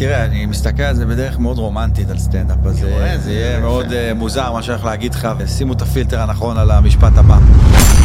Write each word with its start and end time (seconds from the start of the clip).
תראה, 0.00 0.24
אני 0.24 0.46
מסתכל 0.46 0.82
על 0.82 0.94
זה 0.94 1.06
בדרך 1.06 1.38
מאוד 1.38 1.58
רומנטית 1.58 2.10
על 2.10 2.18
סטנדאפ, 2.18 2.56
אז 2.66 2.74
זה- 2.78 3.18
זה 3.24 3.32
יהיה 3.32 3.60
מאוד 3.60 3.92
אה, 3.92 4.12
מוזר 4.14 4.52
מה 4.52 4.62
שאני 4.62 4.74
הולך 4.74 4.84
להגיד 4.86 5.14
לך, 5.14 5.28
ושימו 5.38 5.72
את 5.72 5.82
הפילטר 5.82 6.20
הנכון 6.20 6.58
על 6.58 6.70
המשפט 6.70 7.12
הבא. 7.16 7.36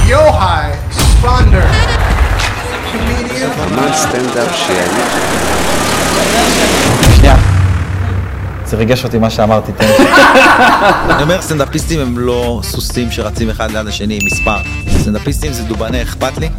יוחאי 0.07 0.71
ספונדר. 0.91 1.65
שנייה. 7.17 7.35
זה 8.65 8.77
ריגש 8.77 9.03
אותי 9.03 9.17
מה 9.17 9.29
שאמרתי, 9.29 9.71
תן 9.71 9.85
לי. 9.87 9.93
אני 11.09 11.23
אומר, 11.23 11.41
סטנדאפיסטים 11.41 11.99
הם 11.99 12.19
לא 12.19 12.59
סוסים 12.63 13.11
שרצים 13.11 13.49
אחד 13.49 13.71
ליד 13.71 13.87
השני 13.87 14.13
עם 14.13 14.27
מספר. 14.31 14.57
סטנדאפיסטים 15.01 15.53
זה 15.53 15.63
דובני 15.63 16.01
אכפת 16.01 16.37
לי, 16.37 16.49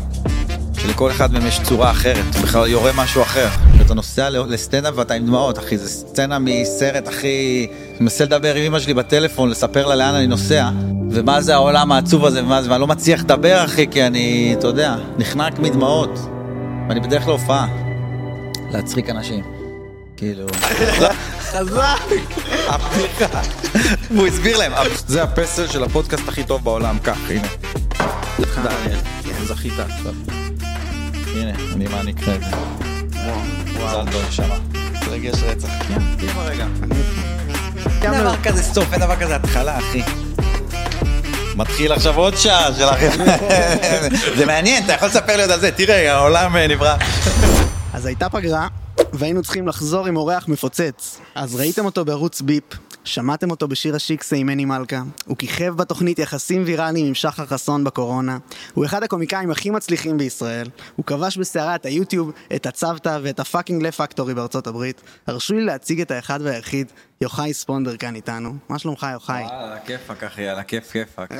שלכל 0.78 1.10
אחד 1.10 1.32
מהם 1.32 1.46
יש 1.46 1.60
צורה 1.62 1.90
אחרת, 1.90 2.24
בכלל 2.42 2.66
יורה 2.66 2.90
משהו 2.96 3.22
אחר. 3.22 3.48
כשאתה 3.86 3.94
נוסע 3.94 4.30
ל- 4.30 4.52
לסטנדאפ 4.52 4.94
ואתה 4.96 5.14
עם 5.14 5.26
דמעות, 5.26 5.58
אחי, 5.58 5.78
זה 5.78 5.88
סצנה 5.88 6.38
מסרט, 6.38 7.08
אחי... 7.08 7.66
אני 7.70 7.96
מנסה 8.00 8.24
לדבר 8.24 8.54
עם 8.54 8.62
אמא 8.62 8.80
שלי 8.80 8.94
בטלפון, 8.94 9.50
לספר 9.50 9.86
לה 9.86 9.94
לאן 9.94 10.14
אני 10.14 10.26
נוסע, 10.26 10.70
ומה 11.10 11.40
זה 11.40 11.54
העולם 11.54 11.92
העצוב 11.92 12.24
הזה, 12.24 12.42
ומה 12.42 12.62
זה, 12.62 12.70
ואני 12.70 12.80
לא 12.80 12.86
מצליח 12.86 13.20
לדבר, 13.20 13.64
אחי, 13.64 13.86
כי 13.90 14.06
אני, 14.06 14.54
אתה 14.58 14.66
יודע, 14.66 14.96
נחנק 15.18 15.58
מדמעות. 15.58 16.18
ואני 16.88 17.00
בדרך 17.00 17.28
להופעה, 17.28 17.66
להצחיק 18.70 19.10
אנשים. 19.10 19.44
כאילו... 20.16 20.46
חזק! 21.40 22.00
הבדיחה. 22.68 23.40
והוא 24.10 24.26
הסביר 24.26 24.58
להם, 24.58 24.72
זה 25.06 25.22
הפסל 25.22 25.66
של 25.66 25.84
הפודקאסט 25.84 26.28
הכי 26.28 26.44
טוב 26.44 26.64
בעולם, 26.64 26.98
כך, 26.98 27.18
הנה. 27.30 27.48
דניאל, 28.38 28.98
זכית. 29.44 29.72
הנה, 31.34 31.52
אני 31.74 31.88
מעניק 31.88 32.22
לך 32.22 32.28
את 32.28 32.40
זה. 32.40 33.55
מזל 33.76 34.12
טוב, 34.12 34.22
נשמה. 34.28 34.58
רגש 35.10 35.42
רצח. 35.42 35.68
כן, 35.88 35.98
רגע. 36.38 36.66
אין 38.02 38.12
דבר 38.20 38.36
כזה 38.42 38.62
סוף, 38.62 38.92
אין 38.92 39.00
דבר 39.00 39.16
כזה 39.16 39.36
התחלה, 39.36 39.78
אחי. 39.78 40.02
מתחיל 41.56 41.92
עכשיו 41.92 42.16
עוד 42.16 42.36
שעה 42.36 42.74
שלכם. 42.78 43.10
זה 44.36 44.46
מעניין, 44.46 44.84
אתה 44.84 44.92
יכול 44.92 45.08
לספר 45.08 45.36
לי 45.36 45.42
עוד 45.42 45.50
על 45.50 45.60
זה, 45.60 45.70
תראה, 45.70 46.14
העולם 46.14 46.56
אה, 46.56 46.66
נברא. 46.66 46.96
אז 47.94 48.06
הייתה 48.06 48.28
פגרה, 48.28 48.68
והיינו 49.12 49.42
צריכים 49.42 49.68
לחזור 49.68 50.06
עם 50.06 50.16
אורח 50.16 50.48
מפוצץ. 50.48 51.20
אז 51.34 51.54
ראיתם 51.54 51.84
אותו 51.84 52.04
בערוץ 52.04 52.40
ביפ, 52.40 52.64
שמעתם 53.06 53.50
אותו 53.50 53.68
בשיר 53.68 53.96
השיקסה 53.96 54.36
עם 54.36 54.46
מני 54.46 54.64
מלכה, 54.64 55.02
הוא 55.26 55.36
כיכב 55.36 55.74
בתוכנית 55.76 56.18
יחסים 56.18 56.62
ויראליים 56.66 57.06
עם 57.06 57.14
שחר 57.14 57.46
חסון 57.46 57.84
בקורונה, 57.84 58.38
הוא 58.74 58.84
אחד 58.84 59.02
הקומיקאים 59.02 59.50
הכי 59.50 59.70
מצליחים 59.70 60.18
בישראל, 60.18 60.68
הוא 60.96 61.04
כבש 61.04 61.36
בסערה 61.36 61.72
את 61.72 61.86
היוטיוב 61.86 62.32
את 62.54 62.66
הצוותא 62.66 63.18
ואת 63.22 63.40
ה 63.40 63.45
fucking 63.45 63.82
Laugh 63.82 63.92
Factory 63.92 64.34
בארצות 64.34 64.66
הברית. 64.66 65.00
הרשו 65.26 65.54
לי 65.54 65.64
להציג 65.64 66.00
את 66.00 66.10
האחד 66.10 66.38
והיחיד, 66.42 66.92
יוחאי 67.20 67.52
ספונדר 67.52 67.96
כאן 67.96 68.14
איתנו. 68.14 68.54
מה 68.68 68.78
שלומך 68.78 69.06
יוחאי? 69.12 69.42
וואלה, 69.42 69.64
על 69.64 69.72
הכיפאק, 69.72 70.24
אחי, 70.24 70.48
על 70.48 70.58
הכיף 70.58 70.90
כיפאק. 70.90 71.30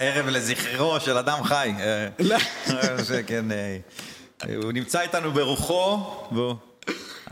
ערב 0.00 0.26
לזכרו 0.26 1.00
של 1.00 1.18
אדם 1.18 1.44
חי. 1.44 1.72
אה, 1.80 3.02
זה 3.02 3.22
כן, 3.22 3.44
אה, 3.52 3.76
הוא 4.56 4.72
נמצא 4.72 5.00
איתנו 5.00 5.32
ברוחו, 5.32 5.98
והוא... 6.32 6.54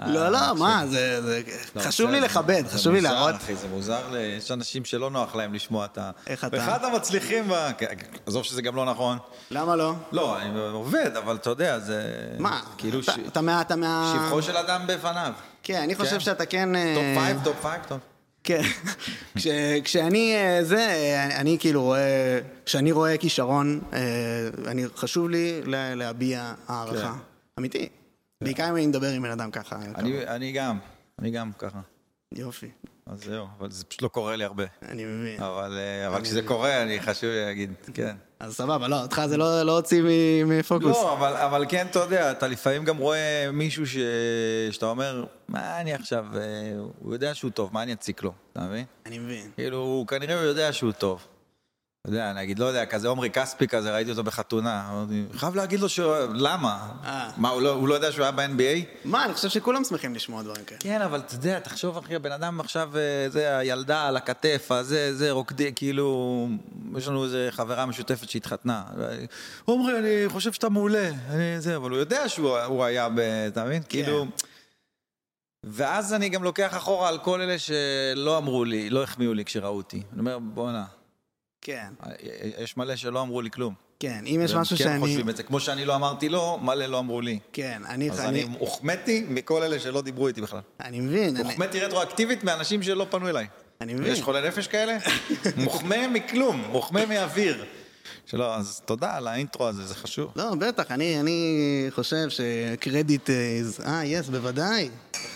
לא, 0.06 0.28
לא, 0.28 0.54
מה, 0.58 0.84
זה 0.86 1.40
חשוב 1.78 2.10
לי 2.10 2.20
לכבד, 2.20 2.62
חשוב 2.72 2.92
לי 2.92 3.00
להראות. 3.00 3.34
זה 3.60 3.68
מוזר, 3.68 4.16
יש 4.38 4.50
אנשים 4.50 4.84
שלא 4.84 5.10
נוח 5.10 5.34
להם 5.36 5.54
לשמוע 5.54 5.84
את 5.84 5.98
ה... 5.98 6.10
איך 6.26 6.44
אתה? 6.44 6.56
ואחד 6.56 6.84
המצליחים, 6.84 7.44
כן, 7.78 7.86
עזוב 8.26 8.44
שזה 8.44 8.62
גם 8.62 8.76
לא 8.76 8.84
נכון. 8.84 9.18
למה 9.50 9.76
לא? 9.76 9.94
לא, 10.12 10.38
אני 10.38 10.58
עובד, 10.72 11.10
אבל 11.16 11.36
אתה 11.36 11.50
יודע, 11.50 11.78
זה... 11.78 12.02
מה? 12.38 12.60
כאילו, 12.78 13.02
ש- 13.02 13.08
אתה 13.28 13.40
מה... 13.40 13.60
אתה 13.60 13.76
מה... 13.76 14.14
שבחו 14.16 14.42
של 14.42 14.56
אדם 14.56 14.80
בפניו. 14.86 15.32
כן, 15.62 15.80
אני 15.82 15.94
חושב 15.94 16.10
כן. 16.10 16.20
שאתה 16.20 16.46
כן... 16.46 16.76
אה, 16.76 16.94
top 16.94 17.22
five, 17.24 17.40
top 17.44 17.56
five, 17.62 17.82
טוב. 17.88 17.98
כן. 18.44 18.62
כש, 19.38 19.46
כשאני 19.84 20.34
אה, 20.36 20.64
זה, 20.64 20.76
אה, 20.78 21.24
אני, 21.24 21.34
אני 21.36 21.56
כאילו 21.60 21.82
רואה, 21.82 22.38
כשאני 22.66 22.92
רואה 22.92 23.16
כישרון, 23.16 23.80
אה, 23.92 23.98
אני, 24.66 24.84
חשוב 24.96 25.28
לי 25.28 25.60
לה- 25.64 25.94
להביע 25.94 26.52
הערכה. 26.68 27.00
כן. 27.12 27.18
אמיתי. 27.58 27.88
בעיקר 28.44 28.68
אם 28.70 28.76
אני 28.76 28.86
מדבר 28.86 29.08
עם 29.08 29.22
בן 29.22 29.30
אדם 29.30 29.50
ככה. 29.50 29.76
אני 30.26 30.52
גם, 30.52 30.78
אני 31.18 31.30
גם 31.30 31.52
ככה. 31.58 31.80
יופי, 32.34 32.70
אז 33.06 33.24
זהו, 33.24 33.46
אבל 33.58 33.70
זה 33.70 33.84
פשוט 33.84 34.02
לא 34.02 34.08
קורה 34.08 34.36
לי 34.36 34.44
הרבה. 34.44 34.64
אני 34.82 35.04
מבין. 35.04 35.42
אבל 35.42 35.78
אה, 36.12 36.20
כשזה 36.20 36.42
קורה, 36.42 36.82
אני 36.82 37.00
חשוב 37.00 37.30
לי 37.30 37.44
להגיד, 37.44 37.72
כן. 37.94 38.16
אז 38.40 38.54
סבבה, 38.56 38.88
לא, 38.88 39.02
אותך 39.02 39.22
זה 39.26 39.36
לא 39.36 39.62
לא 39.62 39.76
הוציא 39.76 40.02
מפוקוס. 40.46 40.96
לא, 40.96 41.14
אבל, 41.46 41.64
כן, 41.68 41.86
אתה 41.90 41.98
יודע, 41.98 42.30
אתה 42.30 42.48
לפעמים 42.48 42.84
גם 42.84 42.96
רואה 42.96 43.50
מישהו. 43.52 43.84
שאתה 44.70 44.86
אומר, 44.86 45.24
מה 45.48 45.80
אני 45.80 45.94
עכשיו, 45.94 46.26
אה, 46.34 46.40
הוא 46.98 47.12
יודע 47.12 47.34
שהוא 47.34 47.50
טוב, 47.50 47.70
מה 47.72 47.82
אני 47.82 47.92
אציק 47.92 48.22
לו, 48.22 48.32
אתה 48.52 48.60
מבין? 48.60 48.84
אני 49.06 49.18
מבין. 49.18 49.50
כאילו, 49.56 49.76
הוא 49.78 50.06
כנראה 50.06 50.34
יודע 50.34 50.72
שהוא 50.72 50.92
טוב. 50.92 51.26
אתה 52.02 52.10
יודע, 52.10 52.32
נגיד, 52.32 52.58
לא 52.58 52.64
יודע, 52.64 52.86
כזה 52.86 53.08
עומרי 53.08 53.30
כספי 53.30 53.68
כזה, 53.68 53.94
ראיתי 53.94 54.10
אותו 54.10 54.24
בחתונה. 54.24 54.88
אמרתי, 54.92 55.24
חייב 55.32 55.54
להגיד 55.54 55.80
לו 55.80 55.88
ש... 55.88 56.00
למה? 56.34 56.88
אה. 57.04 57.30
מה, 57.36 57.48
הוא 57.48 57.62
לא, 57.62 57.70
הוא 57.70 57.88
לא 57.88 57.94
יודע 57.94 58.12
שהוא 58.12 58.22
היה 58.22 58.32
ב-NBA? 58.32 58.84
מה, 59.04 59.24
אני 59.24 59.34
חושב 59.34 59.48
שכולם 59.48 59.84
שמחים 59.84 60.14
לשמוע 60.14 60.42
דברים 60.42 60.64
כאלה. 60.64 60.80
כן, 60.80 61.02
אבל 61.02 61.18
אתה 61.18 61.34
יודע, 61.34 61.58
תחשוב, 61.58 61.96
אחי, 61.96 62.14
הבן 62.14 62.32
אדם 62.32 62.60
עכשיו, 62.60 62.90
אה, 62.96 63.26
זה, 63.28 63.58
הילדה 63.58 64.08
על 64.08 64.16
הכתף, 64.16 64.66
הזה, 64.70 65.14
זה, 65.16 65.30
רוקדי, 65.30 65.72
כאילו, 65.76 66.48
יש 66.96 67.08
לנו 67.08 67.24
איזה 67.24 67.48
חברה 67.50 67.86
משותפת 67.86 68.30
שהתחתנה. 68.30 68.82
עומרי, 69.64 69.98
אני 69.98 70.28
חושב 70.28 70.52
שאתה 70.52 70.68
מעולה, 70.68 71.10
אני 71.30 71.60
זה, 71.60 71.76
אבל 71.76 71.90
הוא 71.90 71.98
יודע 71.98 72.28
שהוא 72.28 72.58
הוא 72.58 72.84
היה 72.84 73.08
ב... 73.08 73.18
אתה 73.18 73.64
מבין? 73.64 73.82
כאילו... 73.88 74.26
ואז 75.64 76.14
אני 76.14 76.28
גם 76.28 76.44
לוקח 76.44 76.76
אחורה 76.76 77.08
על 77.08 77.18
כל 77.18 77.40
אלה 77.40 77.56
שלא 77.58 78.38
אמרו 78.38 78.64
לי, 78.64 78.90
לא 78.90 79.02
החמיאו 79.02 79.34
לי 79.34 79.44
כשראו 79.44 79.76
אותי. 79.76 80.02
אני 80.12 80.20
אומר, 80.20 80.38
בואנה, 80.38 80.84
כן, 81.62 81.88
יש 82.58 82.76
מלא 82.76 82.96
שלא 82.96 83.20
אמרו 83.22 83.40
לי 83.42 83.50
כלום. 83.50 83.74
כן, 84.00 84.24
אם 84.26 84.40
יש 84.44 84.50
והם 84.52 84.60
משהו 84.60 84.76
כן 84.76 84.84
שאני... 84.84 85.00
חושבים 85.00 85.28
את 85.28 85.36
זה. 85.36 85.42
כמו 85.42 85.60
שאני 85.60 85.84
לא 85.84 85.94
אמרתי 85.94 86.28
לו, 86.28 86.58
מלא 86.62 86.86
לא 86.86 86.98
אמרו 86.98 87.20
לי. 87.20 87.38
כן, 87.52 87.82
אני... 87.88 88.10
אז 88.10 88.20
אני 88.20 88.46
הוחמאתי 88.58 89.24
מכל 89.28 89.62
אלה 89.62 89.78
שלא 89.78 90.02
דיברו 90.02 90.28
איתי 90.28 90.40
בכלל. 90.40 90.60
אני 90.80 91.00
מבין, 91.00 91.36
אני- 91.36 91.44
מוחמאתי 91.44 91.80
רטרואקטיבית 91.80 92.44
מאנשים 92.44 92.82
שלא 92.82 93.06
פנו 93.10 93.28
אליי. 93.28 93.46
אני 93.80 93.94
מבין. 93.94 94.12
יש 94.12 94.22
חולי 94.22 94.48
נפש 94.48 94.66
כאלה? 94.66 94.96
מוחמא 95.64 96.06
מכלום, 96.08 96.64
מוחמא 96.70 97.04
מאוויר. 97.08 97.64
שלא, 98.26 98.54
אז 98.56 98.82
תודה 98.84 99.16
על 99.16 99.28
האינטרו 99.28 99.68
הזה, 99.68 99.86
זה 99.86 99.94
חשוב. 99.94 100.32
לא, 100.36 100.54
בטח, 100.54 100.90
אני, 100.90 101.20
אני 101.20 101.56
חושב 101.90 102.26
שקרדיט... 102.28 103.30
אה, 103.86 104.04
יס, 104.04 104.28
בוודאי. 104.28 104.90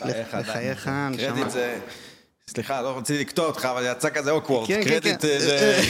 לחייך. 0.05 0.35
לחייך, 0.35 0.89
נשמה. 0.89 1.17
קרדיט 1.29 1.51
זה... 1.51 1.79
סליחה, 2.51 2.83
לא 2.83 2.99
רציתי 2.99 3.21
לקטוע 3.21 3.47
אותך, 3.47 3.65
אבל 3.65 3.87
יצא 3.93 4.11
כזה 4.11 4.31
awkward. 4.31 4.69
כן, 4.69 4.81
כן, 4.85 4.91
קרדיט 4.91 5.21
כן. 5.21 5.29
אה. 5.29 5.83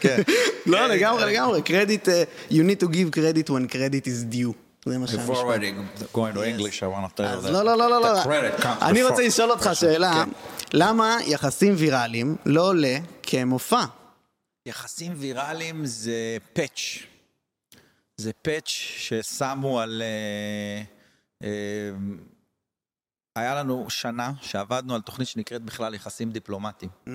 כן. 0.00 0.16
לא, 0.66 0.78
קרדיט, 0.78 0.96
לגמרי, 1.00 1.22
אה, 1.22 1.26
לגמרי. 1.28 1.62
קרדיט, 1.62 2.08
אה, 2.08 2.22
you 2.50 2.62
need 2.62 2.84
to 2.84 2.86
give 2.86 3.16
credit 3.16 3.48
when 3.50 3.72
credit 3.72 4.06
is 4.06 4.34
due. 4.34 4.52
זה 4.84 4.98
מה 4.98 5.06
שהמשפט. 5.06 5.30
Before 5.30 5.38
already 5.38 5.72
going 6.14 6.34
to 6.34 6.42
English, 6.42 6.82
I 6.82 6.86
want 6.86 7.12
to 7.12 7.16
tell 7.16 7.24
you 7.24 7.38
אז 7.38 7.46
that. 7.46 7.50
לא, 7.50 7.62
לא, 7.64 7.76
לא, 7.76 7.90
לא, 7.90 8.00
לא. 8.00 8.22
אני. 8.82 9.02
רוצה 9.02 9.22
לשאול 9.22 9.50
אותך 9.50 9.70
שאלה, 9.74 10.24
כן. 10.24 10.30
למה 10.72 11.18
יחסים 11.26 11.74
ויראליים 11.76 12.36
לא 12.46 12.68
עולה 12.68 12.98
כמופע? 13.22 13.84
יחסים 14.66 15.12
ויראליים 15.16 15.86
זה 15.86 16.36
פאץ'. 16.52 16.98
זה 18.16 18.30
פאץ' 18.42 18.68
ששמו 18.98 19.80
על... 19.80 20.02
היה 23.38 23.54
לנו 23.54 23.86
שנה 23.90 24.32
שעבדנו 24.40 24.94
על 24.94 25.00
תוכנית 25.00 25.28
שנקראת 25.28 25.62
בכלל 25.62 25.94
יחסים 25.94 26.30
דיפלומטיים. 26.30 26.90
אממ, 27.06 27.10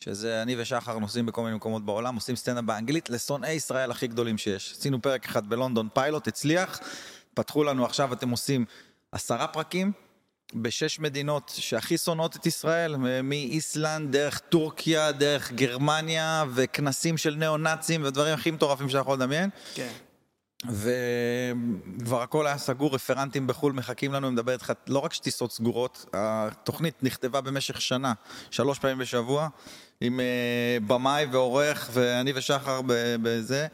שזה 0.00 0.42
אני 0.42 0.56
ושחר 0.58 0.98
נוסעים 0.98 1.26
בכל 1.26 1.42
מיני 1.42 1.56
מקומות 1.56 1.84
בעולם, 1.84 2.14
עושים 2.14 2.36
סטנדאפ 2.36 2.64
באנגלית 2.64 3.10
לשונאי 3.10 3.50
ישראל 3.50 3.90
הכי 3.90 4.06
גדולים 4.06 4.38
שיש. 4.38 4.74
עשינו 4.78 5.02
פרק 5.02 5.24
אחד 5.24 5.48
בלונדון 5.48 5.88
פיילוט, 5.94 6.28
הצליח, 6.28 6.80
פתחו 7.34 7.64
לנו 7.64 7.84
עכשיו, 7.84 8.12
אתם 8.12 8.30
עושים 8.30 8.64
עשרה 9.12 9.46
פרקים 9.46 9.92
בשש 10.54 10.98
מדינות 10.98 11.52
שהכי 11.56 11.98
שונאות 11.98 12.36
את 12.36 12.46
ישראל, 12.46 12.96
מאיסלנד, 13.22 14.12
דרך 14.12 14.38
טורקיה, 14.38 15.12
דרך 15.12 15.52
גרמניה, 15.52 16.44
וכנסים 16.54 17.16
של 17.16 17.34
ניאו-נאצים 17.34 18.04
ודברים 18.04 18.34
הכי 18.34 18.50
מטורפים 18.50 18.88
שאתה 18.88 18.98
יכול 18.98 19.14
לדמיין. 19.14 19.50
כן. 19.74 19.92
וכבר 20.66 22.22
הכל 22.22 22.46
היה 22.46 22.58
סגור, 22.58 22.94
רפרנטים 22.94 23.46
בחו"ל 23.46 23.72
מחכים 23.72 24.12
לנו, 24.12 24.26
אני 24.26 24.34
מדבר 24.34 24.52
איתך, 24.52 24.72
לא 24.86 24.98
רק 24.98 25.12
שטיסות 25.12 25.52
סגורות, 25.52 26.06
התוכנית 26.12 27.02
נכתבה 27.02 27.40
במשך 27.40 27.80
שנה, 27.80 28.12
שלוש 28.50 28.78
פעמים 28.78 28.98
בשבוע, 28.98 29.48
עם 30.00 30.20
אה, 30.20 30.78
במאי 30.86 31.26
ועורך, 31.26 31.90
ואני 31.92 32.32
ושחר 32.34 32.80
בזה, 33.22 33.66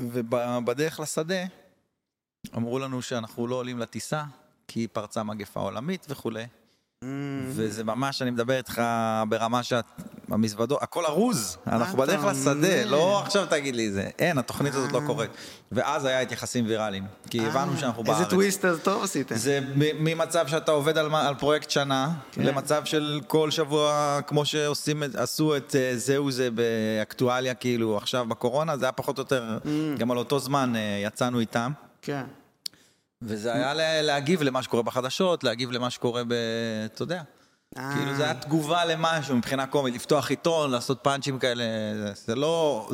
ובדרך 0.00 1.00
לשדה 1.00 1.44
אמרו 2.56 2.78
לנו 2.78 3.02
שאנחנו 3.02 3.46
לא 3.46 3.54
עולים 3.54 3.78
לטיסה, 3.78 4.24
כי 4.68 4.88
פרצה 4.88 5.22
מגפה 5.22 5.60
עולמית 5.60 6.06
וכולי. 6.08 6.46
Mm, 7.04 7.06
וזה 7.48 7.84
ממש, 7.84 8.22
אני 8.22 8.30
מדבר 8.30 8.56
איתך 8.56 8.82
ברמה 9.28 9.62
שאת 9.62 9.84
המזוודות, 10.30 10.82
הכל 10.82 11.06
ארוז, 11.06 11.56
אנחנו 11.66 11.98
בדרך 11.98 12.24
לשדה? 12.24 12.84
לא 12.84 13.20
עכשיו 13.20 13.46
תגיד 13.50 13.76
לי 13.76 13.90
זה. 13.90 14.08
אין, 14.18 14.38
התוכנית 14.38 14.74
הזאת 14.74 14.92
לא 14.92 15.00
קורית. 15.06 15.30
ואז 15.72 16.04
היה 16.04 16.22
את 16.22 16.32
יחסים 16.32 16.64
ויראליים, 16.66 17.04
כי 17.30 17.46
הבנו 17.46 17.76
שאנחנו 17.76 18.04
בארץ. 18.04 18.16
אה, 18.16 18.20
איזה 18.22 18.30
טוויסט 18.30 18.64
אז 18.64 18.78
טוב 18.82 19.02
עשיתם. 19.04 19.34
זה 19.36 19.60
ממצב 20.00 20.46
שאתה 20.46 20.72
עובד 20.72 20.98
על, 20.98 21.08
פרויקט 21.38 21.70
שנה, 21.70 22.10
כן. 22.32 22.42
למצב 22.42 22.84
של 22.84 23.20
כל 23.26 23.50
שבוע, 23.50 24.18
כמו 24.26 24.44
שעושים, 24.44 25.02
את- 25.04 25.14
עשו 25.14 25.56
את 25.56 25.76
אה, 25.78 25.92
זהו 25.96 26.30
זה 26.30 26.48
באקטואליה, 26.50 27.54
כאילו 27.54 27.96
עכשיו 27.96 28.26
בקורונה, 28.28 28.76
זה 28.76 28.84
היה 28.84 28.92
פחות 28.92 29.18
או 29.18 29.22
יותר, 29.22 29.58
Mm. 29.64 29.98
גם 29.98 30.10
על 30.10 30.18
אותו 30.18 30.38
זמן 30.38 30.72
אה, 30.76 30.80
יצאנו 31.04 31.40
איתם. 31.40 31.72
כן. 32.02 32.22
וזה 33.22 33.52
היה 33.54 33.74
לה- 33.74 34.02
להגיב 34.02 34.42
למה 34.42 34.62
שקורה 34.62 34.82
בחדשות, 34.82 35.44
להגיב 35.44 35.70
למה 35.70 35.90
שקורה 35.90 36.22
ב... 36.28 36.32
אתה 36.84 37.02
יודע. 37.02 37.22
אה. 37.78 37.92
כאילו 37.96 38.14
זה 38.16 38.24
היה 38.24 38.34
תגובה 38.34 38.84
למשהו 38.84 39.36
מבחינה 39.36 39.66
קומית, 39.66 39.94
לפתוח 39.94 40.30
עיתון, 40.30 40.70
לעשות 40.70 40.98
פאנצ'ים 41.02 41.38
כאלה, 41.38 41.64
זה 42.14 42.34
לא... 42.34 42.88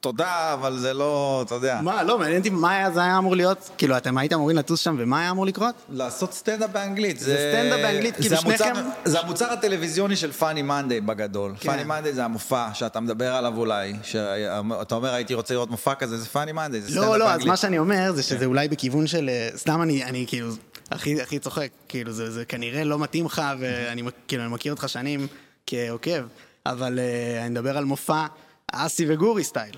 תודה, 0.00 0.52
אבל 0.54 0.78
זה 0.78 0.94
לא, 0.94 1.42
אתה 1.46 1.54
יודע. 1.54 1.80
מה, 1.82 2.02
לא, 2.02 2.18
מעניין 2.18 2.38
אותי 2.38 2.50
מה 2.50 2.70
היה- 2.70 2.90
זה 2.90 3.00
היה 3.00 3.18
אמור 3.18 3.36
להיות, 3.36 3.70
כאילו, 3.78 3.96
אתם 3.96 4.18
הייתם 4.18 4.34
אמורים 4.36 4.56
לטוס 4.56 4.80
שם, 4.80 4.96
ומה 4.98 5.20
היה 5.20 5.30
אמור 5.30 5.46
לקרות? 5.46 5.74
לעשות 5.90 6.32
סטנדאפ 6.34 6.70
באנגלית. 6.70 7.18
זה 7.20 7.36
סטנדאפ 7.52 7.80
באנגלית, 7.80 8.16
כאילו 8.16 8.36
שניכם- 8.36 8.74
זה 9.04 9.20
המוצר 9.20 9.52
הטלוויזיוני 9.52 10.16
של 10.16 10.32
Funny 10.32 10.62
Monday 10.62 11.00
בגדול. 11.00 11.54
כן. 11.60 11.70
Funny 11.70 11.84
Monday 11.84 12.12
זה 12.12 12.24
המופע 12.24 12.68
שאתה 12.74 13.00
מדבר 13.00 13.34
עליו 13.34 13.56
אולי, 13.56 13.92
שאתה 14.02 14.94
אומר 14.94 15.14
הייתי 15.14 15.34
רוצה 15.34 15.54
לראות 15.54 15.70
מופע 15.70 15.94
כזה, 15.94 16.18
זה 16.18 16.26
Funny 16.28 16.52
Monday, 16.52 16.80
זה 16.80 16.88
סטנדאפ 16.90 17.04
לא, 17.08 17.18
לא, 17.18 17.24
אז 17.24 17.30
באנגלית. 17.30 17.48
מה 17.48 17.56
שאני 17.56 17.78
אומר 17.78 18.12
זה 18.12 18.22
כן. 18.22 18.28
שזה 18.28 18.44
אולי 18.44 18.68
בכיוון 18.68 19.06
של... 19.06 19.28
אה, 19.28 19.48
סתם 19.56 19.82
אני, 19.82 20.04
אני 20.04 20.24
כאילו, 20.28 20.48
הכי, 20.90 21.22
הכי 21.22 21.38
צוחק, 21.38 21.68
כאילו, 21.88 22.12
זה, 22.12 22.30
זה 22.30 22.44
כנראה 22.44 22.84
לא 22.84 22.98
מתאים 22.98 23.26
לך, 23.26 23.42
ואני 23.58 24.02
כאילו, 24.28 24.50
מכיר 24.50 24.72
אותך 24.72 24.88
שנים 24.88 25.26
כעוקב, 25.66 26.20
אבל 26.66 26.98
אה, 26.98 27.40
אני 27.40 27.50
מדבר 27.50 27.78
על 27.78 27.84
מופע 27.84 28.26
אסי 28.72 29.06
וגורי 29.08 29.44
סטייל. 29.44 29.74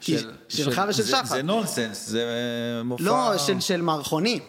של- 0.00 0.32
שלך 0.48 0.74
של- 0.74 0.88
ושל 0.88 1.02
שחר. 1.04 1.24
זה 1.24 1.42
נונסנס, 1.42 2.08
זה 2.08 2.24
אה, 2.78 2.82
מופע... 2.82 3.02
לא, 3.04 3.38
של, 3.38 3.60
של 3.60 3.82
מערכונים, 3.82 4.42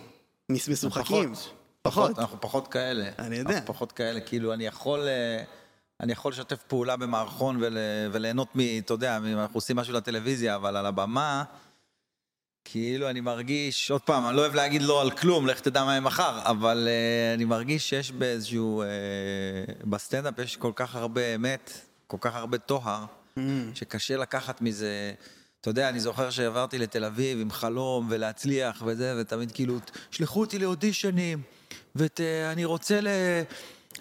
משוחקים. 0.49 1.33
פחות. 1.35 1.53
פחות. 1.81 2.19
אנחנו 2.19 2.41
פחות 2.41 2.67
כאלה. 2.67 3.09
אני 3.19 3.35
יודע. 3.35 3.53
אנחנו 3.53 3.65
פחות 3.73 3.91
כאלה, 3.91 4.19
כאילו 4.19 4.53
אני 4.53 4.65
יכול... 4.65 4.99
אה, 4.99 5.43
אני 5.99 6.11
יכול 6.11 6.31
לשתף 6.31 6.61
פעולה 6.67 6.95
במערכון 6.97 7.57
ול, 7.61 7.77
וליהנות 8.11 8.47
מ... 8.55 8.59
אתה 8.77 8.93
יודע, 8.93 9.17
אנחנו 9.17 9.57
עושים 9.57 9.75
משהו 9.75 9.93
לטלוויזיה, 9.93 10.55
אבל 10.55 10.77
על 10.77 10.85
הבמה, 10.85 11.43
כאילו 12.65 13.09
אני 13.09 13.21
מרגיש, 13.21 13.91
עוד 13.91 14.01
פעם, 14.01 14.27
אני 14.27 14.35
לא 14.35 14.41
אוהב 14.41 14.55
להגיד 14.55 14.81
לא 14.81 15.01
על 15.01 15.11
כלום, 15.11 15.47
לך 15.47 15.59
תדע 15.59 15.83
מה 15.83 15.91
יהיה 15.91 16.01
מחר, 16.01 16.39
אבל 16.43 16.87
uh, 16.87 17.35
אני 17.35 17.45
מרגיש 17.45 17.89
שיש 17.89 18.11
באיזשהו... 18.11 18.83
Uh, 18.83 19.85
בסטנדאפ 19.85 20.39
יש 20.39 20.57
כל 20.57 20.71
כך 20.75 20.95
הרבה 20.95 21.35
אמת, 21.35 21.71
כל 22.07 22.17
כך 22.21 22.35
הרבה 22.35 22.57
טוהר. 22.57 23.05
שקשה 23.75 24.17
לקחת 24.17 24.61
מזה. 24.61 25.13
אתה 25.61 25.69
יודע, 25.69 25.89
אני 25.89 25.99
זוכר 25.99 26.29
שעברתי 26.29 26.77
לתל 26.77 27.05
אביב 27.05 27.39
עם 27.39 27.51
חלום 27.51 28.07
ולהצליח 28.09 28.83
וזה, 28.85 29.15
ותמיד 29.21 29.51
כאילו, 29.51 29.77
שלחו 30.11 30.39
אותי 30.39 30.59
לאודישנים, 30.59 31.41
ואני 31.95 32.65
רוצה 32.65 33.01
ל... 33.01 33.07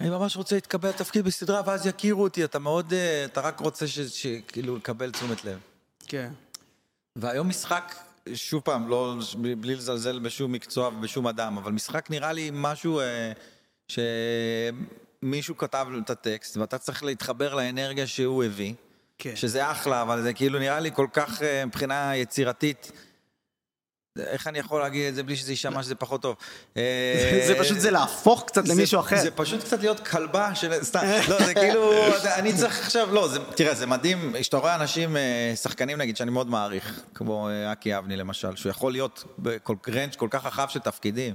אני 0.01 0.09
ממש 0.09 0.37
רוצה 0.37 0.55
להתקבל 0.55 0.89
לתפקיד 0.89 1.25
בסדרה, 1.25 1.61
ואז 1.65 1.87
יכירו 1.87 2.23
אותי, 2.23 2.43
אתה 2.43 2.59
מאוד, 2.59 2.93
אה, 2.93 3.25
אתה 3.25 3.41
רק 3.41 3.59
רוצה 3.59 3.87
ש- 3.87 3.99
שכאילו 3.99 4.75
לקבל 4.75 5.11
תשומת 5.11 5.45
לב. 5.45 5.59
כן. 6.07 6.31
והיום 7.15 7.49
משחק, 7.49 7.95
שוב 8.33 8.61
פעם, 8.61 8.89
לא, 8.89 9.15
בלי 9.61 9.75
לזלזל 9.75 10.19
בשום 10.19 10.51
מקצוע 10.51 10.87
ובשום 10.87 11.27
אדם, 11.27 11.57
אבל 11.57 11.71
משחק 11.71 12.09
נראה 12.09 12.33
לי 12.33 12.49
משהו 12.53 12.99
אה, 12.99 13.31
שמישהו 15.21 15.57
כתב 15.57 15.87
את 16.03 16.09
הטקסט, 16.09 16.57
ואתה 16.57 16.77
צריך 16.77 17.03
להתחבר 17.03 17.55
לאנרגיה 17.55 18.07
שהוא 18.07 18.43
הביא, 18.43 18.73
כן. 19.19 19.35
שזה 19.35 19.71
אחלה, 19.71 20.01
אבל 20.01 20.21
זה 20.21 20.33
כאילו 20.33 20.59
נראה 20.59 20.79
לי 20.79 20.91
כל 20.93 21.07
כך 21.13 21.41
אה, 21.41 21.65
מבחינה 21.65 22.15
יצירתית. 22.15 22.91
איך 24.19 24.47
אני 24.47 24.59
יכול 24.59 24.81
להגיד 24.81 25.07
את 25.07 25.15
זה 25.15 25.23
בלי 25.23 25.35
שזה 25.35 25.51
יישמע 25.51 25.83
שזה 25.83 25.95
פחות 25.95 26.21
טוב? 26.21 26.35
אה, 26.77 27.43
זה 27.47 27.55
פשוט 27.59 27.79
זה 27.79 27.91
להפוך 27.91 28.43
קצת 28.47 28.67
למישהו 28.67 28.99
אחר. 28.99 29.17
זה 29.17 29.31
פשוט 29.31 29.63
קצת 29.63 29.79
להיות 29.79 30.07
כלבה 30.07 30.55
של... 30.55 30.83
סתם, 30.83 30.99
לא, 31.29 31.45
זה 31.45 31.53
כאילו, 31.53 31.93
אני 32.35 32.53
צריך 32.53 32.79
עכשיו, 32.79 33.13
לא, 33.13 33.29
תראה, 33.55 33.75
זה 33.75 33.85
מדהים, 33.85 34.35
שאתה 34.41 34.57
רואה 34.57 34.75
אנשים, 34.75 35.17
אה, 35.17 35.53
שחקנים 35.55 35.97
נגיד, 35.97 36.17
שאני 36.17 36.31
מאוד 36.31 36.49
מעריך, 36.49 37.01
כמו 37.15 37.49
אקי 37.71 37.97
אבני 37.97 38.15
למשל, 38.15 38.55
שהוא 38.55 38.69
יכול 38.69 38.91
להיות 38.91 39.23
בכל 39.39 39.75
רנג' 39.87 40.15
כל 40.15 40.27
כך 40.31 40.45
רחב 40.45 40.67
של 40.69 40.79
תפקידים. 40.79 41.33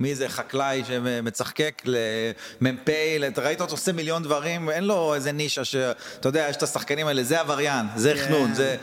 מי 0.00 0.14
זה 0.14 0.28
חקלאי 0.28 0.82
שמצחקק 0.84 1.82
למ"פ, 1.84 2.88
ראית 3.36 3.60
אותו 3.60 3.72
עושה 3.72 3.92
מיליון 3.92 4.22
דברים, 4.22 4.70
אין 4.70 4.84
לו 4.84 5.14
איזה 5.14 5.32
נישה 5.32 5.64
שאתה 5.64 6.28
יודע, 6.28 6.46
יש 6.50 6.56
את 6.56 6.62
השחקנים 6.62 7.06
האלה, 7.06 7.22
זה 7.22 7.40
עבריין, 7.40 7.86
זה 7.96 8.14
כן. 8.14 8.24
חנון, 8.24 8.54
זה... 8.54 8.76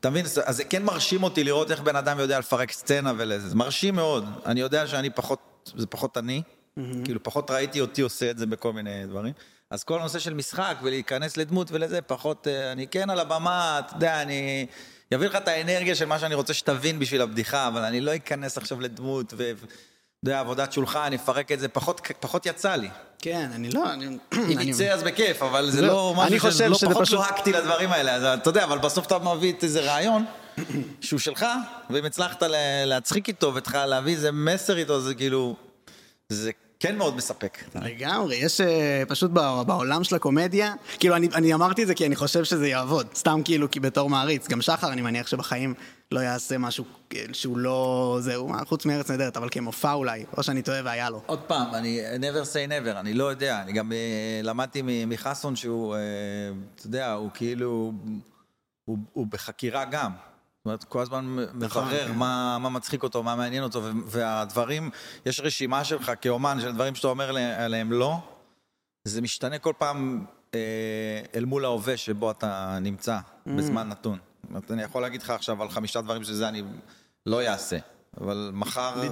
אתה 0.00 0.10
מבין? 0.10 0.24
אז 0.44 0.56
זה 0.56 0.64
כן 0.64 0.82
מרשים 0.82 1.22
אותי 1.22 1.44
לראות 1.44 1.70
איך 1.70 1.80
בן 1.80 1.96
אדם 1.96 2.18
יודע 2.18 2.38
לפרק 2.38 2.72
סצנה 2.72 3.12
ולזה, 3.16 3.48
זה 3.48 3.56
מרשים 3.56 3.94
מאוד. 3.94 4.24
אני 4.46 4.60
יודע 4.60 4.86
שאני 4.86 5.10
פחות, 5.10 5.72
זה 5.76 5.86
פחות 5.86 6.16
אני, 6.16 6.42
כאילו 7.04 7.22
פחות 7.22 7.50
ראיתי 7.50 7.80
אותי 7.80 8.02
עושה 8.02 8.30
את 8.30 8.38
זה 8.38 8.46
בכל 8.46 8.72
מיני 8.72 9.06
דברים. 9.06 9.32
אז 9.70 9.84
כל 9.84 9.98
הנושא 9.98 10.18
של 10.18 10.34
משחק 10.34 10.76
ולהיכנס 10.82 11.36
לדמות 11.36 11.68
ולזה, 11.70 12.02
פחות, 12.02 12.48
אה, 12.48 12.72
אני 12.72 12.86
כן 12.86 13.10
על 13.10 13.20
הבמה, 13.20 13.80
אתה 13.86 13.96
יודע, 13.96 14.22
אני 14.22 14.66
אביא 15.14 15.28
לך 15.28 15.36
את 15.36 15.48
האנרגיה 15.48 15.94
של 15.94 16.04
מה 16.04 16.18
שאני 16.18 16.34
רוצה 16.34 16.54
שתבין 16.54 16.98
בשביל 16.98 17.22
הבדיחה, 17.22 17.68
אבל 17.68 17.82
אני 17.82 18.00
לא 18.00 18.16
אכנס 18.16 18.58
עכשיו 18.58 18.80
לדמות 18.80 19.34
ו... 19.36 19.52
יודע, 20.30 20.40
עבודת 20.40 20.72
שולחן, 20.72 20.98
אני 21.00 21.16
אפרק 21.16 21.52
את 21.52 21.60
זה, 21.60 21.68
פחות, 21.68 22.00
פחות 22.20 22.46
יצא 22.46 22.74
לי. 22.74 22.88
כן, 23.18 23.50
אני 23.54 23.70
לא, 23.70 23.92
אני... 23.92 24.06
אם 24.32 24.60
יצא 24.60 24.84
אז 24.92 25.02
בכיף, 25.02 25.42
אבל 25.42 25.70
זה 25.70 25.82
לא, 25.82 25.88
לא 25.88 26.14
אני 26.26 26.36
משהו 26.36 26.50
חושב 26.50 26.64
שלא 26.78 26.90
פחות 26.90 27.02
פשוט- 27.02 27.14
לוהקתי 27.18 27.52
לדברים 27.52 27.92
האלה, 27.92 28.14
אז 28.14 28.24
אתה 28.24 28.50
יודע, 28.50 28.64
אבל 28.64 28.78
בסוף 28.78 29.06
אתה 29.06 29.18
מביא 29.18 29.52
את 29.52 29.64
איזה 29.64 29.80
רעיון 29.80 30.24
שהוא 31.00 31.20
שלך, 31.20 31.46
ואם 31.90 32.04
הצלחת 32.04 32.42
להצחיק 32.86 33.28
איתו 33.28 33.52
ולהביא 33.54 34.14
איזה 34.14 34.32
מסר 34.32 34.76
איתו, 34.78 35.00
זה 35.00 35.14
כאילו, 35.14 35.56
זה 36.28 36.50
כן 36.80 36.96
מאוד 36.98 37.16
מספק. 37.16 37.58
לגמרי, 37.74 38.36
יש 38.36 38.60
אה, 38.60 39.02
פשוט 39.08 39.30
בע- 39.30 39.62
בעולם 39.62 40.04
של 40.04 40.16
הקומדיה, 40.16 40.74
כאילו 40.98 41.16
אני, 41.16 41.28
אני 41.34 41.54
אמרתי 41.54 41.82
את 41.82 41.86
זה 41.86 41.94
כי 41.94 42.06
אני 42.06 42.16
חושב 42.16 42.44
שזה 42.44 42.68
יעבוד, 42.68 43.06
סתם 43.14 43.40
כאילו 43.44 43.70
כי 43.70 43.80
בתור 43.80 44.10
מעריץ, 44.10 44.48
גם 44.48 44.62
שחר 44.62 44.92
אני 44.92 45.02
מניח 45.02 45.26
שבחיים 45.26 45.74
לא 46.12 46.20
יעשה 46.20 46.58
משהו 46.58 46.84
אה, 47.14 47.24
שהוא 47.32 47.58
לא, 47.58 48.18
זהו, 48.20 48.50
חוץ 48.66 48.86
מארץ 48.86 49.10
נהדרת, 49.10 49.36
אבל 49.36 49.48
כמופע 49.50 49.92
אולי, 49.92 50.24
או 50.36 50.42
שאני 50.42 50.62
טועה 50.62 50.80
והיה 50.84 51.10
לו. 51.10 51.22
עוד 51.26 51.40
פעם, 51.40 51.74
אני 51.74 52.00
never 52.20 52.44
say 52.44 52.70
never, 52.70 52.98
אני 53.00 53.14
לא 53.14 53.24
יודע, 53.24 53.62
אני 53.62 53.72
גם 53.72 53.92
אה, 53.92 53.96
למדתי 54.42 54.82
מ- 54.84 55.08
מחסון 55.08 55.56
שהוא, 55.56 55.96
אתה 56.76 56.86
יודע, 56.86 57.12
הוא 57.12 57.30
כאילו, 57.34 57.92
הוא, 58.84 58.98
הוא 59.12 59.26
בחקירה 59.26 59.84
גם. 59.84 60.10
אומרת, 60.66 60.84
כל 60.84 61.02
הזמן 61.02 61.24
מברר 61.54 62.06
כן. 62.08 62.14
מה, 62.14 62.58
מה 62.60 62.68
מצחיק 62.68 63.02
אותו, 63.02 63.22
מה 63.22 63.36
מעניין 63.36 63.62
אותו, 63.62 63.82
והדברים, 64.06 64.90
יש 65.26 65.40
רשימה 65.40 65.84
שלך 65.84 66.12
כאומן 66.20 66.60
של 66.60 66.72
דברים 66.72 66.94
שאתה 66.94 67.08
אומר 67.08 67.36
עליהם 67.58 67.92
לא, 67.92 68.18
זה 69.04 69.20
משתנה 69.20 69.58
כל 69.58 69.72
פעם 69.78 70.24
אה, 70.54 70.60
אל 71.34 71.44
מול 71.44 71.64
ההווה 71.64 71.96
שבו 71.96 72.30
אתה 72.30 72.78
נמצא 72.80 73.18
Mm. 73.46 73.50
בזמן 73.50 73.88
נתון. 73.88 74.18
זאת 74.42 74.48
אומרת, 74.50 74.70
אני 74.70 74.82
יכול 74.82 75.02
להגיד 75.02 75.22
לך 75.22 75.30
עכשיו 75.30 75.62
על 75.62 75.68
חמישה 75.68 76.00
דברים 76.00 76.24
שזה 76.24 76.48
אני 76.48 76.62
לא 77.26 77.42
אעשה. 77.42 77.78
אבל 78.20 78.50
מחר 78.52 79.02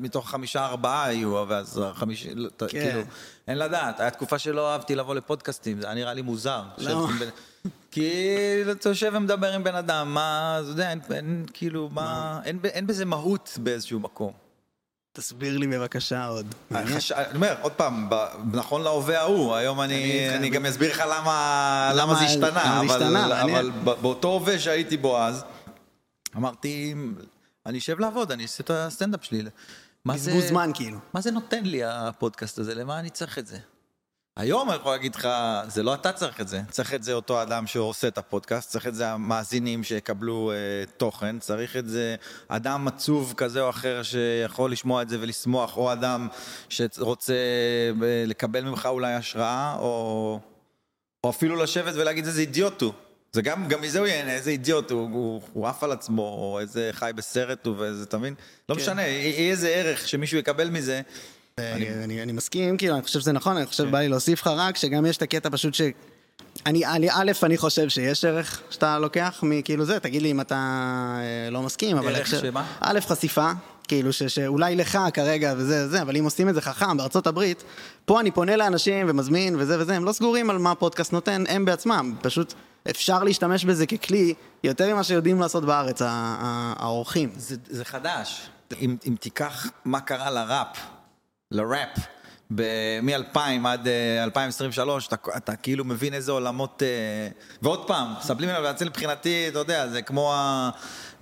מתוך 0.00 0.30
חמישה 0.30 0.66
ארבעה 0.66 1.12
יהיו, 1.12 1.44
ואז 1.48 1.80
החמישי, 1.84 2.34
לא, 2.34 2.48
כן. 2.58 2.66
כאילו, 2.68 3.00
אין 3.48 3.58
לדעת. 3.58 4.00
היה 4.00 4.10
תקופה 4.10 4.38
שלא 4.38 4.72
אהבתי 4.72 4.94
לבוא 4.94 5.14
לפודקאסטים, 5.14 5.80
זה 5.80 5.86
היה 5.86 5.94
נראה 5.94 6.14
לי 6.14 6.22
מוזר. 6.22 6.62
למה? 6.78 7.08
כי 7.90 8.26
אתה 8.70 8.88
יושב 8.88 9.12
ומדבר 9.14 9.52
עם 9.52 9.64
בן 9.64 9.74
אדם, 9.74 10.14
מה, 10.14 10.58
אתה 10.60 10.68
יודע, 10.68 10.90
אין, 10.90 11.00
אין 11.14 11.46
כאילו, 11.52 11.88
מה, 11.92 12.40
אין, 12.44 12.86
בזה 12.86 13.04
מהות 13.04 13.58
באיזשהו 13.62 14.00
מקום. 14.00 14.32
תסביר 15.12 15.58
לי 15.58 15.66
בבקשה 15.66 16.26
עוד. 16.26 16.54
אני 16.74 16.90
אומר, 17.34 17.54
עוד 17.60 17.72
פעם. 17.72 18.08
נכון 18.52 18.82
להווה 18.82 19.20
ההוא, 19.20 19.54
היום 19.54 19.80
אני 19.80 20.50
גם 20.52 20.66
אסביר 20.66 20.90
לך 20.90 21.02
למה, 21.10 22.14
זה 22.18 22.24
השתנה, 22.24 22.80
אבל, 23.42 23.70
באותו 24.00 24.28
הווה 24.28 24.58
שהייתי 24.58 24.96
בו 24.96 25.18
אז, 25.18 25.44
אמרתי, 26.36 26.94
אני 27.66 27.78
אשב 27.78 28.00
לעבוד, 28.00 28.32
אני 28.32 28.42
אעשה 28.42 28.62
את 28.62 28.70
הסטנדאפ 28.70 29.24
שלי. 29.24 29.42
מה 30.04 30.18
זה- 30.18 30.30
בזבוז 30.30 30.44
זמן 30.48 30.70
כאילו. 30.74 30.98
מה 31.14 31.20
זה 31.20 31.30
נותן 31.30 31.62
לי 31.64 31.84
הפודקאסט 31.84 32.58
הזה? 32.58 32.74
למה 32.74 33.00
אני 33.00 33.10
צריך 33.10 33.38
את 33.38 33.46
זה? 33.46 33.58
היום 34.36 34.70
אני 34.70 34.76
יכול 34.78 34.92
להגיד 34.92 35.14
לך, 35.14 35.28
זה 35.68 35.82
לא 35.82 35.94
אתה 35.94 36.12
צריך 36.12 36.40
את 36.40 36.48
זה, 36.48 36.60
צריך 36.70 36.94
את 36.94 37.02
זה 37.02 37.12
אותו 37.12 37.42
אדם 37.42 37.66
שעושה 37.66 38.08
את 38.08 38.18
הפודקאסט, 38.18 38.70
צריך 38.70 38.86
את 38.86 38.94
זה 38.94 39.08
המאזינים 39.10 39.84
שיקבלו 39.84 40.52
אה, 40.52 40.56
תוכן, 40.96 41.38
צריך 41.38 41.76
את 41.76 41.88
זה 41.88 42.16
אדם 42.48 42.88
עצוב 42.88 43.34
כזה 43.36 43.60
או 43.60 43.70
אחר 43.70 44.02
שיכול 44.02 44.72
לשמוע 44.72 45.02
את 45.02 45.08
זה 45.08 45.18
ולשמוח, 45.20 45.76
או 45.76 45.92
אדם 45.92 46.28
שרוצה 46.68 47.32
אה, 48.02 48.24
לקבל 48.26 48.64
ממך 48.64 48.86
אולי 48.86 49.12
השראה, 49.14 49.76
או, 49.78 50.40
או 51.24 51.30
אפילו 51.30 51.56
לשבת 51.56 51.94
ולהגיד 51.94 52.26
איזה 52.26 52.40
אידיוט 52.40 52.82
הוא. 52.82 52.92
זה 53.34 53.42
גם, 53.42 53.68
גם 53.68 53.80
מזה 53.80 53.98
הוא 53.98 54.06
ייהנה, 54.06 54.32
איזה 54.32 54.50
אידיוט 54.50 54.90
הוא, 54.90 55.08
הוא, 55.12 55.40
הוא 55.52 55.66
עף 55.66 55.84
על 55.84 55.92
עצמו, 55.92 56.22
או 56.22 56.60
איזה 56.60 56.90
חי 56.92 57.10
בסרט 57.14 57.66
הוא, 57.66 57.74
ואיזה, 57.78 58.02
אתה 58.02 58.18
מבין? 58.18 58.34
לא 58.68 58.74
כן. 58.74 58.80
משנה, 58.80 59.02
יהיה 59.02 59.50
איזה 59.50 59.68
ערך 59.68 60.08
שמישהו 60.08 60.38
יקבל 60.38 60.70
מזה. 60.70 61.00
אני, 61.58 62.04
אני, 62.04 62.22
אני 62.22 62.32
מסכים, 62.32 62.76
כאילו, 62.76 62.94
אני 62.94 63.02
חושב 63.02 63.20
שזה 63.20 63.32
נכון, 63.32 63.56
אני 63.56 63.66
חושב 63.66 63.84
שבא 63.84 63.98
לי 63.98 64.08
להוסיף 64.08 64.40
לך 64.40 64.46
רק 64.46 64.76
שגם 64.76 65.06
יש 65.06 65.16
את 65.16 65.22
הקטע 65.22 65.48
פשוט 65.52 65.74
ש... 65.74 65.80
אני, 66.66 66.86
אני, 66.86 67.10
א', 67.10 67.32
אני 67.42 67.56
חושב 67.56 67.88
שיש 67.88 68.24
ערך 68.24 68.62
שאתה 68.70 68.98
לוקח 68.98 69.40
מכאילו 69.42 69.84
זה, 69.84 70.00
תגיד 70.00 70.22
לי 70.22 70.30
אם 70.30 70.40
אתה 70.40 70.56
אה, 71.18 71.50
לא 71.50 71.62
מסכים, 71.62 71.96
אבל... 71.96 72.16
ערך 72.16 72.26
שמה? 72.26 72.66
א', 72.80 73.00
חשיפה, 73.00 73.50
כאילו 73.88 74.12
ש, 74.12 74.22
שאולי 74.22 74.76
לך 74.76 74.98
כרגע 75.14 75.54
וזה 75.56 75.84
וזה, 75.86 76.02
אבל 76.02 76.16
אם 76.16 76.24
עושים 76.24 76.48
את 76.48 76.54
זה 76.54 76.60
חכם 76.60 76.96
בארצות 76.96 77.26
הברית, 77.26 77.64
פה 78.04 78.20
אני 78.20 78.30
פונה 78.30 78.56
לאנשים 78.56 79.06
ומזמין 79.08 79.56
וזה 79.58 79.80
וזה, 79.80 79.96
הם 79.96 80.04
לא 80.04 80.12
סגורים 80.12 80.50
על 80.50 80.58
מה 80.58 80.70
הפודקאסט 80.70 81.12
נותן, 81.12 81.44
הם 81.48 81.64
בעצמם, 81.64 82.14
פשוט 82.22 82.54
אפשר 82.90 83.22
להשתמש 83.24 83.64
בזה 83.64 83.86
ככלי 83.86 84.34
יותר 84.64 84.94
ממה 84.94 85.04
שיודעים 85.04 85.40
לעשות 85.40 85.64
בארץ, 85.64 86.02
האורחים. 86.04 87.30
זה, 87.36 87.56
זה 87.70 87.84
חדש. 87.84 88.48
אם, 88.80 88.96
אם 89.08 89.14
תיקח 89.20 89.66
מה 89.84 90.00
קרה 90.00 90.30
לראפ, 90.30 90.76
לראפ, 91.50 91.98
מ-2000 92.50 93.38
עד 93.66 93.88
אה, 93.88 94.24
2023, 94.24 95.08
אתה, 95.08 95.16
אתה 95.36 95.56
כאילו 95.56 95.84
מבין 95.84 96.14
איזה 96.14 96.32
עולמות... 96.32 96.82
אה, 96.82 97.28
ועוד 97.62 97.86
פעם, 97.86 98.14
סבלימינל 98.20 98.60
והצל 98.64 98.88
מבחינתי, 98.88 99.48
אתה 99.48 99.58
יודע, 99.58 99.88
זה 99.88 100.02
כמו 100.02 100.34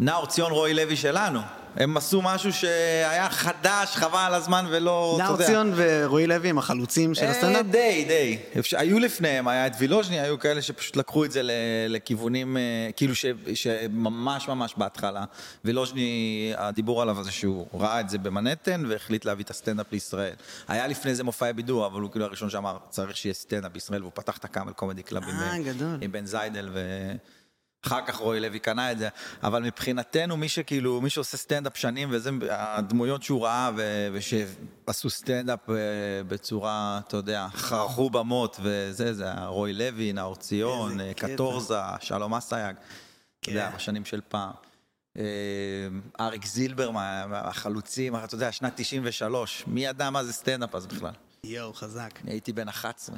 הנאור 0.00 0.26
ציון 0.26 0.52
רועי 0.52 0.74
לוי 0.74 0.96
שלנו. 0.96 1.40
הם 1.76 1.96
עשו 1.96 2.22
משהו 2.22 2.52
שהיה 2.52 3.30
חדש, 3.30 3.96
חבל 3.96 4.18
על 4.18 4.34
הזמן 4.34 4.66
ולא, 4.70 5.18
נאור. 5.22 5.36
ציון 5.42 5.72
ורועי 5.76 6.26
לוי 6.26 6.48
הם 6.48 6.58
החלוצים 6.58 7.14
של 7.14 7.24
אה, 7.24 7.30
הסטנדאפ? 7.30 7.66
די, 7.66 8.04
די. 8.08 8.38
אפשר- 8.58 8.78
היו 8.78 8.98
לפניהם, 8.98 9.48
היה 9.48 9.66
את 9.66 9.72
וילוז'ני, 9.78 10.20
היו 10.20 10.38
כאלה 10.38 10.62
שפשוט 10.62 10.96
לקחו 10.96 11.24
את 11.24 11.32
זה 11.32 11.40
לכיוונים, 11.88 12.56
אה, 12.56 12.62
כאילו 12.96 13.14
ש- 13.14 13.26
שממש 13.54 14.48
ממש 14.48 14.74
בהתחלה. 14.76 15.24
וילוז'ני, 15.64 16.06
הדיבור 16.56 17.02
עליו 17.02 17.24
זה 17.24 17.30
שהוא 17.32 17.66
ראה 17.74 18.00
את 18.00 18.08
זה 18.08 18.18
במנהטן 18.18 18.84
והחליט 18.88 19.24
להביא 19.24 19.44
את 19.44 19.50
הסטנדאפ 19.50 19.86
לישראל. 19.92 20.34
היה 20.68 20.86
לפני 20.86 21.14
זה 21.14 21.24
מופעי 21.24 21.52
בידור, 21.52 21.86
אבל 21.86 22.00
הוא 22.00 22.10
כאילו 22.10 22.24
הראשון 22.24 22.50
שאמר, 22.50 22.76
צריך 22.90 23.16
שיהיה 23.16 23.34
סטנדאפ 23.34 23.72
בישראל, 23.72 24.00
והוא 24.02 24.12
פתח 24.14 24.36
את 24.36 24.44
ה 24.44 24.49
Camel 24.49 24.72
Comedy 24.72 25.02
Club 25.02 25.22
עם, 25.22 25.30
אה. 25.30 25.52
עם 26.00 26.12
בן 26.12 26.26
זיידל 26.26 26.68
ו... 26.72 26.80
אחר 27.86 28.00
כך 28.06 28.16
רועי 28.16 28.40
לוי 28.40 28.58
קנה 28.58 28.92
את 28.92 28.98
זה, 28.98 29.08
אבל 29.42 29.62
מבחינתנו 29.62 30.36
מי 30.36 30.48
שכאילו, 30.48 31.00
מי 31.00 31.10
שעושה 31.10 31.36
סטנדאפ 31.36 31.76
שנים 31.76 32.08
וזה 32.12 32.30
הדמויות 32.50 33.22
שהוא 33.22 33.44
ראה 33.44 33.70
ו- 33.76 34.08
ושעשו 34.12 35.10
סטנדאפ 35.10 35.70
אה, 35.70 35.74
בצורה, 36.28 37.00
אתה 37.08 37.16
יודע, 37.16 37.46
חרכו 37.54 38.10
במות 38.10 38.56
וזה, 38.62 39.14
זה 39.14 39.32
רועי 39.46 39.72
לוי, 39.72 40.12
נאור 40.12 40.36
ציון, 40.36 41.00
אה. 41.00 41.14
קטורזה, 41.14 41.74
שלום 42.00 42.34
אסייג, 42.34 42.76
אתה 43.40 43.50
יודע, 43.50 43.70
כן. 43.70 43.76
בשנים 43.76 44.04
של 44.04 44.20
פעם. 44.28 44.50
אה, 45.16 45.22
אריק 46.20 46.46
זילבר, 46.46 46.90
מה- 46.90 47.26
מהחלוצים, 47.26 48.16
אתה 48.16 48.34
יודע, 48.34 48.52
שנת 48.52 48.72
93, 48.76 49.64
מי 49.66 49.84
ידע 49.86 50.10
מה 50.10 50.24
זה 50.24 50.32
סטנדאפ 50.32 50.74
אז 50.74 50.86
בכלל? 50.86 51.12
יואו, 51.44 51.72
חזק. 51.72 52.10
הייתי 52.26 52.52
בן 52.52 52.68
11. 52.68 53.16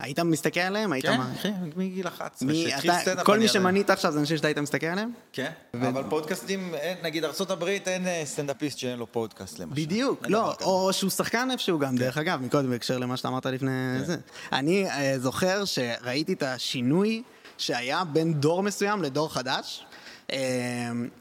היית 0.00 0.18
מסתכל 0.18 0.60
עליהם? 0.60 0.92
היית 0.92 1.06
כן, 1.06 1.16
מה? 1.18 1.32
כן, 1.42 1.54
מגיל 1.76 2.06
11. 2.08 2.48
מי, 2.48 2.64
כשהתחיל 2.66 2.90
אתה, 2.90 3.00
סטנדאפ, 3.00 3.26
כל 3.26 3.38
מי 3.38 3.48
שמנית 3.48 3.90
עכשיו 3.90 4.12
זה 4.12 4.20
אנשים 4.20 4.36
שאתה 4.36 4.48
היית 4.48 4.58
מסתכל 4.58 4.86
עליהם? 4.86 5.10
כן, 5.32 5.50
אבל 5.74 6.02
פודקאסטים, 6.08 6.74
אין, 6.74 6.98
נגיד 7.02 7.24
ארה"ב 7.24 7.64
אין 7.64 8.06
אה, 8.06 8.22
סטנדאפיסט 8.24 8.78
שאין 8.78 8.98
לו 8.98 9.12
פודקאסט 9.12 9.58
למשל. 9.58 9.74
בדיוק, 9.74 10.26
לא. 10.28 10.54
או 10.60 10.92
שהוא 10.92 11.10
שחקן 11.10 11.50
איפשהו 11.50 11.78
גם, 11.78 11.96
דרך 11.96 12.18
אגב, 12.18 12.40
מקודם 12.42 12.70
בהקשר 12.70 12.98
למה 12.98 13.16
שאתה 13.16 13.28
אמרת 13.28 13.46
לפני 13.46 13.70
זה. 14.04 14.16
אני 14.52 14.90
אה, 14.90 15.18
זוכר 15.18 15.64
שראיתי 15.64 16.32
את 16.32 16.42
השינוי 16.42 17.22
שהיה 17.58 18.04
בין 18.04 18.34
דור 18.34 18.62
מסוים 18.62 19.02
לדור 19.02 19.32
חדש, 19.32 19.84
אה, 20.32 20.38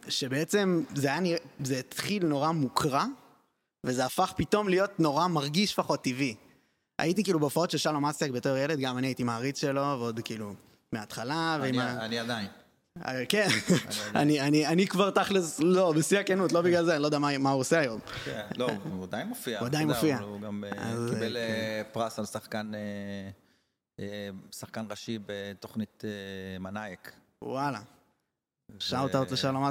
שבעצם 0.10 0.84
זה 0.96 1.14
היה 1.14 1.38
זה 1.64 1.80
התחיל 1.80 2.26
נורא 2.26 2.52
מוקרא, 2.52 3.04
וזה 3.86 4.06
הפך 4.06 4.34
פתאום 4.36 4.70
להיות 4.70 5.00
נורא 5.00 5.28
מרגיש 5.28 5.74
לפחות 5.74 6.04
טבעי. 6.04 6.36
הייתי 7.00 7.24
כאילו 7.24 7.40
בהופעות 7.40 7.72
של 7.72 7.78
שלום 7.78 8.06
אסייג 8.06 8.32
בתור 8.32 8.58
ילד, 8.58 8.80
גם 8.80 8.98
אני 8.98 9.08
הייתי 9.08 9.24
מעריץ 9.24 9.62
שלו, 9.62 9.82
ועוד 9.82 10.20
כאילו 10.24 10.54
מההתחלה, 10.92 11.58
ועם 11.62 11.80
ה... 11.80 12.06
אני 12.06 12.20
עדיין. 12.20 12.48
אה, 13.06 13.26
כן, 13.30 13.48
אני, 14.16 14.42
אני, 14.42 14.68
אני 14.68 14.88
כבר 14.88 15.10
תכלס, 15.12 15.60
לא, 15.60 15.94
בשיא 15.98 16.20
הכנות, 16.20 16.52
לא 16.52 16.62
בגלל 16.62 16.86
זה, 16.86 16.94
אני 16.94 17.02
לא 17.02 17.08
יודע 17.08 17.20
מה, 17.20 17.38
מה 17.38 17.52
הוא 17.52 17.60
עושה 17.60 17.80
היום. 17.80 18.00
כן, 18.26 18.46
לא, 18.58 18.70
הוא 18.92 19.04
עדיין 19.04 19.28
מופיע. 19.28 19.60
הוא 19.60 19.66
עדיין 19.68 19.88
מופיע. 19.88 20.18
הוא 20.20 20.42
גם 20.42 20.64
אה, 20.64 20.90
אז, 20.92 21.10
קיבל 21.14 21.38
אה, 21.38 21.42
אה, 21.42 21.82
פרס 21.92 22.20
על 22.20 22.26
שחקן 22.26 22.72
אה, 22.76 22.80
אה, 24.00 24.30
שחקן 24.52 24.86
ראשי 24.90 25.20
בתוכנית 25.26 26.04
אה, 26.06 26.60
מנאייק. 26.60 27.12
וואלה. 27.42 27.80
שאוט 28.80 29.16
אאוט 29.16 29.32
לשלום 29.32 29.64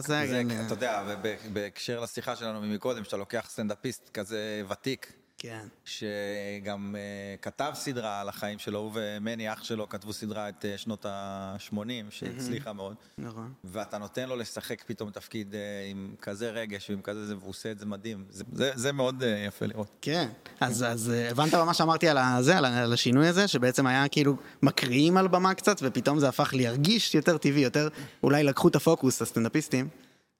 לי- 0.48 0.66
אתה 0.66 0.72
יודע, 0.74 1.02
ובהקשר 1.46 2.00
לשיחה 2.00 2.36
שלנו 2.36 2.60
מקודם, 2.62 3.04
שאתה 3.04 3.16
לוקח 3.16 3.46
סטנדאפיסט 3.50 4.10
כזה 4.14 4.62
ותיק, 4.70 5.12
כן. 5.38 5.66
שגם 5.84 6.94
uh, 6.94 7.42
כתב 7.42 7.70
סדרה 7.74 8.20
על 8.20 8.28
החיים 8.28 8.58
שלו, 8.58 8.78
הוא 8.78 8.90
ומני 8.94 9.52
אח 9.52 9.64
שלו 9.64 9.88
כתבו 9.88 10.12
סדרה 10.12 10.48
את 10.48 10.64
uh, 10.64 10.78
שנות 10.78 11.06
ה-80, 11.06 12.10
שהצליחה 12.10 12.72
מאוד. 12.72 12.94
נכון. 13.18 13.52
ואתה 13.64 13.98
נותן 13.98 14.28
לו 14.28 14.36
לשחק 14.36 14.82
פתאום 14.86 15.10
תפקיד 15.10 15.52
uh, 15.52 15.56
עם 15.90 16.14
כזה 16.20 16.50
רגש 16.50 16.90
ועם 16.90 17.02
כזה 17.02 17.26
זה, 17.26 17.36
והוא 17.36 17.50
עושה 17.50 17.70
את 17.70 17.78
זה 17.78 17.86
מדהים. 17.86 18.24
זה, 18.30 18.44
זה, 18.52 18.72
זה 18.74 18.92
מאוד 18.92 19.22
uh, 19.22 19.26
יפה 19.46 19.66
לראות. 19.66 19.90
כן, 20.00 20.28
אז, 20.60 20.82
אז 20.82 21.10
אה, 21.10 21.30
הבנת 21.30 21.54
מה 21.54 21.74
שאמרתי 21.74 22.08
על 22.08 22.18
הזה, 22.18 22.58
על 22.58 22.64
על 22.64 22.92
השינוי 22.92 23.28
הזה, 23.28 23.48
שבעצם 23.48 23.86
היה 23.86 24.08
כאילו 24.08 24.36
מקריאים 24.62 25.16
על 25.16 25.28
במה 25.28 25.54
קצת, 25.54 25.76
ופתאום 25.82 26.18
זה 26.18 26.28
הפך 26.28 26.50
להרגיש 26.54 27.14
יותר 27.14 27.38
טבעי, 27.38 27.62
יותר, 27.62 27.88
אולי 28.22 28.44
לקחו 28.44 28.68
את 28.68 28.76
הפוקוס, 28.76 29.22
הסטנדאפיסטים. 29.22 29.88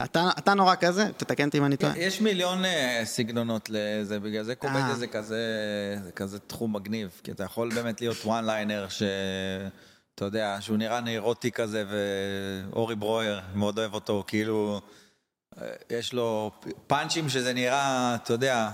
אתה, 0.05 0.31
אתה 0.39 0.55
נורא 0.55 0.75
כזה, 0.81 1.09
תתקן 1.17 1.47
אותי 1.47 1.59
אם 1.59 1.65
אני 1.65 1.77
טועה. 1.77 1.99
יש 1.99 2.21
מיליון 2.21 2.65
uh, 2.65 2.69
סגנונות 3.05 3.71
לזה, 3.71 4.21
בגלל 4.21 4.43
זה 4.43 4.55
קומדיה 4.55 4.89
אה. 4.89 4.95
זה 4.95 5.07
כזה, 5.07 5.45
זה 6.05 6.13
כזה 6.13 6.39
תחום 6.39 6.77
מגניב, 6.77 7.21
כי 7.25 7.31
אתה 7.31 7.45
יכול 7.45 7.75
באמת 7.75 8.01
להיות 8.01 8.17
וואן 8.25 8.45
ליינר 8.45 8.89
ש... 8.89 9.03
אתה 10.15 10.25
יודע, 10.25 10.57
שהוא 10.61 10.77
נראה 10.77 11.01
נאירוטי 11.01 11.51
כזה, 11.53 11.85
ואורי 11.89 12.95
ברויר, 12.95 13.41
מאוד 13.55 13.79
אוהב 13.79 13.95
אותו, 13.95 14.25
כאילו, 14.27 14.81
אה, 15.61 15.67
יש 15.91 16.13
לו 16.13 16.51
פאנצ'ים 16.87 17.29
שזה 17.29 17.53
נראה, 17.53 18.15
אתה 18.15 18.33
יודע, 18.33 18.71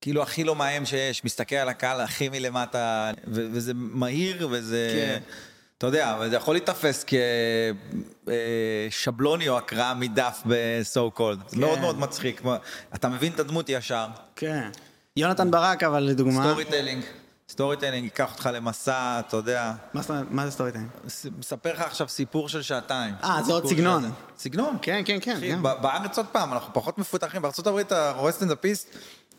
כאילו 0.00 0.22
הכי 0.22 0.44
לא 0.44 0.56
מאיים 0.56 0.86
שיש, 0.86 1.24
מסתכל 1.24 1.56
על 1.56 1.68
הקהל 1.68 2.00
הכי 2.00 2.28
מלמטה, 2.28 3.10
ו- 3.26 3.46
וזה 3.52 3.72
מהיר 3.74 4.48
וזה... 4.50 4.90
כן. 4.92 5.30
אתה 5.78 5.86
יודע, 5.86 6.14
אבל 6.14 6.30
זה 6.30 6.36
יכול 6.36 6.54
להיתפס 6.54 7.04
כשבלוני 8.90 9.48
או 9.48 9.58
הקראה 9.58 9.94
מדף 9.94 10.42
ב-so 10.46 11.18
called. 11.18 11.48
זה 11.48 11.56
מאוד 11.56 11.78
מאוד 11.78 11.98
מצחיק. 11.98 12.42
אתה 12.94 13.08
מבין 13.08 13.32
את 13.32 13.40
הדמות 13.40 13.68
ישר. 13.68 14.06
כן. 14.36 14.68
יונתן 15.16 15.50
ברק, 15.50 15.82
אבל 15.82 16.02
לדוגמה... 16.02 16.42
סטורי 16.48 16.64
טלינג. 16.64 17.04
סטורי 17.48 17.76
טלינג 17.76 18.04
ייקח 18.04 18.32
אותך 18.32 18.50
למסע, 18.52 19.20
אתה 19.20 19.36
יודע, 19.36 19.72
מה? 19.94 20.00
מה 20.30 20.44
זה 20.44 20.50
story? 20.50 20.70
ס- 21.08 21.26
מספר 21.38 21.72
לך 21.72 21.80
עכשיו 21.80 22.08
סיפור 22.08 22.48
של 22.48 22.62
שעתיים. 22.62 23.14
אה, 23.24 23.42
זה 23.42 23.52
עוד 23.52 23.66
סגנון. 23.66 24.02
של- 24.02 24.08
סגנון. 24.38 24.76
כן, 24.82 25.02
כן, 25.04 25.18
כן. 25.20 25.36
אחי, 25.36 25.50
כן. 25.52 25.62
בארץ 25.62 26.16
עוד 26.18 26.26
פעם, 26.32 26.52
אנחנו 26.52 26.74
פחות 26.74 26.98
מפותחים. 26.98 27.42
בארצות 27.42 27.66
הברית 27.66 27.86
אתה 27.86 28.12
רואה 28.16 28.32
סטנדאפיסט, 28.32 28.88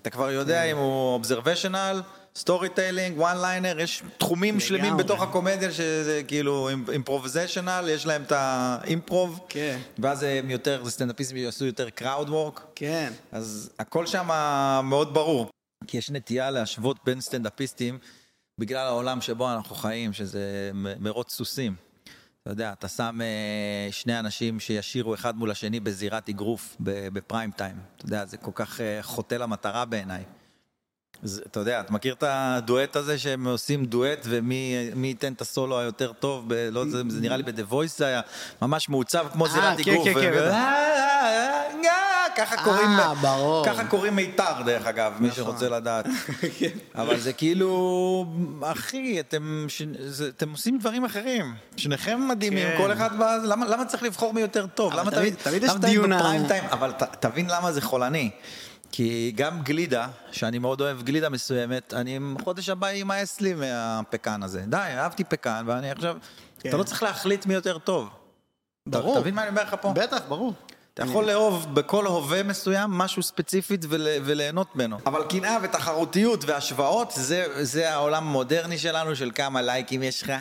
אתה 0.02 0.10
כבר 0.10 0.32
יודע 0.32 0.64
כן. 0.64 0.70
אם 0.72 0.78
הוא 0.78 1.14
observational, 1.14 2.02
story 2.38 2.70
telling, 2.70 3.18
one 3.18 3.38
liner, 3.42 3.80
יש 3.80 4.04
תחומים 4.18 4.60
שלמים. 4.60 4.98
בתוך 4.98 5.22
הקומדיה 5.22 5.72
שזה 5.72 6.22
כאילו 6.28 6.70
improvisational, 6.92 7.86
יש 7.90 8.06
להם 8.06 8.24
את 8.24 8.32
ה 8.32 8.45
improv, 8.45 9.40
כן. 9.50 9.80
ואז 10.00 10.24
הם 10.24 10.50
יותר, 10.50 10.84
זה 10.84 10.92
סטנדאפיסטים 10.92 11.38
שיעשו 11.38 11.66
יותר 11.66 11.90
crowd 11.90 12.30
work, 12.30 12.66
כן. 12.76 13.14
אז 13.32 13.70
הכל 13.80 14.06
שם 14.06 14.28
מאוד 14.84 15.14
ברור. 15.14 15.50
כי 15.88 15.98
יש 15.98 16.12
נטייה 16.12 16.52
להשוות 16.52 16.98
בין 17.06 17.22
סטנדאפיסטים 17.22 18.00
בגלל 18.60 18.88
העולם 18.88 19.22
שבו 19.22 19.54
אנחנו 19.54 19.76
חיים, 19.76 20.14
שזה 20.14 20.72
מרוץ 21.00 21.32
סוסים. 21.34 21.76
אתה 22.44 22.52
יודע, 22.52 22.74
אתה 22.74 22.88
שם 22.88 23.20
אה, 23.22 23.92
שני 23.92 24.20
אנשים 24.20 24.60
שישירו 24.60 25.14
אחד 25.14 25.38
מול 25.38 25.52
השני 25.52 25.80
בזירת 25.80 26.30
אגרוף 26.30 26.76
בפריים 26.80 27.52
טיים. 27.52 27.76
אתה 27.98 28.06
יודע, 28.06 28.26
זה 28.26 28.38
כל 28.38 28.52
כך 28.56 28.82
אה, 28.82 29.00
חוטא 29.04 29.36
למטרה 29.36 29.86
בעיניי. 29.86 30.24
אז 31.24 31.42
אתה 31.52 31.60
יודע, 31.60 31.80
אתה 31.80 31.94
מכיר 31.94 32.14
את 32.14 32.24
הדואט 32.28 32.96
הזה 32.96 33.18
שהם 33.20 33.48
עושים 33.48 33.86
דואט 33.86 34.20
ומי 34.24 34.90
מי 34.96 35.08
ייתן 35.08 35.34
את 35.34 35.42
הסולו 35.42 35.80
היותר 35.80 36.12
טוב, 36.20 36.44
ב, 36.48 36.54
לא, 36.72 36.86
זה, 36.86 37.04
זה 37.08 37.22
נראה 37.22 37.38
לי 37.38 37.44
ב-The 37.44 37.72
Voice 37.74 37.98
זה 37.98 38.06
היה 38.06 38.22
ממש 38.62 38.90
מעוצב 38.90 39.28
כמו 39.34 39.46
אה, 39.46 39.52
זירת 39.52 39.78
כן, 39.82 39.92
אגרוף. 39.92 40.08
כן, 40.08 40.14
כן, 40.14 40.32
בטח. 40.32 40.52
אה, 40.54 41.48
ככה 42.38 42.64
קוראים, 42.64 42.90
אה. 42.90 43.14
ככה 43.66 43.86
קוראים 43.86 44.16
מיתר 44.16 44.62
דרך 44.66 44.86
אגב, 44.88 45.14
מי 45.20 45.28
נכון. 45.28 45.44
שרוצה 45.44 45.70
לדעת. 45.70 46.06
אבל 46.96 47.18
זה 47.20 47.34
כאילו, 47.34 48.26
אחי, 48.62 49.20
אתם, 49.20 49.66
ש... 49.68 49.82
זה, 50.00 50.28
אתם 50.28 50.52
עושים 50.52 50.78
דברים 50.78 51.06
אחרים. 51.06 51.56
שניכם 51.78 52.28
מדהימים, 52.28 52.68
כן. 52.68 52.78
כל 52.78 52.92
אחד, 52.94 53.10
למה, 53.44 53.66
למה 53.66 53.86
צריך 53.86 54.04
לבחור 54.04 54.34
מי 54.34 54.42
יותר 54.42 54.68
טוב? 54.68 54.94
למה 54.94 55.12
תמיד- 55.12 55.36
תמיד 55.44 55.64
יש 55.64 55.72
דיון? 55.72 56.14
אבל 56.72 56.92
ת, 56.92 57.04
תבין 57.04 57.46
למה 57.50 57.72
זה 57.72 57.82
חולני. 57.82 58.30
כי 58.98 59.32
גם 59.36 59.62
גלידה, 59.62 60.08
שאני 60.32 60.60
מאוד 60.60 60.82
אוהב 60.82 61.02
גלידה 61.02 61.30
מסוימת, 61.30 61.94
אני 61.94 62.20
חודש 62.44 62.70
הבא 62.70 62.90
יימאס 62.90 63.42
לי 63.42 63.54
מהפקן 63.54 64.44
הזה. 64.44 64.64
די, 64.68 64.78
אהבתי 64.78 65.24
פקן, 65.24 65.64
ואני 65.68 65.92
עכשיו... 65.92 66.18
כן. 66.60 66.70
אתה 66.70 66.78
לא 66.78 66.84
צריך 66.84 67.04
להחליט 67.04 67.46
מי 67.46 67.54
יותר 67.54 67.78
טוב. 67.78 68.10
ברור. 68.86 69.12
אתה 69.12 69.20
מבין 69.20 69.36
מה 69.36 69.42
אני 69.42 69.50
אומר 69.50 69.64
לך 69.64 69.76
פה? 69.82 69.94
בטח, 69.94 70.18
ברור. 70.28 70.54
אתה 70.94 71.04
יכול 71.04 71.26
לאהוב 71.26 71.76
בכל 71.76 72.06
הווה 72.06 72.44
מסוים 72.44 72.92
משהו 72.92 73.24
ספציפית 73.24 73.86
ול, 73.90 74.08
וליהנות 74.24 74.76
ממנו. 74.76 74.98
אבל 75.06 75.24
קנאה 75.30 75.58
ותחרותיות 75.64 76.46
והשוואות, 76.46 77.14
זה, 77.16 77.46
זה 77.66 77.94
העולם 77.94 78.28
המודרני 78.28 78.78
שלנו 78.78 79.16
של 79.16 79.32
כמה 79.36 79.62
לייקים 79.62 80.04
יש 80.04 80.24
לך, 80.24 80.32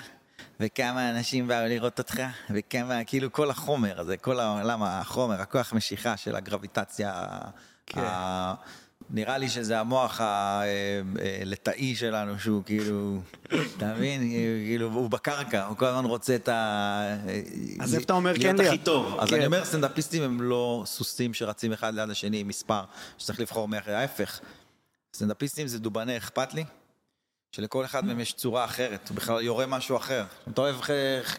וכמה 0.60 1.10
אנשים 1.10 1.48
באו 1.48 1.66
לראות 1.68 1.98
אותך, 1.98 2.22
וכמה, 2.50 3.04
כאילו 3.04 3.32
כל 3.32 3.50
החומר 3.50 4.00
הזה, 4.00 4.16
כל 4.16 4.40
העולם, 4.40 4.82
החומר, 4.82 5.40
הכוח 5.40 5.72
משיכה 5.72 6.16
של 6.16 6.36
הגרביטציה. 6.36 7.24
כן. 7.86 8.00
ה... 8.00 8.54
נראה 9.10 9.38
לי 9.38 9.48
שזה 9.48 9.80
המוח 9.80 10.20
הלטאי 10.20 11.96
שלנו, 11.96 12.38
שהוא 12.38 12.62
כאילו, 12.64 13.18
אתה 13.76 13.94
מבין? 13.94 14.20
כאילו, 14.66 14.92
הוא 14.92 15.10
בקרקע, 15.10 15.64
הוא 15.64 15.76
כל 15.76 15.86
הזמן 15.86 16.04
רוצה 16.04 16.34
את 16.34 16.48
ה... 16.48 17.16
אז 17.80 17.94
איפה 17.94 18.04
אתה 18.04 18.12
אומר 18.12 18.34
כן 18.34 18.40
להיות 18.42 18.58
להיות? 18.58 18.74
הכי 18.74 18.84
טוב. 18.84 19.16
אז 19.20 19.28
כן. 19.28 19.36
אני 19.36 19.46
אומר, 19.46 19.64
סטנדאפיסטים 19.64 20.22
הם 20.22 20.42
לא 20.42 20.82
סוסים 20.86 21.34
שרצים 21.34 21.72
אחד 21.72 21.94
ליד 21.94 22.10
השני 22.10 22.40
עם 22.40 22.48
מספר, 22.48 22.82
שצריך 23.18 23.40
לבחור 23.40 23.68
מאחר, 23.68 23.94
ההפך. 23.94 24.40
סטנדאפיסטים 25.14 25.66
זה 25.66 25.78
דובני 25.78 26.16
אכפת 26.16 26.54
לי, 26.54 26.64
שלכל 27.52 27.84
אחד 27.84 28.04
מהם 28.04 28.20
יש 28.20 28.32
צורה 28.32 28.64
אחרת, 28.64 29.08
הוא 29.08 29.16
בכלל 29.16 29.42
יורה 29.42 29.66
משהו 29.66 29.96
אחר. 29.96 30.24
אתה 30.50 30.60
אוהב 30.60 30.76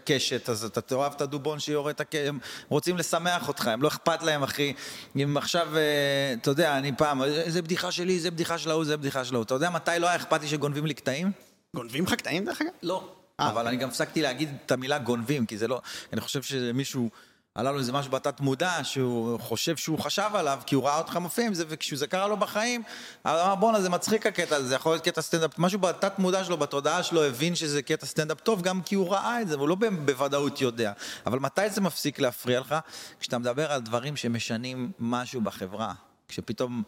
קשת, 0.05 0.49
אז 0.49 0.63
אתה 0.63 0.81
תאהב 0.81 1.13
את 1.13 1.21
הדובון 1.21 1.59
שיורה 1.59 1.91
את 1.91 2.01
הקשת, 2.01 2.27
הם 2.27 2.39
רוצים 2.69 2.97
לשמח 2.97 3.47
אותך, 3.47 3.67
הם 3.67 3.81
לא 3.81 3.87
אכפת 3.87 4.23
להם, 4.23 4.43
אחי. 4.43 4.73
אם 5.15 5.37
עכשיו, 5.37 5.77
אה, 5.77 6.33
אתה 6.41 6.49
יודע, 6.49 6.77
אני 6.77 6.91
פעם, 6.97 7.21
זה 7.47 7.61
בדיחה 7.61 7.91
שלי, 7.91 8.19
זה 8.19 8.31
בדיחה 8.31 8.57
של 8.57 8.71
ההוא, 8.71 8.85
זה 8.85 8.97
בדיחה 8.97 9.25
של 9.25 9.35
ההוא. 9.35 9.43
אתה 9.43 9.53
יודע 9.53 9.69
מתי 9.69 9.91
לא 9.99 10.07
היה 10.07 10.15
אכפת 10.15 10.41
לי 10.41 10.47
שגונבים 10.47 10.85
לי 10.85 10.93
קטעים? 10.93 11.31
גונבים 11.75 12.03
לך 12.03 12.13
קטעים 12.13 12.45
דרך 12.45 12.61
אגב? 12.61 12.71
לא. 12.83 13.13
אה, 13.39 13.49
אבל 13.49 13.67
אני 13.67 13.77
גם 13.77 13.89
הפסקתי 13.89 14.21
להגיד 14.21 14.49
את 14.65 14.71
המילה 14.71 14.99
גונבים, 14.99 15.45
כי 15.45 15.57
זה 15.57 15.67
לא... 15.67 15.81
אני 16.13 16.21
חושב 16.21 16.41
שמישהו, 16.41 17.09
עלה 17.57 17.71
לו 17.71 17.79
איזה 17.79 17.91
משהו 17.91 18.11
בתת 18.11 18.39
מודע, 18.39 18.83
שהוא 18.83 19.39
חושב 19.39 19.77
שהוא 19.77 19.99
חשב 19.99 20.29
עליו, 20.33 20.59
כי 20.65 20.75
הוא 20.75 20.83
ראה 20.83 20.97
אותך 20.97 21.17
מופיע 21.17 21.45
עם 21.45 21.53
זה, 21.53 21.63
וכשזה 21.67 22.07
קרה 22.07 22.27
לו 22.27 22.37
בחיים, 22.37 22.83
הוא 23.23 23.31
אמר 23.31 23.55
בואנה 23.55 23.81
זה 23.81 23.89
מצחיק 23.89 24.25
הקטע 24.25 24.55
הזה, 24.55 24.67
זה 24.67 24.75
יכול 24.75 24.91
להיות 24.91 25.03
קטע 25.03 25.21
סטנדאפ, 25.21 25.59
משהו 25.59 25.79
בתת 25.79 26.19
מודע 26.19 26.43
שלו, 26.43 26.57
בתודעה 26.57 27.03
שלו, 27.03 27.23
הבין 27.23 27.55
שזה 27.55 27.81
קטע 27.81 28.05
סטנדאפ 28.05 28.41
טוב, 28.41 28.61
גם 28.61 28.81
כי 28.81 28.95
הוא 28.95 29.11
ראה 29.11 29.41
את 29.41 29.47
זה, 29.47 29.57
והוא 29.57 29.69
לא 29.69 29.75
בוודאות 30.05 30.61
יודע. 30.61 30.91
אבל 31.25 31.39
מתי 31.39 31.69
זה 31.69 31.81
מפסיק 31.81 32.19
להפריע 32.19 32.59
לך? 32.59 32.75
כשאתה 33.19 33.37
מדבר 33.37 33.71
על 33.71 33.81
דברים 33.81 34.15
שמשנים 34.15 34.91
משהו 34.99 35.41
בחברה. 35.41 35.93
כשפתאום... 36.27 36.83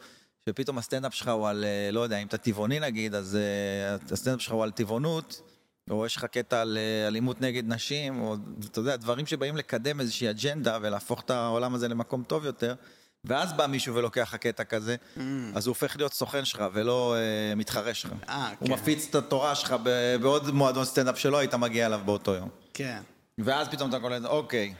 שפתאום 0.49 0.77
הסטנדאפ 0.77 1.13
שלך 1.13 1.27
הוא 1.27 1.47
על, 1.47 1.63
אה, 1.63 1.91
לא 1.91 1.99
יודע, 1.99 2.17
אם 2.17 2.27
אתה 2.27 2.37
טבעוני 2.37 2.79
נגיד, 2.79 3.15
אז 3.15 3.35
אה, 3.35 4.13
הסטנדאפ 4.13 4.41
שלך 4.41 4.53
הוא 4.53 4.63
על 4.63 4.71
טבעונות, 4.71 5.41
או 5.89 6.05
יש 6.05 6.15
לך 6.15 6.25
קטע 6.25 6.61
על 6.61 6.77
אה, 6.77 7.07
אלימות 7.07 7.41
נגד 7.41 7.63
נשים, 7.67 8.21
או 8.21 8.35
אתה 8.71 8.79
יודע, 8.79 8.95
דברים 8.95 9.25
שבאים 9.25 9.57
לקדם 9.57 9.99
איזושהי 9.99 10.29
אג'נדה 10.29 10.77
ולהפוך 10.81 11.21
את 11.21 11.29
העולם 11.29 11.75
הזה 11.75 11.87
למקום 11.87 12.23
טוב 12.23 12.45
יותר, 12.45 12.75
ואז 13.25 13.53
בא 13.53 13.67
מישהו 13.67 13.95
ולוקח 13.95 14.21
לך 14.21 14.35
קטע 14.35 14.63
כזה, 14.63 14.95
אז 15.55 15.67
הוא 15.67 15.71
הופך 15.71 15.97
להיות 15.97 16.13
סוכן 16.13 16.45
שלך 16.45 16.63
ולא 16.73 17.15
אה, 17.15 17.55
מתחרה 17.55 17.93
שלך. 17.93 18.11
אה, 18.29 18.53
הוא 18.59 18.67
כן. 18.67 18.73
מפיץ 18.73 19.07
את 19.09 19.15
התורה 19.15 19.55
שלך 19.55 19.75
ב- 19.83 20.15
בעוד 20.21 20.51
מועדון 20.51 20.85
סטנדאפ 20.85 21.19
שלא 21.19 21.37
היית 21.37 21.53
מגיע 21.53 21.85
אליו 21.85 22.01
באותו 22.05 22.33
יום. 22.33 22.49
כן. 22.73 23.01
ואז 23.37 23.67
פתאום 23.67 23.89
אתה 23.89 23.99
קולט, 23.99 24.25
אוקיי, 24.25 24.73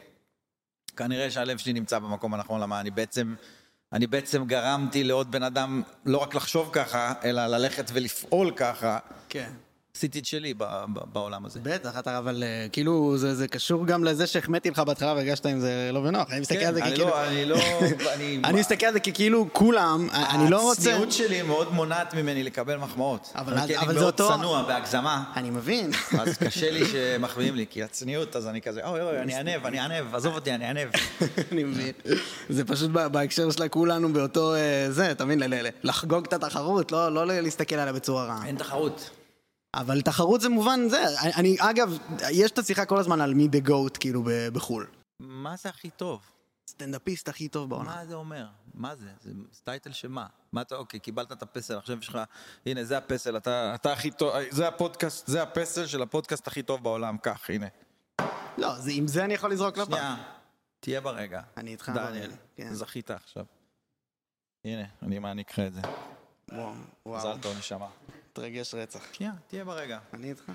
כנראה 0.98 1.32
שהלב 1.32 1.58
שלי 1.58 1.74
נמצא 1.74 2.00
במקום 2.00 2.34
הנכון, 2.34 2.62
למה 2.62 2.80
אני 2.80 2.92
בעצם, 2.92 3.36
אני 3.94 4.08
בעצם 4.08 4.46
גרמתי 4.46 5.04
לעוד 5.04 5.32
בן 5.32 5.44
אדם 5.44 5.82
לא 6.06 6.18
רק 6.18 6.36
לחשוב 6.36 6.70
ככה, 6.74 7.14
אלא 7.24 7.48
ללכת 7.48 7.92
ולפעול 7.94 8.52
ככה. 8.56 9.00
כן. 9.30 9.52
עשיתי 9.98 10.20
את 10.20 10.26
שלי 10.26 10.54
ב- 10.54 10.64
ב- 10.64 11.00
בעולם 11.14 11.46
הזה. 11.46 11.60
בטח, 11.64 12.00
אתה 12.00 12.18
אבל 12.18 12.44
אה, 12.44 12.68
כאילו 12.72 13.18
זה, 13.18 13.36
זה 13.36 13.48
קשור 13.48 13.86
גם 13.86 14.04
לזה 14.04 14.28
שהחמאתי 14.28 14.70
לך 14.70 14.80
בהתחלה 14.80 15.14
והרגשת 15.14 15.46
עם 15.46 15.60
זה 15.60 15.90
לא 15.94 16.02
בנוח. 16.02 16.32
אני 16.32 16.40
מסתכל 16.40 16.60
כן, 16.60 16.68
על 16.68 16.74
זה 16.74 16.82
אני 16.84 16.92
ככאילו... 16.92 17.06
לא, 17.10 17.26
אני 17.28 17.46
לא, 17.46 17.56
אני... 18.16 18.42
אני 18.44 18.60
מסתכל 18.60 18.86
על 18.86 18.94
זה 18.94 19.00
ככאילו 19.00 19.48
כולם, 19.54 20.08
אני 20.14 20.50
לא 20.50 20.62
רוצה... 20.62 20.82
הצניעות 20.82 21.12
שלי 21.12 21.42
מאוד 21.42 21.74
מונעת 21.74 22.14
ממני 22.14 22.44
לקבל 22.44 22.78
מחמאות. 22.78 23.32
אבל 23.36 23.54
כי 23.68 23.78
אבל 23.78 23.86
אני 23.86 23.94
זה 23.94 24.00
מאוד 24.00 24.14
אותו- 24.20 24.30
צנוע 24.38 24.64
בהגזמה. 24.64 25.24
אני 25.36 25.50
מבין. 25.50 25.92
אז 26.20 26.38
קשה 26.48 26.72
לי 26.72 26.86
שמחמיאים 26.86 27.56
לי, 27.56 27.66
כי 27.70 27.84
הצניעות, 27.84 28.36
אז 28.36 28.48
אני 28.48 28.62
כזה, 28.62 28.88
אוי 28.88 29.02
אוי, 29.02 29.20
אני 29.22 29.36
עניו, 29.36 29.66
אני 29.66 29.80
עניו, 29.80 30.16
עזוב 30.16 30.36
אותי, 30.36 30.52
אני 30.52 30.66
עניו. 30.66 30.88
אני 31.52 31.64
מבין. 31.64 31.92
זה 32.50 32.66
פשוט 32.66 32.90
בהקשר 32.92 33.52
של 33.52 33.68
כולנו 33.68 34.14
באותו 34.14 34.56
אה, 34.56 34.88
זה, 34.92 35.12
אתה 35.12 35.26
מבין? 35.26 35.42
לחגוג 35.84 36.26
את 36.26 36.34
התחרות, 36.34 36.92
לא 36.92 37.14
לא 37.14 37.26
להסתכל 37.42 37.76
עליה 37.76 37.94
בצורה 37.94 38.26
רעה. 38.26 38.46
אין 38.46 38.56
תחרות. 38.56 39.10
אבל 39.74 40.02
תחרות 40.02 40.42
זה 40.42 40.50
מובן 40.50 40.80
זה. 40.90 41.04
אני- 41.38 41.58
אגב, 41.60 41.98
יש 42.32 42.52
את 42.52 42.58
השיחה 42.58 42.86
כל 42.86 42.98
הזמן 43.00 43.22
על 43.22 43.34
מי 43.34 43.48
the 43.48 43.60
GOAT, 43.60 43.98
כאילו, 44.00 44.24
בחו"ל. 44.54 44.88
מה 45.20 45.56
זה 45.56 45.70
הכי 45.70 45.90
טוב? 45.90 46.22
סטנדאפיסט 46.70 47.30
הכי 47.30 47.48
טוב 47.48 47.70
בעולם. 47.70 47.86
מה 47.86 48.06
זה 48.06 48.16
אומר? 48.16 48.46
מה 48.74 48.96
זה? 48.96 49.06
זה 49.22 49.32
title 49.64 49.92
שמה? 49.92 50.26
מה 50.52 50.62
אתה, 50.62 50.76
אוקיי, 50.76 51.00
קיבלת 51.00 51.32
את 51.32 51.42
הפסל, 51.44 51.78
עכשיו 51.78 51.98
יש 52.00 52.08
לך, 52.10 52.18
הנה, 52.66 52.84
זה 52.84 52.98
הפסל, 52.98 53.38
אתה, 53.38 53.76
אתה 53.76 53.94
הכי 53.94 54.12
טוב, 54.12 54.34
זה 54.50 54.68
הפודקאסט, 54.68 55.28
זה 55.28 55.42
הפסל 55.44 55.86
של 55.86 56.02
הפודקאסט 56.02 56.48
הכי 56.48 56.64
טוב 56.64 56.84
בעולם, 56.84 57.18
קח, 57.18 57.50
הנה. 57.50 57.68
לא, 58.58 58.76
זה- 58.80 58.92
עם 58.94 59.08
זה 59.08 59.26
אני 59.26 59.34
יכול 59.34 59.52
לזרוק 59.52 59.78
לפח. 59.78 59.88
שנייה, 59.88 60.16
תהיה 60.80 61.02
ברגע. 61.02 61.42
אני 61.58 61.72
איתך, 61.72 61.92
דניאל, 61.96 62.32
כן. 62.56 62.74
זכית 62.74 63.12
עכשיו. 63.12 63.46
הנה, 64.66 64.84
אני 65.04 65.20
מעניק 65.20 65.52
לך 65.52 65.60
את 65.60 65.74
זה. 65.74 65.82
וואו, 66.52 66.74
וואו, 67.06 67.18
מזל 67.30 67.42
טוב, 67.42 67.58
נשמה. 67.58 67.88
מתרגש 68.30 68.74
רצח. 68.74 69.14
שנייה, 69.14 69.34
תהיה 69.48 69.66
ברגע. 69.66 70.00
אני 70.14 70.30
איתך. 70.30 70.52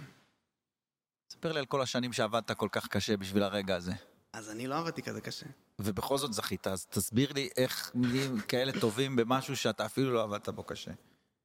ספר 1.32 1.52
לי 1.52 1.58
על 1.58 1.66
כל 1.66 1.82
השנים 1.82 2.12
שעבדת 2.12 2.50
כל 2.50 2.68
כך 2.72 2.88
קשה 2.88 3.16
בשביל 3.16 3.42
הרגע 3.42 3.76
הזה. 3.76 3.92
אז 4.32 4.50
אני 4.50 4.66
לא 4.66 4.78
עבדתי 4.78 5.02
כזה 5.02 5.20
קשה. 5.20 5.46
ובכל 5.78 6.18
זאת 6.18 6.32
זכית, 6.32 6.66
אז 6.66 6.87
תסביר 6.87 7.32
לי 7.32 7.48
איך 7.56 7.90
נהיים 7.94 8.40
כאלה 8.40 8.80
טובים 8.80 9.16
במשהו 9.16 9.56
שאתה 9.56 9.87
אפילו 9.87 10.12
לא 10.12 10.22
עבדת 10.22 10.48
בו 10.48 10.62
קשה. 10.62 10.90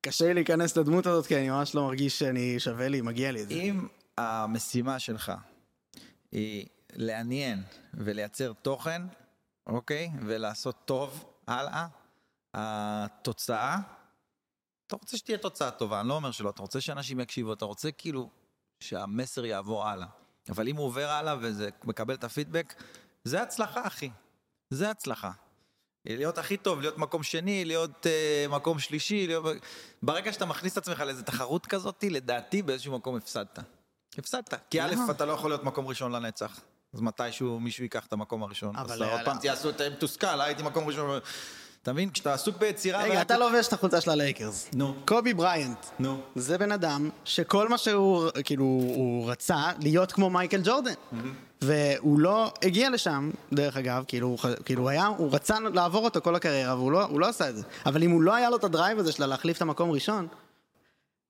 קשה 0.01 0.25
לי 0.25 0.33
להיכנס 0.33 0.77
לדמות 0.77 1.05
הזאת, 1.05 1.25
כי 1.25 1.37
אני 1.37 1.49
ממש 1.49 1.75
לא 1.75 1.83
מרגיש 1.83 2.19
שאני 2.19 2.59
שווה 2.59 2.87
לי, 2.87 3.01
מגיע 3.01 3.31
לי 3.31 3.43
את 3.43 3.47
זה. 3.47 3.53
אם 3.53 3.87
המשימה 4.17 4.99
שלך 4.99 5.31
היא 6.31 6.67
לעניין 6.93 7.63
ולייצר 7.93 8.53
תוכן, 8.53 9.01
אוקיי? 9.67 10.09
ולעשות 10.25 10.75
טוב 10.85 11.25
הלאה, 11.47 11.87
התוצאה, 12.53 13.77
אתה 14.89 14.97
רוצה 14.97 15.17
שתהיה 15.17 15.38
תוצאה 15.38 15.71
טובה, 15.71 15.99
אני 15.99 16.10
לא 16.10 16.13
אומר 16.13 16.32
שלא, 16.32 16.49
אתה 16.49 16.62
רוצה 16.62 16.82
שאנשים 16.82 17.19
יקשיבו, 17.19 17.54
אתה 17.54 17.65
רוצה 17.65 17.91
כאילו 17.91 18.30
שהמסר 18.80 19.45
יעבור 19.45 19.88
הלאה. 19.88 20.08
אבל 20.49 20.67
אם 20.67 20.75
הוא 20.75 20.86
עובר 20.86 21.10
הלאה 21.10 21.36
וזה 21.41 21.69
מקבל 21.84 22.13
את 22.13 22.23
הפידבק, 22.23 22.73
זה 23.23 23.41
הצלחה, 23.41 23.88
אחי. 23.88 24.10
זה 24.69 24.89
הצלחה. 24.91 25.32
להיות 26.06 26.38
הכי 26.38 26.58
טוב, 26.58 26.82
להיות 26.82 26.97
מקום 26.97 27.23
שני, 27.23 27.65
להיות 27.65 28.06
אה, 28.05 28.51
מקום 28.52 28.80
שלישי, 28.80 29.28
להיות... 29.28 29.45
ברגע 30.04 30.34
שאתה 30.34 30.45
מכניס 30.45 30.73
את 30.73 30.78
עצמך 30.78 30.99
לאיזה 30.99 31.23
תחרות 31.23 31.65
כזאת, 31.65 32.04
לדעתי 32.10 32.62
באיזשהו 32.62 32.97
מקום 32.97 33.15
הפסדת. 33.15 33.60
הפסדת. 34.17 34.54
כי 34.69 34.82
א'? 34.82 34.95
אתה 35.12 35.25
לא 35.25 35.32
יכול 35.32 35.52
להיות 35.52 35.63
מקום 35.63 35.88
ראשון 35.88 36.12
לנצח. 36.12 36.62
אז 36.93 37.02
מתישהו 37.02 37.60
מישהו 37.60 37.84
ייקח 37.84 38.06
את 38.06 38.13
הראשון. 38.13 38.75
הראשון. 38.75 38.75
אבל 38.75 39.04
אז 39.04 39.12
עוד 39.12 39.21
פעם 39.25 39.38
תהיה 39.38 39.54
עשו 39.54 39.69
את 39.69 39.82
מתוסכל, 39.82 40.28
אה, 40.28 40.43
הייתי 40.43 40.63
מקום 40.63 40.88
ראשון. 40.88 41.19
אתה 41.89 41.93
מבין? 41.93 42.10
כשאתה 42.10 42.34
עסוק 42.34 42.58
ביצירה... 42.58 43.04
רגע, 43.04 43.21
אתה 43.21 43.38
לובש 43.38 43.67
את 43.67 43.73
החולצה 43.73 44.02
של 44.02 44.12
הלייקרס. 44.12 44.69
נו. 44.73 44.93
קובי 45.06 45.34
בריינט. 45.34 45.86
נו. 45.99 46.17
זה 46.36 46.58
בן 46.58 46.71
אדם 46.71 47.10
שכל 47.25 47.69
מה 47.69 47.78
שהוא, 47.78 48.30
כאילו, 48.43 48.63
הוא 48.63 49.32
רצה 49.32 49.63
להיות 49.80 50.12
כמו 50.12 50.30
מייקל 50.30 50.62
ג'ורדן. 50.63 50.93
והוא 51.62 52.19
לא 52.19 52.52
הגיע 52.63 52.89
לשם, 52.89 53.32
דרך 53.54 53.78
אגב, 53.78 54.04
כאילו, 54.08 54.28
הוא 54.28 54.38
כאילו 54.65 54.82
הוא 54.82 54.89
היה, 54.89 55.06
הוא 55.06 55.30
רצה 55.32 55.56
לעבור 55.73 56.04
אותו 56.04 56.21
כל 56.21 56.36
הקריירה, 56.36 56.75
והוא 56.75 56.91
לא, 56.91 57.19
לא 57.19 57.28
עשה 57.28 57.49
את 57.49 57.56
זה. 57.56 57.63
אבל 57.86 58.04
אם 58.04 58.12
הוא 58.12 58.21
לא 58.21 58.36
היה 58.36 58.49
לו 58.49 58.56
את 58.56 58.63
ה 58.63 58.69
drive 58.69 58.99
הזה 58.99 59.12
שלה 59.12 59.28
להחליף 59.28 59.58
את 59.58 59.62
המקום 59.62 59.91
ראשון, 59.91 60.28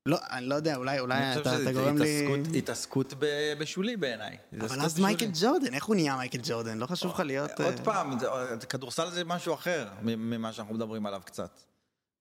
לא, 0.05 0.17
אני 0.31 0.45
לא 0.45 0.55
יודע, 0.55 0.75
אולי, 0.75 0.99
אולי 0.99 1.17
אני 1.17 1.41
אתה, 1.41 1.49
חושב 1.49 1.61
אתה 1.61 1.71
גורם 1.73 1.97
לי... 1.97 2.19
התעסקות- 2.27 2.55
התעסקות 2.55 3.13
ב- 3.19 3.25
בשולי 3.59 3.97
בעיניי. 3.97 4.37
אבל 4.53 4.65
התעסקות 4.65 4.85
אז. 4.85 4.99
מייקל 4.99 5.29
ג'ורדן, 5.41 5.73
איך 5.73 5.85
הוא 5.85 5.95
נהיה 5.95 6.15
מייקל 6.15 6.39
ג'ורדן? 6.43 6.77
לא 6.77 6.85
חשוב 6.85 7.11
לך 7.11 7.19
להיות... 7.19 7.51
עוד 7.59 7.73
אה, 7.79 7.83
פעם, 7.85 8.19
זה- 8.19 8.27
כדורסל 8.69 9.09
זה 9.09 9.23
משהו 9.25 9.53
אחר 9.53 9.87
ממה 10.01 10.53
שאנחנו 10.53 10.73
מדברים 10.75 11.05
עליו 11.05 11.21
קצת. 11.25 11.59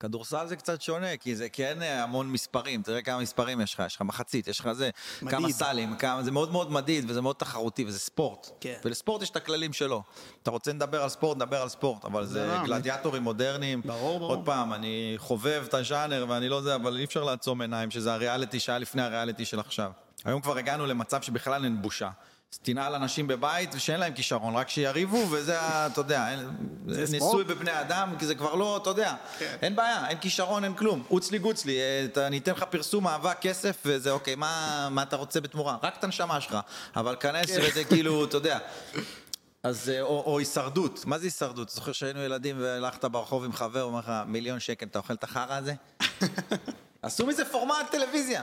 כדורסל 0.00 0.46
זה 0.46 0.56
קצת 0.56 0.82
שונה, 0.82 1.16
כי 1.16 1.37
זה 1.37 1.48
כן 1.48 1.78
המון 1.82 2.32
מספרים, 2.32 2.82
תראה 2.82 3.02
כמה 3.02 3.18
מספרים 3.18 3.61
יש 3.61 3.74
לך, 3.74 3.82
יש 3.87 3.96
לך 3.96 4.02
מחצית, 4.02 4.48
יש 4.48 4.61
לך 4.61 4.72
זה, 4.72 4.90
מדיד. 5.22 5.38
כמה 5.38 5.52
סלים, 5.52 5.96
כמה, 5.96 6.22
זה 6.22 6.30
מאוד 6.30 6.52
מאוד 6.52 6.72
מדיד 6.72 7.11
וזה 7.11 7.20
מאוד 7.20 7.37
תחרותי 7.37 7.84
וזה 7.84 7.98
ספורט. 7.98 8.50
כן. 8.61 8.78
ולספורט 8.84 9.22
יש 9.22 9.30
את 9.30 9.37
הכללים 9.37 9.72
שלו. 9.72 10.02
אתה 10.42 10.50
רוצה 10.50 10.72
לדבר 10.72 11.02
על 11.02 11.08
ספורט, 11.08 11.37
נדבר 11.37 11.62
על 11.62 11.68
ספורט, 11.68 12.04
אבל 12.04 12.26
זה 12.26 12.46
לא, 12.46 12.66
גלדיאטורים 12.66 13.22
מודרניים. 13.22 13.82
ברור, 13.84 14.18
ברור. 14.18 14.30
עוד 14.30 14.44
פעם, 14.44 14.72
אני 14.72 15.14
חובב 15.16 15.64
את 15.68 15.74
הז'אנר 15.74 16.26
ואני 16.28 16.48
לא 16.48 16.62
זה, 16.62 16.74
אבל 16.74 16.96
אי 16.98 17.04
אפשר 17.04 17.24
לעצום 17.24 17.61
עיניים, 17.61 17.90
שזה 17.90 18.12
הריאליטי 18.12 18.61
שהיה 18.61 18.78
לפני 18.78 19.02
הריאליטי 19.02 19.44
של 19.44 19.61
עכשיו. 19.61 19.90
היום 20.24 20.40
כבר 20.40 20.58
הגענו 20.58 20.87
למצב 20.87 21.22
שבכלל 21.22 21.64
אין 21.64 21.82
בושה. 21.82 22.11
אז 22.52 22.58
תנעל 22.58 22.94
אנשים 22.94 23.26
בבית 23.26 23.70
שאין 23.78 24.00
להם 24.00 24.12
כישרון, 24.12 24.56
רק 24.56 24.68
שיריבו, 24.68 25.26
וזה, 25.30 25.58
אתה 25.61 26.00
יודע, 26.00 26.28
זה 26.87 27.12
ניסוי. 27.12 27.44
בבני 27.44 27.80
אדם, 27.80 28.14
כי 28.18 28.26
זה 28.26 28.34
כבר 28.34 28.54
לא, 28.54 28.76
אתה 28.76 28.90
יודע, 28.90 29.14
כן. 29.38 29.56
אין 29.62 29.76
בעיה, 29.76 30.08
אין 30.08 30.18
כישרון, 30.18 30.64
אין 30.64 30.74
כלום. 30.74 31.02
עוץ 31.08 31.30
לי 31.30 31.38
גוץ 31.38 31.64
לי, 31.64 31.78
אה, 32.16 32.26
אני 32.26 32.38
אתן 32.38 32.52
לך 32.52 32.62
פרסום, 32.62 33.06
אהבה, 33.06 33.34
כסף, 33.34 33.82
וזה 33.84 34.11
אוקיי, 34.11 34.34
מה, 34.34 34.88
מה 34.90 35.02
אתה 35.02 35.16
רוצה 35.16 35.40
בתמורה? 35.40 35.76
רק 35.82 35.96
את 35.98 36.04
הנשמה 36.04 36.40
שלך, 36.40 36.56
אבל 36.96 37.16
כנס 37.20 37.46
כן. 37.46 37.61
וזה 37.62 37.84
כאילו, 37.84 38.24
אתה 38.24 38.37
יודע. 38.37 38.58
אז, 39.62 39.90
אה, 39.90 40.00
או, 40.00 40.22
או 40.26 40.38
הישרדות, 40.38 41.04
מה 41.06 41.18
זה 41.18 41.26
הישרדות? 41.26 41.68
זוכר 41.68 41.92
שהיינו 41.92 42.20
ילדים 42.20 42.56
והלכת 42.61 43.04
ברחוב 43.04 43.44
עם 43.44 43.52
חבר, 43.52 43.80
הוא 43.80 43.88
אומר 43.88 44.00
לך, 44.00 44.12
מיליון 44.26 44.61
שקל, 44.61 44.87
אתה 44.87 44.98
אוכל 44.98 45.14
את 45.14 45.24
החרא 45.24 45.54
הזה? 45.54 45.74
עשו 47.02 47.26
מזה 47.26 47.44
פורמט 47.44 47.90
טלוויזיה. 47.90 48.42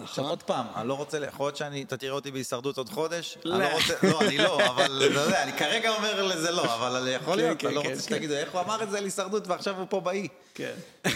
עכשיו 0.00 0.24
עוד 0.24 0.42
פעם, 0.42 0.66
אני 0.76 0.88
לא 0.88 0.94
רוצה, 0.94 1.26
יכול 1.26 1.46
להיות 1.46 1.56
שאני, 1.56 1.82
אתה 1.82 1.96
תראה 1.96 2.12
אותי 2.12 2.30
בהישרדות 2.30 2.78
עוד 2.78 2.88
חודש? 2.88 3.38
אני 3.44 3.58
לא 3.58 3.72
רוצה, 3.72 3.94
לא, 4.02 4.20
אני 4.20 4.38
לא, 4.38 4.66
אבל 4.66 5.02
אתה 5.10 5.20
יודע, 5.20 5.42
אני 5.42 5.52
כרגע 5.52 5.90
אומר 5.90 6.22
לזה 6.22 6.50
לא, 6.50 6.74
אבל 6.74 7.08
יכול 7.08 7.36
להיות, 7.36 7.58
כן, 7.58 7.66
אני 7.66 7.76
לא 7.76 7.82
כן, 7.82 7.88
רוצה 7.88 8.00
כן. 8.00 8.06
שתגידו, 8.06 8.34
איך 8.34 8.52
הוא 8.52 8.60
אמר 8.60 8.82
את 8.82 8.90
זה 8.90 8.98
על 8.98 9.04
הישרדות 9.04 9.46
ועכשיו 9.46 9.78
הוא 9.78 9.86
פה 9.90 10.00
באי. 10.00 10.28
כן. 10.54 10.74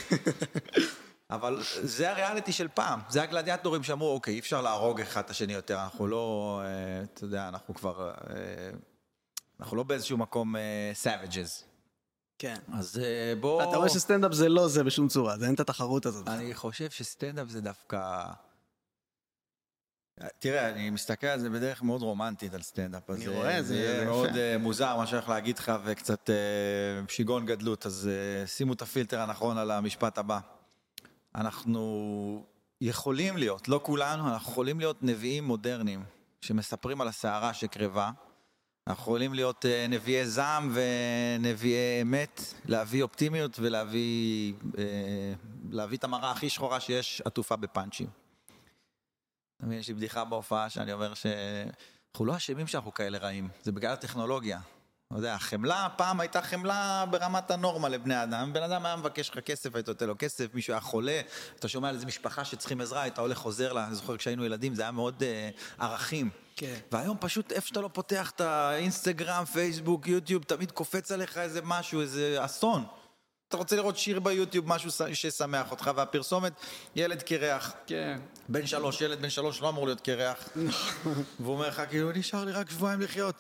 אבל 1.31 1.62
זה 1.83 2.11
הריאליטי 2.11 2.52
של 2.52 2.68
פעם, 2.74 3.00
זה 3.09 3.22
הגלדיאטורים 3.22 3.83
שאמרו, 3.83 4.14
אוקיי, 4.14 4.35
אי 4.35 4.38
אפשר 4.38 4.62
להרוג 4.62 5.00
אחד 5.00 5.20
את 5.24 5.31
השני 5.31 5.52
יותר, 5.52 5.83
אנחנו 5.83 6.07
לא, 6.07 6.61
אה, 6.64 7.05
אתה 7.14 7.24
יודע, 7.24 7.48
אנחנו 7.48 7.74
כבר, 7.74 8.11
אה, 8.11 8.35
אנחנו 9.61 9.76
לא 9.76 9.83
באיזשהו 9.83 10.18
מקום 10.18 10.55
savages. 10.92 11.64
כן. 12.38 12.57
אז 12.72 12.99
אה, 12.99 13.35
בוא... 13.40 13.62
אתה 13.62 13.77
רואה 13.77 13.88
שסטנדאפ 13.88 14.33
זה 14.33 14.49
לא 14.49 14.68
זה 14.68 14.85
בשום 14.85 15.09
צורה, 15.09 15.38
זה 15.38 15.46
אין 15.46 15.55
את 15.55 15.61
התחרות 15.61 16.07
הזאת. 16.07 16.29
אני 16.29 16.55
חושב 16.55 16.90
שסטנדאפ 16.90 17.49
זה 17.49 17.61
דווקא... 17.61 18.25
תראה, 20.38 20.68
אני 20.68 20.90
מסתכל 20.90 21.27
על 21.27 21.40
זה 21.40 21.51
בדרך 21.51 21.83
מאוד 21.83 22.03
רומנטית 22.03 22.55
על 22.55 22.62
סטנדאפ. 22.62 23.11
אז, 23.11 23.16
אני 23.16 23.27
אה, 23.27 23.33
רואה, 23.35 23.62
זה- 23.62 23.99
זה 23.99 24.05
מאוד. 24.05 24.37
אה, 24.37 24.59
מוזר 24.59 24.96
מה 24.96 25.07
שאני 25.07 25.16
הולך 25.18 25.29
להגיד 25.29 25.59
לך 25.59 25.72
וקצת 25.85 26.31
אה, 26.31 26.35
שיגעון 27.09 27.46
גדלות, 27.46 27.87
אז 27.87 28.09
אה, 28.12 28.46
שימו 28.46 28.72
את 28.72 28.83
הפילטר 28.83 29.20
הנכון 29.20 29.59
על 29.59 29.70
המשפט 29.70 30.18
הבא. 30.18 30.38
אנחנו 31.35 32.44
יכולים 32.81 33.37
להיות, 33.37 33.68
לא 33.68 33.81
כולנו, 33.83 34.29
אנחנו 34.29 34.53
יכולים 34.53 34.79
להיות 34.81 35.03
נביאים 35.03 35.44
מודרניים 35.44 36.05
שמספרים 36.40 37.01
על 37.01 37.09
הסערה 37.09 37.55
שקרבה. 37.55 38.11
אנחנו 38.87 39.03
יכולים 39.03 39.35
להיות 39.35 39.66
אה, 39.66 39.87
נביאי 39.88 40.27
זעם 40.27 40.75
ונביאי 40.75 42.03
אמת, 42.03 42.40
להביא 42.64 43.03
אופטימיות 43.03 43.59
ולהביא 43.59 44.53
אה, 44.79 45.94
את 45.94 46.05
המראה 46.05 46.31
הכי 46.31 46.51
שחורה 46.51 46.81
שיש 46.81 47.22
עטופה 47.25 47.57
בפאנצ'ים. 47.57 48.07
יש 49.70 49.88
לי 49.88 49.94
בדיחה 49.94 50.25
בהופעה 50.25 50.70
שאני 50.70 50.92
אומר 50.92 51.14
שאנחנו 51.14 52.25
לא 52.25 52.37
אשמים 52.37 52.66
שאנחנו 52.66 52.94
כאלה 52.94 53.18
רעים, 53.18 53.49
זה 53.62 53.72
בגלל 53.72 53.92
הטכנולוגיה. 53.92 54.61
אתה 55.09 55.19
יודע, 55.19 55.35
החמלה, 55.35 55.88
פעם 55.97 56.21
הייתה 56.21 56.42
חמלה 56.42 57.05
ברמת 57.11 57.51
הנורמה 57.51 57.88
לבני 57.88 58.23
אדם, 58.23 58.53
בן 58.53 58.62
אדם 58.62 58.87
היה 58.87 58.97
מבקש 58.97 59.31
לך 59.31 59.38
כסף, 59.38 59.75
היית 59.75 59.88
נותן 59.88 60.07
לו 60.07 60.14
כסף, 60.19 60.55
מישהו 60.55 60.73
היה 60.73 60.81
חולה, 60.81 61.21
אתה 61.59 61.69
שומע 61.69 61.88
על 61.88 61.95
איזה 61.95 62.07
משפחה 62.07 62.45
שצריכים 62.45 62.81
עזרה, 62.81 63.03
היית 63.03 63.19
הולך 63.19 63.38
חוזר 63.38 63.73
לה, 63.73 63.87
אני 63.87 63.95
זוכר 63.95 64.16
כשהיינו 64.16 64.45
ילדים, 64.45 64.75
זה 64.75 64.83
היה 64.83 64.90
מאוד 64.90 65.23
אה, 65.23 65.51
ערכים. 65.79 66.31
כן. 66.57 66.75
והיום 66.92 67.16
פשוט 67.21 67.53
איפה 67.53 67.66
שאתה 67.69 67.81
לא 67.81 67.90
פותח 67.92 68.31
את 68.31 68.40
האינסטגרם, 68.40 69.45
פייסבוק, 69.45 70.07
יוטיוב, 70.09 70.42
תמיד 70.45 70.71
קופץ 70.71 71.12
עליך 71.12 71.38
איזה 71.38 71.61
משהו, 71.64 72.01
איזה 72.01 72.37
אסון. 72.45 72.85
אתה 73.49 73.57
רוצה 73.57 73.77
לראות 73.77 73.97
שיר 73.97 74.21
ביוטיוב, 74.21 74.69
משהו 74.69 74.90
ש- 74.90 75.03
שישמח 75.12 75.71
אותך, 75.71 75.90
והפרסומת, 75.97 76.53
ילד 76.97 77.23
קרח. 77.23 77.73
כן. 77.87 78.19
בן 78.49 78.66
שלוש, 78.66 79.01
ילד 79.01 79.23
בן 79.23 79.31
שלוש 79.31 79.61
לא 79.61 79.69
אמור 79.69 79.87
להיות 79.87 80.01
קרח. 80.01 80.49
והוא 81.40 81.55
אומר 81.55 81.69
לך, 81.69 81.83
כאילו, 81.90 82.12
נשאר 82.12 82.45
לי 82.45 82.53
רק 82.53 82.71
שבועיים 82.71 83.01
לחיות. 83.01 83.35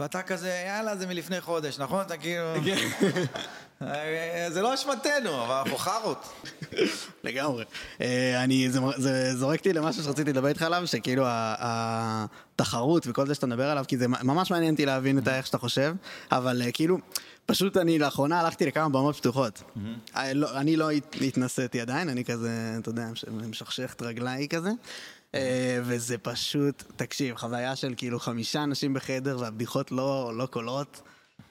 ואתה 0.00 0.22
כזה, 0.22 0.62
יאללה, 0.66 0.96
זה 0.96 1.06
מלפני 1.06 1.40
חודש, 1.40 1.78
נכון? 1.78 2.00
אתה 2.00 2.16
כאילו... 2.16 2.44
אה, 3.82 4.46
זה 4.50 4.62
לא 4.62 4.74
אשמתנו, 4.74 5.44
אבל 5.44 5.54
אנחנו 5.54 5.76
חארות. 5.78 6.42
לגמרי. 7.24 7.64
אה, 8.00 8.44
אני, 8.44 8.70
זה, 8.96 9.34
זורק 9.36 9.58
אותי 9.58 9.72
למשהו 9.72 10.02
שרציתי 10.02 10.30
לדבר 10.30 10.48
איתך 10.48 10.62
עליו, 10.62 10.82
שכאילו 10.86 11.24
התחרות 11.28 13.06
וכל 13.06 13.26
זה 13.26 13.34
שאתה 13.34 13.46
מדבר 13.46 13.70
עליו, 13.70 13.84
כי 13.88 13.98
זה 13.98 14.08
ממש 14.08 14.50
מעניין 14.50 14.72
אותי 14.74 14.86
להבין 14.86 15.18
את 15.18 15.28
איך 15.28 15.46
שאתה 15.46 15.58
חושב, 15.58 15.94
אבל 16.32 16.62
אה, 16.62 16.72
כאילו, 16.72 16.98
פשוט 17.46 17.76
אני 17.76 17.98
לאחרונה 17.98 18.40
הלכתי 18.40 18.66
לכמה 18.66 18.88
במות 18.88 19.16
פתוחות. 19.16 19.62
לא- 20.34 20.58
אני 20.58 20.76
לא 20.76 20.90
הת- 20.90 21.16
התנסיתי 21.26 21.80
עדיין, 21.80 22.08
אני 22.08 22.24
כזה, 22.24 22.50
אתה 22.80 22.88
יודע, 22.88 23.06
מש- 23.12 23.24
משכשך 23.28 23.92
את 23.96 24.02
רגליי 24.02 24.48
כזה. 24.48 24.70
אה, 25.34 25.78
וזה 25.82 26.18
פשוט, 26.18 26.82
תקשיב, 26.96 27.36
חוויה 27.36 27.76
של 27.76 27.94
כאילו 27.96 28.20
חמישה 28.20 28.62
אנשים 28.62 28.94
בחדר 28.94 29.38
והבדיחות 29.40 29.92
לא, 29.92 30.32
לא 30.36 30.46
קולות, 30.46 31.02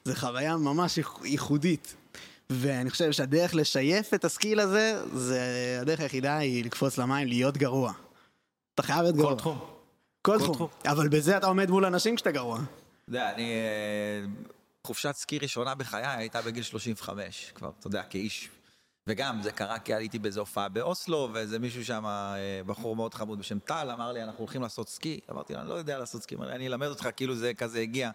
זה 0.06 0.16
חוויה 0.16 0.58
ממש 0.58 0.98
ייח- 0.98 1.22
ייחודית. 1.26 1.96
ואני 2.50 2.90
חושב 2.90 3.12
שהדרך 3.12 3.56
לשייף 3.56 4.14
את 4.14 4.26
הסקיל 4.26 4.60
הזה, 4.60 5.02
זה 5.14 5.42
הדרך 5.82 6.00
היחידה 6.00 6.38
היא 6.38 6.66
לקפוץ 6.66 6.98
למים, 6.98 7.28
להיות 7.28 7.58
גרוע. 7.58 7.94
אתה 8.76 8.84
חייב 8.84 9.02
להיות 9.02 9.16
גרוע. 9.16 9.32
כל 9.32 9.38
תחום. 9.38 9.58
כל 10.22 10.38
כל 10.38 10.44
תחום. 10.44 10.54
תחום. 10.56 10.68
אבל 10.86 11.08
בזה 11.10 11.38
אתה 11.38 11.48
עומד 11.48 11.70
מול 11.70 11.86
אנשים 11.86 12.16
כשאתה 12.16 12.32
גרוע. 12.32 12.58
אתה 12.60 12.66
יודע, 13.10 13.34
אני... 13.34 13.52
אה, 13.52 14.26
חופשת 14.88 15.16
סקי 15.16 15.40
ראשונה 15.40 15.76
בחיי 15.76 16.06
הייתה 16.06 16.42
בגיל 16.42 16.64
35, 16.64 17.52
כבר, 17.56 17.72
אתה 17.80 17.88
יודע, 17.88 18.04
כאיש. 18.04 18.50
וגם, 19.08 19.42
זה 19.42 19.52
קרה 19.52 19.80
כי 19.80 19.94
הייתי 19.94 20.20
באיזו 20.20 20.40
הופעה 20.40 20.70
באוסלו, 20.70 21.30
ואיזה 21.34 21.60
מישהו 21.60 21.86
שם, 21.86 22.06
אה, 22.06 22.62
בחור 22.66 22.96
מאוד 22.96 23.14
חמוד 23.14 23.40
בשם 23.40 23.60
טל, 23.60 23.90
אמר 23.94 24.12
לי, 24.12 24.24
אנחנו 24.24 24.40
הולכים 24.40 24.62
לעשות 24.62 24.90
סקי. 24.90 25.20
אמרתי 25.32 25.54
לו, 25.54 25.60
אני 25.60 25.70
לא 25.70 25.74
יודע 25.74 25.98
לעשות 25.98 26.22
סקי, 26.24 26.36
אני 26.36 26.68
אלמד 26.68 26.88
אותך, 26.88 27.10
כאילו 27.16 27.36
זה 27.36 27.54
כזה 27.54 27.80
הגיע. 27.80 28.12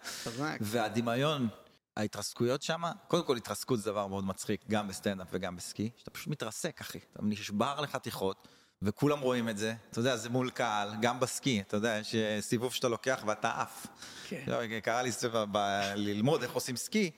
והדמיון, 0.60 1.48
ההתרסקויות 1.96 2.62
שם, 2.62 2.82
קודם 3.08 3.24
כל 3.24 3.36
התרסקות 3.36 3.78
זה 3.78 3.90
דבר 3.90 4.06
מאוד 4.06 4.24
מצחיק, 4.24 4.60
גם 4.70 4.88
בסטנדאפ 4.88 5.26
וגם 5.32 5.56
בסקי, 5.56 5.90
שאתה 5.96 6.10
פשוט 6.10 6.28
מתרסק, 6.28 6.80
אחי. 6.80 6.98
אתה 7.12 7.22
נשבר 7.22 7.80
לחתיכות, 7.80 8.48
וכולם 8.82 9.20
רואים 9.20 9.48
את 9.48 9.58
זה. 9.58 9.74
אתה 9.90 10.00
יודע, 10.00 10.16
זה 10.16 10.28
מול 10.28 10.50
קהל, 10.50 10.90
גם 11.00 11.20
בסקי, 11.20 11.60
אתה 11.60 11.76
יודע, 11.76 11.98
יש 12.00 12.14
אה, 12.14 12.38
סיבוב 12.40 12.74
שאתה 12.74 12.88
לוקח 12.88 13.22
ואתה 13.26 13.60
עף. 13.62 13.86
כן. 14.28 14.44
לא, 14.46 14.80
קרה 14.80 15.02
לי 15.02 15.12
סיבוב 15.12 15.44
ב- 15.52 15.92
ללמוד 15.94 16.42
איך 16.42 16.52
עושים 16.52 16.76
סקי, 16.76 17.10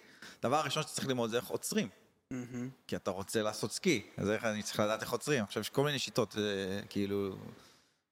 דבר 0.43 0.61
ראשון 0.61 0.83
שאתה 0.83 0.95
צריך 0.95 1.07
ללמוד 1.07 1.31
זה 1.31 1.37
איך 1.37 1.47
עוצרים. 1.47 1.89
כי 2.87 2.97
אתה 2.97 3.11
רוצה 3.11 3.43
לעשות 3.43 3.73
סקי, 3.73 4.07
אז 4.17 4.31
איך 4.31 4.45
אני 4.45 4.63
צריך 4.63 4.81
לדעת 4.81 5.03
איך 5.03 5.13
עוצרים. 5.13 5.45
עכשיו, 5.45 5.61
יש 5.61 5.69
כל 5.69 5.85
מיני 5.85 5.99
שיטות, 5.99 6.37
אה, 6.39 6.87
כאילו... 6.89 7.37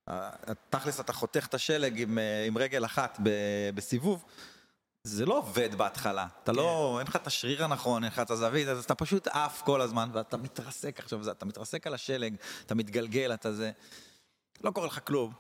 אה, 0.09 0.31
תכלס 0.71 1.01
אתה 1.01 1.13
חותך 1.13 1.47
את 1.47 1.55
השלג 1.55 2.01
עם, 2.01 2.19
אה, 2.19 2.45
עם 2.47 2.59
רגל 2.59 2.85
אחת 2.85 3.19
ב- 3.23 3.71
בסיבוב, 3.75 4.25
זה 5.05 5.27
לא 5.27 5.39
עובד 5.39 5.75
בהתחלה. 5.75 6.27
אתה 6.43 6.53
לא, 6.53 6.97
אין 6.99 7.07
לך 7.07 7.17
את 7.17 7.27
השריר 7.27 7.65
הנכון, 7.65 8.05
אין 8.05 8.13
לך 8.13 8.19
את 8.19 8.31
הזווית, 8.31 8.69
אז 8.69 8.85
אתה 8.85 8.95
פשוט 8.95 9.27
עף 9.27 9.63
כל 9.63 9.81
הזמן, 9.81 10.11
ואתה 10.13 10.37
מתרסק 10.37 10.99
עכשיו, 10.99 11.31
אתה 11.31 11.47
מתרסק 11.47 11.87
על 11.87 11.95
השלג, 11.95 12.35
אתה 12.67 12.75
מתגלגל, 12.75 13.35
אתה 13.35 13.53
זה... 13.53 13.71
לא 14.65 14.71
קורה 14.71 14.87
לך 14.87 15.01
כלום, 15.05 15.33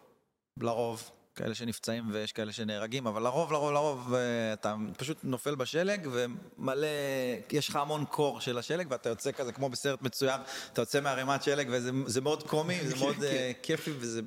לרוב. 0.61 1.11
כאלה 1.35 1.55
שנפצעים 1.55 2.05
ויש 2.12 2.33
כאלה 2.33 2.53
שנהרגים, 2.53 3.07
אבל 3.07 3.23
לרוב, 3.23 3.53
לרוב, 3.53 3.73
לרוב, 3.73 4.14
אה, 4.14 4.53
אתה 4.53 4.75
פשוט 4.99 5.18
נופל 5.23 5.55
בשלג 5.55 6.09
ומלא, 6.12 6.87
יש 7.53 7.68
לך 7.68 7.77
המון 7.77 8.05
קור 8.05 8.40
של 8.40 8.59
השלג 8.59 8.87
ואתה 8.90 9.09
יוצא 9.09 9.33
כזה 9.33 9.53
כמו 9.53 9.68
בסרט 9.68 10.03
מצויר, 10.03 10.37
אתה 10.73 10.83
יוצא 10.83 11.01
מערימת 11.01 11.42
שלג 11.42 11.68
וזה 11.71 11.90
זה 12.07 12.21
מאוד 12.21 12.42
קומי, 12.42 12.88
זה 12.88 12.97
מאוד 12.97 13.23
אה, 13.25 13.53
כיפי 13.62 13.90
וזה, 13.99 14.21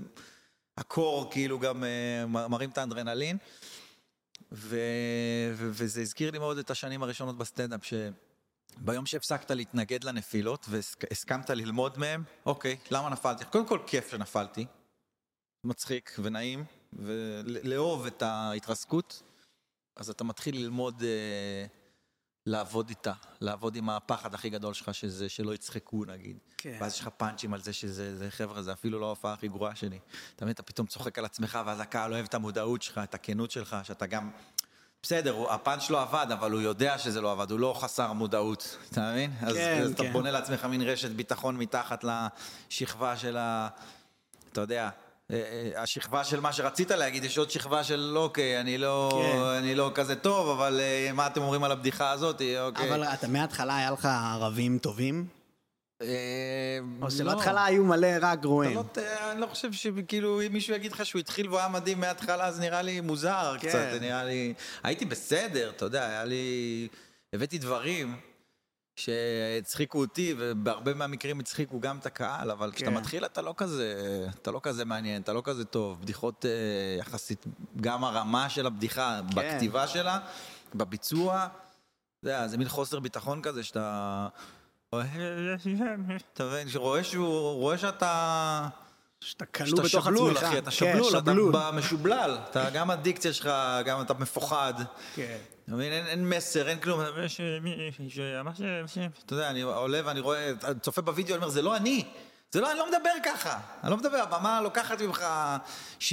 הקור 0.78 1.32
כאילו 1.32 1.60
גם 1.60 1.84
מ- 2.28 2.52
מרים 2.52 2.70
את 2.70 2.78
האדרנלין. 2.78 3.38
ו... 4.52 4.78
ו... 5.54 5.70
וזה 5.72 6.02
הזכיר 6.02 6.32
לי 6.32 6.40
מאוד 6.40 6.58
את 6.58 6.72
השנים 6.72 7.04
הראשונות 7.04 7.38
בסטנדאפ, 7.38 7.82
שביום 7.84 9.06
שהפסקת 9.06 9.52
להתנגד 9.52 10.04
לנפילות 10.04 10.66
והסכמת 10.70 11.50
ללמוד 11.50 11.98
מהם, 11.98 12.24
אוקיי, 12.46 12.78
למה 12.92 13.10
נפלתי? 13.10 13.46
קודם 13.46 13.68
כל 13.68 13.80
כיף 13.88 14.12
שנפלתי, 14.12 14.66
מצחיק 15.64 16.16
ונעים, 16.20 16.66
ולאהוב 16.94 18.06
את 18.06 18.22
ההתרסקות, 18.22 19.24
אז 19.96 20.10
אתה 20.10 20.24
מתחיל 20.24 20.56
ללמוד 20.56 21.04
אה, 21.04 21.66
לעבוד 22.46 22.90
איתה, 22.90 23.14
לעבוד 23.42 23.76
עם 23.76 23.90
הפחד 23.90 24.34
הכי 24.34 24.50
גדול 24.50 24.74
שלך, 24.74 24.94
שזה 24.94 25.30
שלא 25.30 25.54
יצחקו 25.54 26.06
נגיד. 26.06 26.38
כן. 26.58 26.78
ואז 26.82 26.94
יש 26.94 27.02
לך 27.02 27.08
פאנצ'ים 27.08 27.54
על 27.54 27.62
זה 27.62 27.74
שזה, 27.74 28.18
זה, 28.18 28.32
חבר'ה, 28.32 28.62
זה 28.62 28.74
אפילו 28.74 29.00
לא 29.00 29.06
ההופעה 29.06 29.34
הכי 29.34 29.48
גרועה 29.48 29.76
שלי. 29.76 30.00
אתה 30.36 30.46
מבין, 30.46 30.54
אתה 30.54 30.64
פתאום 30.64 30.88
צוחק 30.88 31.20
על 31.20 31.26
עצמך, 31.26 31.60
ואז 31.66 31.80
הקהל 31.80 32.14
אוהב 32.14 32.26
את 32.26 32.34
המודעות 32.34 32.82
שלך, 32.82 32.98
את 32.98 33.14
הכנות 33.14 33.52
שלך, 33.52 33.78
שאתה 33.84 34.06
גם... 34.06 34.32
בסדר, 35.04 35.52
הפאנץ' 35.52 35.90
לא 35.90 36.02
עבד, 36.02 36.28
אבל 36.34 36.52
הוא 36.52 36.62
יודע 36.62 36.98
שזה 36.98 37.22
לא 37.22 37.32
עבד, 37.32 37.52
הוא 37.52 37.60
לא 37.60 37.76
חסר 37.80 38.14
מודעות, 38.14 38.78
אתה 38.92 39.12
מבין? 39.12 39.32
אז, 39.42 39.56
כן, 39.56 39.82
אז 39.82 39.92
אתה 39.92 40.04
כן. 40.04 40.14
בונה 40.14 40.32
לעצמך 40.32 40.66
מין 40.66 40.82
רשת 40.82 41.12
ביטחון 41.12 41.58
מתחת 41.58 42.04
לשכבה 42.04 43.18
של 43.18 43.38
ה... 43.38 43.68
אתה 44.52 44.62
יודע, 44.62 44.90
השכבה 45.76 46.24
של 46.24 46.40
מה 46.40 46.54
שרצית 46.54 46.92
להגיד, 46.92 47.24
יש 47.24 47.38
עוד 47.38 47.52
שכבה 47.52 47.84
של 47.84 48.14
אוקיי, 48.18 48.60
אני 48.60 48.78
לא, 48.78 49.10
כן. 49.12 49.40
אני 49.40 49.76
לא 49.76 49.92
כזה 49.96 50.16
טוב, 50.16 50.60
אבל 50.60 50.80
אה, 50.80 51.12
מה 51.14 51.28
אתם 51.28 51.42
אומרים 51.42 51.64
על 51.64 51.72
הבדיחה 51.72 52.12
הזאת? 52.12 52.42
אוקיי. 52.60 52.90
אבל 52.90 53.04
אתה 53.04 53.28
מההתחלה 53.28 53.78
היה 53.78 53.92
לך 53.92 54.06
ערבים 54.06 54.78
טובים? 54.78 55.28
אה, 56.02 56.08
או 57.02 57.04
לא. 57.04 57.10
שבהתחלה 57.10 57.66
היו 57.66 57.84
מלא 57.84 58.08
רק 58.22 58.40
גרועים? 58.40 58.76
לא, 58.76 58.84
אני 59.32 59.42
לא 59.42 59.48
חושב 59.48 59.72
שכאילו 59.72 60.42
אם 60.42 60.54
מישהו 60.54 60.76
יגיד 60.76 60.92
לך 60.92 61.06
שהוא 61.06 61.20
התחיל 61.20 61.48
והוא 61.48 61.60
היה 61.60 61.68
מדהים 61.68 62.00
מההתחלה 62.00 62.46
אז 62.46 62.60
נראה 62.60 62.82
לי 62.82 63.02
מוזר 63.02 63.56
כן. 63.60 63.68
קצת, 63.68 63.88
זה 63.94 64.00
נראה 64.02 64.24
לי... 64.24 64.54
הייתי 64.84 65.06
בסדר, 65.06 65.70
אתה 65.70 65.86
יודע, 65.86 66.06
היה 66.06 66.26
לי... 66.26 66.88
הבאתי 67.34 67.58
דברים 67.58 68.16
שהצחיקו 68.96 70.00
אותי 70.00 70.36
ובהרבה 70.38 70.94
מהמקרים 70.94 71.40
הצחיקו 71.40 71.80
גם 71.80 71.98
את 71.98 72.06
הקהל, 72.06 72.52
אבל 72.52 72.72
כשאתה 72.72 72.92
כן. 72.92 72.98
מתחיל 72.98 73.26
אתה 73.26 73.42
לא 73.42 73.54
כזה, 73.58 73.96
אתה 74.42 74.52
לא 74.52 74.60
כזה 74.64 74.86
מעניין, 74.86 75.22
אתה 75.22 75.34
לא 75.34 75.42
כזה 75.46 75.66
טוב, 75.66 76.02
בדיחות 76.02 76.46
אה, 76.46 76.52
יחסית, 77.00 77.46
גם 77.82 78.04
הרמה 78.04 78.50
של 78.50 78.66
הבדיחה, 78.66 79.20
כן. 79.30 79.36
בכתיבה 79.36 79.88
שלה, 79.88 80.20
בביצוע, 80.76 81.48
יודע, 82.24 82.48
זה 82.48 82.58
מין 82.58 82.70
חוסר 82.70 83.00
ביטחון 83.00 83.42
כזה 83.42 83.64
שאתה... 83.64 84.28
אתה 86.34 86.44
מבין, 86.46 86.70
שרואה 86.70 87.04
שהוא, 87.04 87.54
רואה 87.54 87.78
שאתה... 87.78 88.68
שאתה 89.20 89.46
כלוא 89.46 89.68
שאתה 89.68 89.82
בתוך 89.82 90.06
שבלול, 90.06 90.38
עצמך. 90.38 90.44
אחי, 90.44 90.58
אתה 90.58 90.66
כן, 90.66 90.72
שבלול, 90.72 91.18
אתה 91.18 91.32
שבלול. 91.32 91.56
משובלל, 91.74 92.38
גם 92.74 92.92
הדיקציה 92.92 93.34
שלך, 93.34 93.50
גם 93.86 94.02
אתה 94.02 94.14
מפוחד. 94.14 94.74
כן. 95.16 95.38
אתה 95.66 95.76
מבין, 95.76 95.92
אין, 95.92 96.30
מסר, 96.30 96.68
אין 96.68 96.80
כלום. 96.80 97.02
אתה 99.26 99.34
יודע, 99.34 99.50
אני 99.50 99.62
עולה 99.62 100.02
ואני 100.06 100.20
רואה, 100.20 100.52
צופה 100.82 101.02
בווידאו, 101.02 101.36
אני 101.36 101.44
אומר, 101.44 101.50
זה 101.54 101.62
לא 101.62 101.76
אני. 101.76 102.06
זה 102.52 102.62
לא, 102.62 102.72
אני 102.72 102.80
לא 102.80 102.88
מדבר 102.88 103.10
ככה. 103.26 103.60
אני 103.84 103.92
לא 103.92 103.98
מדבר, 103.98 104.18
הבמה 104.18 104.62
לוקחת 104.62 105.02
ממך 105.02 105.26
70-80 106.00 106.04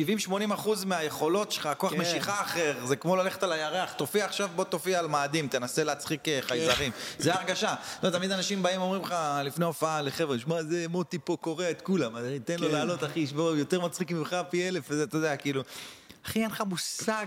אחוז 0.54 0.84
מהיכולות 0.84 1.52
שלך, 1.52 1.68
כוח 1.76 1.92
כן. 1.92 2.00
משיכה 2.00 2.40
אחר. 2.40 2.86
זה 2.86 2.96
כמו 2.96 3.16
ללכת 3.16 3.42
על 3.42 3.52
הירח, 3.52 3.92
תופיע 3.92 4.24
עכשיו, 4.24 4.50
בוא 4.56 4.64
תופיע 4.64 4.98
על 4.98 5.06
מאדים, 5.06 5.48
תנסה 5.48 5.84
להצחיק 5.84 6.28
אה, 6.28 6.38
חייזרים. 6.42 6.92
זה 7.18 7.34
ההרגשה. 7.34 7.74
לא, 8.02 8.10
תמיד 8.10 8.30
אנשים 8.32 8.62
באים 8.62 8.80
ואומרים 8.80 9.02
לך, 9.02 9.14
לפני 9.44 9.64
הופעה 9.64 10.02
לחבר'ה, 10.02 10.38
שמע, 10.38 10.62
זה 10.62 10.86
מוטי 10.88 11.18
פה 11.24 11.36
קורע 11.40 11.70
את 11.70 11.82
כולם, 11.82 12.38
תן 12.44 12.58
לו 12.58 12.68
כן. 12.68 12.74
לעלות, 12.74 13.04
אחי, 13.04 13.26
שבו, 13.26 13.56
יותר 13.56 13.80
מצחיק 13.80 14.10
ממך 14.10 14.36
פי 14.50 14.68
אלף, 14.68 14.84
וזה, 14.88 15.02
אתה 15.02 15.16
יודע, 15.16 15.36
כאילו... 15.36 15.62
אחי, 16.26 16.42
אין 16.42 16.50
לך 16.50 16.62
מושג 16.66 17.26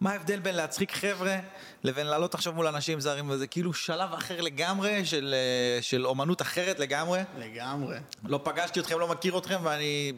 מה 0.00 0.10
ההבדל 0.12 0.38
בין 0.40 0.54
להצחיק 0.54 0.92
חבר'ה 0.92 1.38
לבין 1.84 2.06
לעלות 2.06 2.34
עכשיו 2.34 2.52
מול 2.52 2.66
אנשים 2.66 3.00
זרים, 3.00 3.30
וזה 3.30 3.46
כאילו 3.46 3.72
שלב 3.72 4.12
אחר 4.12 4.40
לגמרי 4.40 5.04
של, 5.06 5.34
אה, 5.36 5.82
של 5.82 6.06
אומנות 6.06 6.42
אחרת 6.42 6.78
לגמרי. 6.78 7.20
לגמרי. 7.38 7.96
לא 8.24 8.40
פגשתי 8.44 8.80
אתכם, 8.80 8.98
לא 8.98 9.08
מכיר 9.08 9.38
אתכם, 9.38 9.58
ואני 9.62 10.12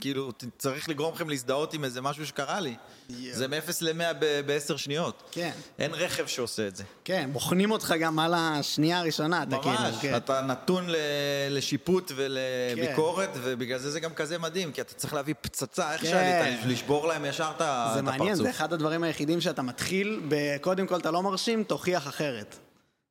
כאילו 0.00 0.30
צריך 0.58 0.88
לגרום 0.88 1.14
לכם 1.14 1.28
להזדהות 1.28 1.74
עם 1.74 1.84
איזה 1.84 2.00
משהו 2.00 2.26
שקרה 2.26 2.60
לי. 2.60 2.74
יואו. 3.10 3.36
זה 3.36 3.48
מ-0 3.48 3.54
ל-100 3.80 4.14
בעשר 4.46 4.76
שניות. 4.76 5.22
כן. 5.32 5.50
אין 5.78 5.94
רכב 5.94 6.26
שעושה 6.26 6.66
את 6.68 6.76
זה. 6.76 6.84
כן, 7.04 7.30
בוחנים 7.32 7.70
אותך 7.70 7.94
גם 8.00 8.18
על 8.18 8.34
השנייה 8.36 8.98
הראשונה, 8.98 9.42
אתה 9.42 9.56
כאילו, 9.62 9.74
ממש, 9.80 9.94
כן. 10.02 10.16
אתה 10.16 10.40
נתון 10.40 10.84
ל- 10.90 10.96
לשיפוט 11.50 12.12
ולביקורת, 12.16 13.30
ובגלל 13.42 13.78
זה 13.78 13.90
זה 13.90 14.00
גם 14.00 14.14
כזה 14.14 14.38
מדהים, 14.38 14.72
כי 14.72 14.80
אתה 14.80 14.94
צריך 14.94 15.14
להביא 15.14 15.34
פצצה, 15.40 15.92
איך 15.92 16.00
כן. 16.00 16.06
שעלית, 16.06 16.58
לשבור 16.66 17.06
להם 17.08 17.24
ישר 17.24 17.52
את 17.56 17.60
ה- 17.60 17.90
זה 17.94 18.02
מעניין, 18.02 18.22
הפרצוף. 18.28 18.44
זה 18.44 18.50
אחד 18.50 18.72
הדברים 18.72 19.02
היחידים 19.02 19.40
שאתה 19.40 19.62
מתחיל, 19.62 20.20
קודם 20.60 20.86
כל 20.86 20.96
אתה 20.96 21.07
לא 21.10 21.22
מרשים, 21.22 21.64
תוכיח 21.64 22.08
אחרת. 22.08 22.58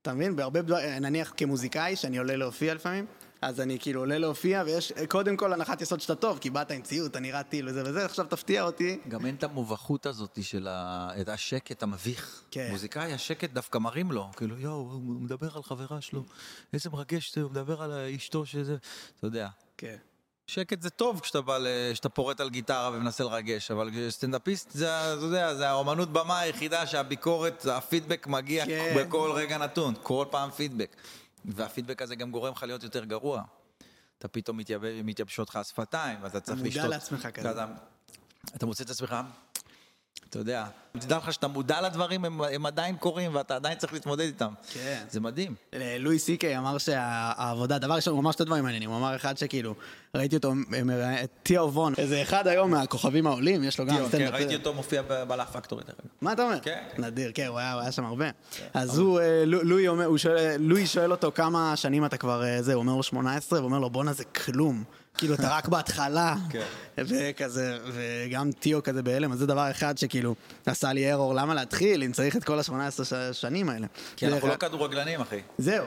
אתה 0.02 0.14
מבין? 0.14 0.36
בהרבה 0.36 0.62
דברים, 0.62 0.90
נניח 0.90 1.34
כמוזיקאי, 1.38 1.96
שאני 1.96 2.18
עולה 2.18 2.36
להופיע 2.36 2.74
לפעמים, 2.74 3.06
אז 3.42 3.62
אני 3.62 3.80
כאילו 3.80 4.00
עולה 4.00 4.18
להופיע, 4.18 4.64
ויש 4.66 4.94
קודם 5.08 5.38
כל 5.38 5.54
הנחת 5.54 5.82
יסוד 5.82 6.02
שאתה 6.02 6.16
טוב, 6.16 6.40
כי 6.40 6.50
באת 6.50 6.72
עם 6.72 6.82
אתה 7.06 7.20
נראה 7.20 7.44
טיל 7.44 7.70
וזה 7.70 7.84
וזה, 7.86 8.06
עכשיו 8.06 8.26
תפתיע 8.26 8.64
אותי. 8.64 9.00
גם 9.08 9.26
אין 9.26 9.36
את 9.36 9.44
המובכות 9.44 10.06
הזאת 10.06 10.40
של 10.42 10.68
ה... 10.70 11.10
את 11.22 11.30
השקט 11.30 11.84
המביך. 11.84 12.44
כן. 12.52 12.68
מוזיקאי, 12.72 13.14
השקט 13.14 13.50
דווקא 13.50 13.78
מרים 13.78 14.12
לו. 14.12 14.30
כאילו, 14.38 14.60
יואו, 14.60 14.76
הוא 14.76 15.22
מדבר 15.22 15.50
על 15.56 15.64
חברה 15.64 16.02
שלו, 16.02 16.24
איזה 16.74 16.90
מרגש 16.90 17.36
זה, 17.36 17.42
הוא 17.42 17.52
מדבר 17.52 17.82
על 17.82 17.92
אשתו 18.16 18.46
שזה... 18.46 18.78
אתה 19.18 19.28
יודע. 19.28 19.48
כן. 19.78 19.98
שקט 20.48 20.82
זה 20.82 20.90
טוב 20.90 21.20
כשאתה 21.20 21.42
בא, 21.42 21.58
כשאתה 21.92 22.10
פורט 22.10 22.40
על 22.40 22.50
גיטרה 22.50 22.90
ומנסה 22.94 23.24
לרגש, 23.24 23.72
אבל 23.72 23.90
סטנדאפיסט 24.10 24.72
זה, 24.72 25.14
אתה 25.14 25.26
יודע, 25.26 25.56
זה 25.56 25.70
האומנות 25.70 26.14
במה 26.14 26.40
היחידה 26.40 26.88
שהביקורת, 26.88 27.66
הפידבק 27.66 28.28
מגיע 28.28 28.66
כן. 28.66 28.96
בכל 28.98 29.32
רגע 29.36 29.58
נתון, 29.58 29.94
כל 30.04 30.26
פעם 30.32 30.52
פידבק. 30.52 30.96
והפידבק 31.46 32.02
הזה 32.02 32.16
גם 32.16 32.32
גורם 32.32 32.54
לך 32.54 32.64
להיות 32.64 32.84
יותר 32.84 33.06
גרוע. 33.06 33.42
אתה 34.20 34.28
פתאום 34.28 34.58
מתייבש, 34.58 35.00
מתייבשות 35.04 35.50
לך 35.50 35.56
השפתיים, 35.56 36.20
ואתה 36.22 36.40
צריך 36.40 36.58
מודע 36.58 36.70
לשתות. 36.70 36.90
לעצמך 36.90 37.28
כזה. 37.34 37.52
אתה, 37.52 37.66
אתה 38.56 38.66
מוצא 38.66 38.84
את 38.84 38.90
עצמך, 38.90 39.16
אתה 40.30 40.40
יודע, 40.40 40.66
תדע 41.00 41.18
לך 41.18 41.34
שאתה 41.34 41.48
מודע 41.48 41.82
לדברים, 41.82 42.26
הם, 42.26 42.42
הם 42.42 42.66
עדיין 42.66 42.96
קורים, 42.98 43.36
ואתה 43.36 43.56
עדיין 43.56 43.78
צריך 43.78 43.94
להתמודד 43.94 44.22
איתם. 44.26 44.54
כן. 44.74 45.04
זה 45.10 45.20
מדהים. 45.20 45.56
לואי 46.00 46.20
סי 46.20 46.38
קיי 46.38 46.58
אמר 46.58 46.78
שהעבודה, 46.78 47.78
דבר 47.78 47.94
ראשון, 47.94 48.13
הוא 48.13 48.22
אמר 48.22 48.32
שתי 48.32 48.44
דברים 48.44 48.63
מעניינים, 48.63 48.90
הוא 48.90 48.98
אמר 48.98 49.16
אחד 49.16 49.38
שכאילו, 49.38 49.76
ראיתי 50.16 50.36
אותו, 50.36 50.54
טיאו 51.44 51.74
וון, 51.74 51.94
איזה 51.98 52.22
אחד 52.22 52.48
היום 52.48 52.72
מהכוכבים 52.72 53.28
העולים, 53.28 53.63
יש 53.63 53.80
לו 53.80 53.86
גם 53.86 53.98
כן, 53.98 54.08
סטנדאפ. 54.08 54.34
ראיתי 54.34 54.56
אותו 54.56 54.74
מופיע 54.74 55.02
בלאף 55.28 55.52
פקטורי, 55.52 55.84
דרך 55.84 55.96
אגב. 56.00 56.10
מה 56.22 56.34
אתה 56.34 56.44
אומר? 56.44 56.60
כן. 56.60 56.84
נדיר, 56.98 57.32
כן, 57.34 57.46
הוא 57.48 57.60
היה, 57.60 57.74
הוא 57.74 57.82
היה 57.82 57.92
שם 57.92 58.06
הרבה. 58.06 58.26
אז 58.74 58.98
הוא, 59.00 59.20
אה, 59.20 59.44
לו- 59.46 59.63
לואי 59.63 60.18
שואל, 60.20 60.56
לואי 60.60 60.88
שואל 60.88 61.12
אותו 61.12 61.32
כמה 61.36 61.76
שנים 61.76 62.06
אתה 62.06 62.18
כבר, 62.18 62.44
אה, 62.44 62.62
זה, 62.62 62.74
הוא 62.74 62.80
אומר 62.82 62.96
לו 62.96 63.04
18, 63.04 63.60
והוא 63.60 63.68
אומר 63.70 63.80
לו 63.80 63.90
בואנה 63.90 64.13
זה 64.13 64.24
כלום. 64.24 64.84
כאילו 65.17 65.34
אתה 65.36 65.58
רק 65.58 65.67
בהתחלה. 65.67 66.36
כן. 66.49 66.63
וכזה, 66.97 67.77
וגם 67.93 68.51
טיו 68.51 68.84
כזה 68.84 69.03
בהלם, 69.03 69.32
אז 69.32 69.39
זה 69.39 69.45
דבר 69.45 69.71
אחד 69.71 69.97
שכאילו 69.97 70.36
עשה 70.65 70.93
לי 70.93 71.12
ארור, 71.13 71.34
למה 71.36 71.53
להתחיל 71.53 72.03
אם 72.03 72.12
צריך 72.12 72.36
את 72.36 72.43
כל 72.43 72.60
ה-18 72.60 73.03
שנים 73.34 73.69
האלה. 73.69 73.88
כי 74.15 74.27
זה 74.30 74.34
אנחנו 74.36 74.47
לא 74.47 74.56
כדורגלנים, 74.56 75.21
אחי. 75.21 75.39
זהו. 75.58 75.86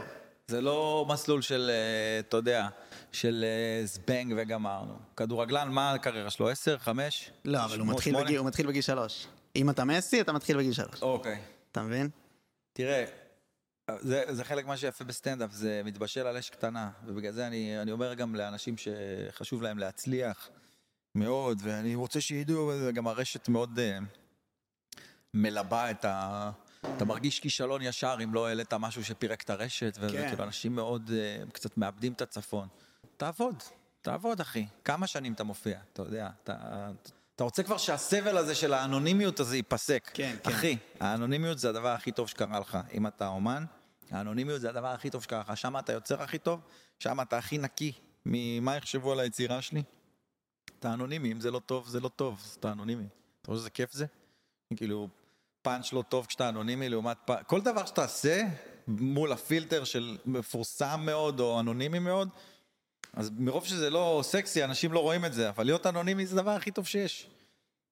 זה 0.49 0.61
לא 0.61 1.07
מסלול 1.09 1.43
של, 1.43 1.71
אה, 1.73 2.19
אתה 2.21 2.37
יודע, 2.37 2.67
של 3.13 3.45
אה, 3.47 3.87
זבנג 3.87 4.35
וגמרנו. 4.37 4.95
כדורגלן, 5.17 5.69
מה 5.69 5.93
הקריירה 5.93 6.31
שלו? 6.31 6.49
10? 6.51 6.79
5? 6.79 7.31
לא, 7.45 7.65
אבל 7.65 7.79
הוא 7.81 7.87
מתחיל 7.87 8.23
בגיל- 8.25 8.39
הוא 8.39 8.47
מתחיל 8.47 8.67
בגיל 8.67 8.83
שלוש. 8.83 9.27
אם 9.57 9.71
אתה 9.71 9.85
מסי, 9.85 10.21
אתה 10.21 10.33
מתחיל 10.33 10.57
בגיל 10.57 10.73
שלוש. 10.73 11.03
אוקיי. 11.03 11.39
אתה 11.73 11.83
מבין? 11.83 12.09
תראה, 12.73 13.05
זה, 14.01 14.25
זה 14.29 14.45
חלק 14.45 14.67
מה 14.67 14.77
שיפה 14.77 15.05
בסטנדאפ, 15.05 15.53
זה 15.53 15.83
מתבשל 15.85 16.27
על 16.27 16.37
אש 16.37 16.51
קטנה, 16.51 16.91
ובגלל 17.05 17.33
זה 17.33 17.47
אני, 17.47 17.83
אני 17.83 17.93
אומר 17.93 18.15
גם 18.15 18.35
לאנשים 18.35 18.75
שחשוב 18.77 19.63
להם 19.63 19.79
להצליח 19.79 20.49
מאוד, 21.15 21.59
ואני 21.63 21.95
רוצה 21.95 22.21
שידעו, 22.21 22.73
וגם 22.81 23.07
הרשת 23.07 23.49
מאוד 23.49 23.79
uh, 23.79 25.01
מלבה 25.35 25.91
את 25.91 26.05
ה... 26.05 26.51
אתה 26.97 27.05
מרגיש 27.05 27.41
כישלון 27.41 27.83
ישר 27.83 28.17
אם 28.25 28.35
לא 28.35 28.47
העלית 28.47 28.75
משהו 28.75 29.05
שפירק 29.05 29.43
את 29.43 29.51
הרשת, 29.51 29.97
כן. 29.97 30.07
וכאילו 30.07 30.45
אנשים 30.45 30.75
מאוד 30.75 31.11
uh, 31.11 31.51
קצת 31.53 31.77
מאבדים 31.77 32.13
את 32.13 32.23
הצפון. 32.23 32.69
תעבוד, 33.17 33.63
תעבוד 34.03 34.41
אחי. 34.41 34.67
כמה 34.85 35.07
שנים 35.07 35.33
אתה 35.33 35.45
מופיע, 35.45 35.79
אתה 35.93 36.03
יודע, 36.03 36.29
אתה... 36.45 36.91
אתה 37.41 37.45
רוצה 37.45 37.63
כבר 37.63 37.77
שהסבל 37.77 38.37
הזה 38.37 38.55
של 38.55 38.75
האנונימיות 38.75 39.41
הזה 39.41 39.57
ייפסק. 39.57 40.11
כן, 40.15 40.37
כן. 40.43 40.51
אחי, 40.51 40.77
האנונימיות 41.01 41.59
זה 41.59 41.69
הדבר 41.69 41.89
הכי 41.89 42.13
טוב 42.13 42.29
שקרה 42.29 42.61
לך. 42.61 42.79
אם 42.95 43.07
אתה 43.07 43.29
אומן, 43.29 43.65
האנונימיות 44.11 44.61
זה 44.61 44.69
הדבר 44.69 44.87
הכי 44.87 45.11
טוב 45.11 45.23
שקרה 45.23 45.41
לך. 45.41 45.57
שם 45.57 45.79
אתה 45.79 45.93
יוצר 45.93 46.23
הכי 46.23 46.39
טוב, 46.39 46.61
שם 46.99 47.21
אתה 47.21 47.39
הכי 47.39 47.59
נקי 47.59 47.93
ממה 48.27 48.77
יחשבו 48.77 49.13
על 49.13 49.21
היצירה 49.21 49.63
שלי. 49.63 49.83
אתה 50.79 50.95
אנונימי, 50.95 51.33
אם 51.33 51.41
זה 51.41 51.51
לא 51.51 51.59
טוב, 51.59 51.89
זה 51.89 52.01
לא 52.01 52.09
טוב, 52.09 52.43
אתה 52.61 52.73
אנונימי. 52.73 53.05
אתה 53.43 53.51
רואה 53.51 53.59
איזה 53.59 53.71
כיף 53.71 53.93
זה? 53.93 54.07
כאילו, 54.77 55.09
פאנץ' 55.63 55.93
לא 55.93 56.03
טוב 56.09 56.27
כשאתה 56.27 56.49
אנונימי 56.49 56.89
לעומת 56.89 57.17
פאנץ'... 57.25 57.47
כל 57.47 57.61
דבר 57.61 57.87
שאתה 57.87 58.05
עושה 58.05 58.43
מול 58.89 59.33
הפילטר 59.33 59.85
של 59.85 60.19
מפורסם 60.27 61.01
מאוד 61.05 61.41
או 61.41 61.61
אנונימי 61.61 61.99
מאוד, 61.99 62.29
אז 63.13 63.31
מרוב 63.39 63.67
שזה 63.67 63.91
לא 63.91 64.21
סקסי, 64.25 64.65
אנשים 64.65 64.93
לא 64.93 65.01
רואים 65.01 65.25
את 65.25 65.33
זה, 65.33 65.49
אבל 65.49 65.65
להיות 65.65 65.87
אנונימי 65.87 66.27
זה 66.27 66.39
הדבר 66.39 66.51
הכי 66.51 66.71
טוב 66.71 66.87
שיש. 66.87 67.31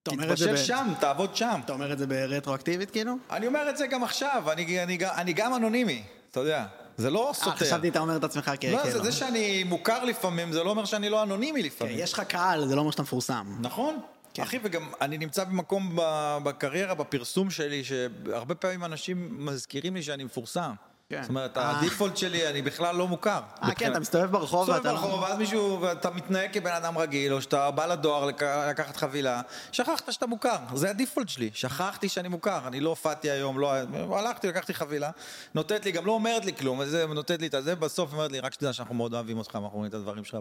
אתה 0.08 0.22
אומר 0.22 0.32
את 0.32 0.38
זה 0.38 0.46
תתבשל 0.46 0.62
ב- 0.62 0.66
שם, 0.66 0.92
תעבוד 1.00 1.36
שם. 1.36 1.60
אתה 1.64 1.72
אומר 1.72 1.92
את 1.92 1.98
זה 1.98 2.06
ברטרואקטיבית 2.06 2.90
כאילו? 2.90 3.14
אני 3.30 3.46
אומר 3.46 3.70
את 3.70 3.76
זה 3.76 3.86
גם 3.86 4.04
עכשיו, 4.04 4.42
אני, 4.52 4.82
אני, 4.82 4.96
גם- 4.96 5.14
אני 5.16 5.32
גם 5.32 5.54
אנונימי, 5.54 6.02
אתה 6.30 6.40
יודע, 6.40 6.64
זה 6.96 7.10
לא 7.10 7.28
אה, 7.28 7.34
סותר. 7.34 7.50
חשבתי 7.56 7.88
אתה 7.88 7.98
אומר 7.98 8.16
את 8.16 8.24
עצמך 8.24 8.50
כ... 8.60 8.64
לא, 8.64 8.76
זה, 8.84 8.90
כאילו. 8.90 9.04
זה 9.04 9.12
שאני 9.12 9.64
מוכר 9.64 10.04
לפעמים, 10.04 10.52
זה 10.52 10.64
לא 10.64 10.70
אומר 10.70 10.84
שאני 10.84 11.08
לא 11.08 11.22
אנונימי 11.22 11.60
כן, 11.60 11.66
לפעמים. 11.66 11.94
יש 11.98 12.12
לך 12.12 12.20
קהל, 12.20 12.66
זה 12.66 12.74
לא 12.74 12.80
אומר 12.80 12.90
שאתה 12.90 13.02
מפורסם. 13.02 13.46
נכון. 13.60 13.98
כן. 14.34 14.42
אחי, 14.42 14.58
וגם 14.62 14.82
אני 15.00 15.18
נמצא 15.18 15.44
במקום 15.44 15.96
בקריירה, 16.42 16.94
בפרסום 16.94 17.50
שלי, 17.50 17.82
שהרבה 17.84 18.54
פעמים 18.54 18.84
אנשים 18.84 19.46
מזכירים 19.46 19.94
לי 19.94 20.02
שאני 20.02 20.24
מפורסם. 20.24 20.70
כן. 21.10 21.22
זאת 21.22 21.28
אומרת, 21.28 21.58
אה. 21.58 21.78
הדיפולט 21.78 22.16
שלי, 22.16 22.48
אני 22.48 22.62
בכלל 22.62 22.96
לא 22.96 23.08
מוכר. 23.08 23.40
אה, 23.62 23.74
כן, 23.74 23.90
אתה 23.90 24.00
מסתובב 24.00 24.30
ברחוב 24.32 24.60
מסתובב 24.60 24.78
ואתה 24.78 24.92
לא... 24.92 25.00
ברחוב, 25.00 25.20
ואז 25.22 25.38
מישהו, 25.38 25.78
ואתה 25.80 26.10
מתנהג 26.10 26.50
כבן 26.52 26.72
אדם 26.72 26.98
רגיל, 26.98 27.32
או 27.32 27.42
שאתה 27.42 27.70
בא 27.70 27.86
לדואר 27.86 28.24
לק- 28.26 28.42
לקחת 28.42 28.96
חבילה, 28.96 29.40
שכחת 29.72 30.12
שאתה 30.12 30.26
מוכר, 30.26 30.56
זה 30.74 30.90
הדיפולט 30.90 31.28
שלי, 31.28 31.50
שכחתי 31.54 32.08
שאני 32.08 32.28
מוכר, 32.28 32.60
אני 32.66 32.80
לא 32.80 32.88
הופעתי 32.88 33.30
היום, 33.30 33.58
לא, 33.58 33.72
הלכתי, 34.18 34.48
לקחתי 34.48 34.74
חבילה, 34.74 35.10
נותנת 35.54 35.84
לי, 35.84 35.92
גם 35.92 36.06
לא 36.06 36.12
אומרת 36.12 36.44
לי 36.44 36.52
כלום, 36.56 36.78
וזה, 36.78 37.06
נותנת 37.06 37.40
לי 37.40 37.46
את 37.46 37.54
הזה, 37.54 37.74
בסוף 37.74 38.12
אומרת 38.12 38.32
לי, 38.32 38.40
רק 38.40 38.52
שתדע 38.52 38.72
שאנחנו 38.72 38.94
מאוד 38.94 39.14
אוהבים 39.14 39.38
אותך, 39.38 39.54
אנחנו 39.54 39.68
רואים 39.78 39.88
את 39.90 39.94
הדברים 39.94 40.24
שלך, 40.24 40.38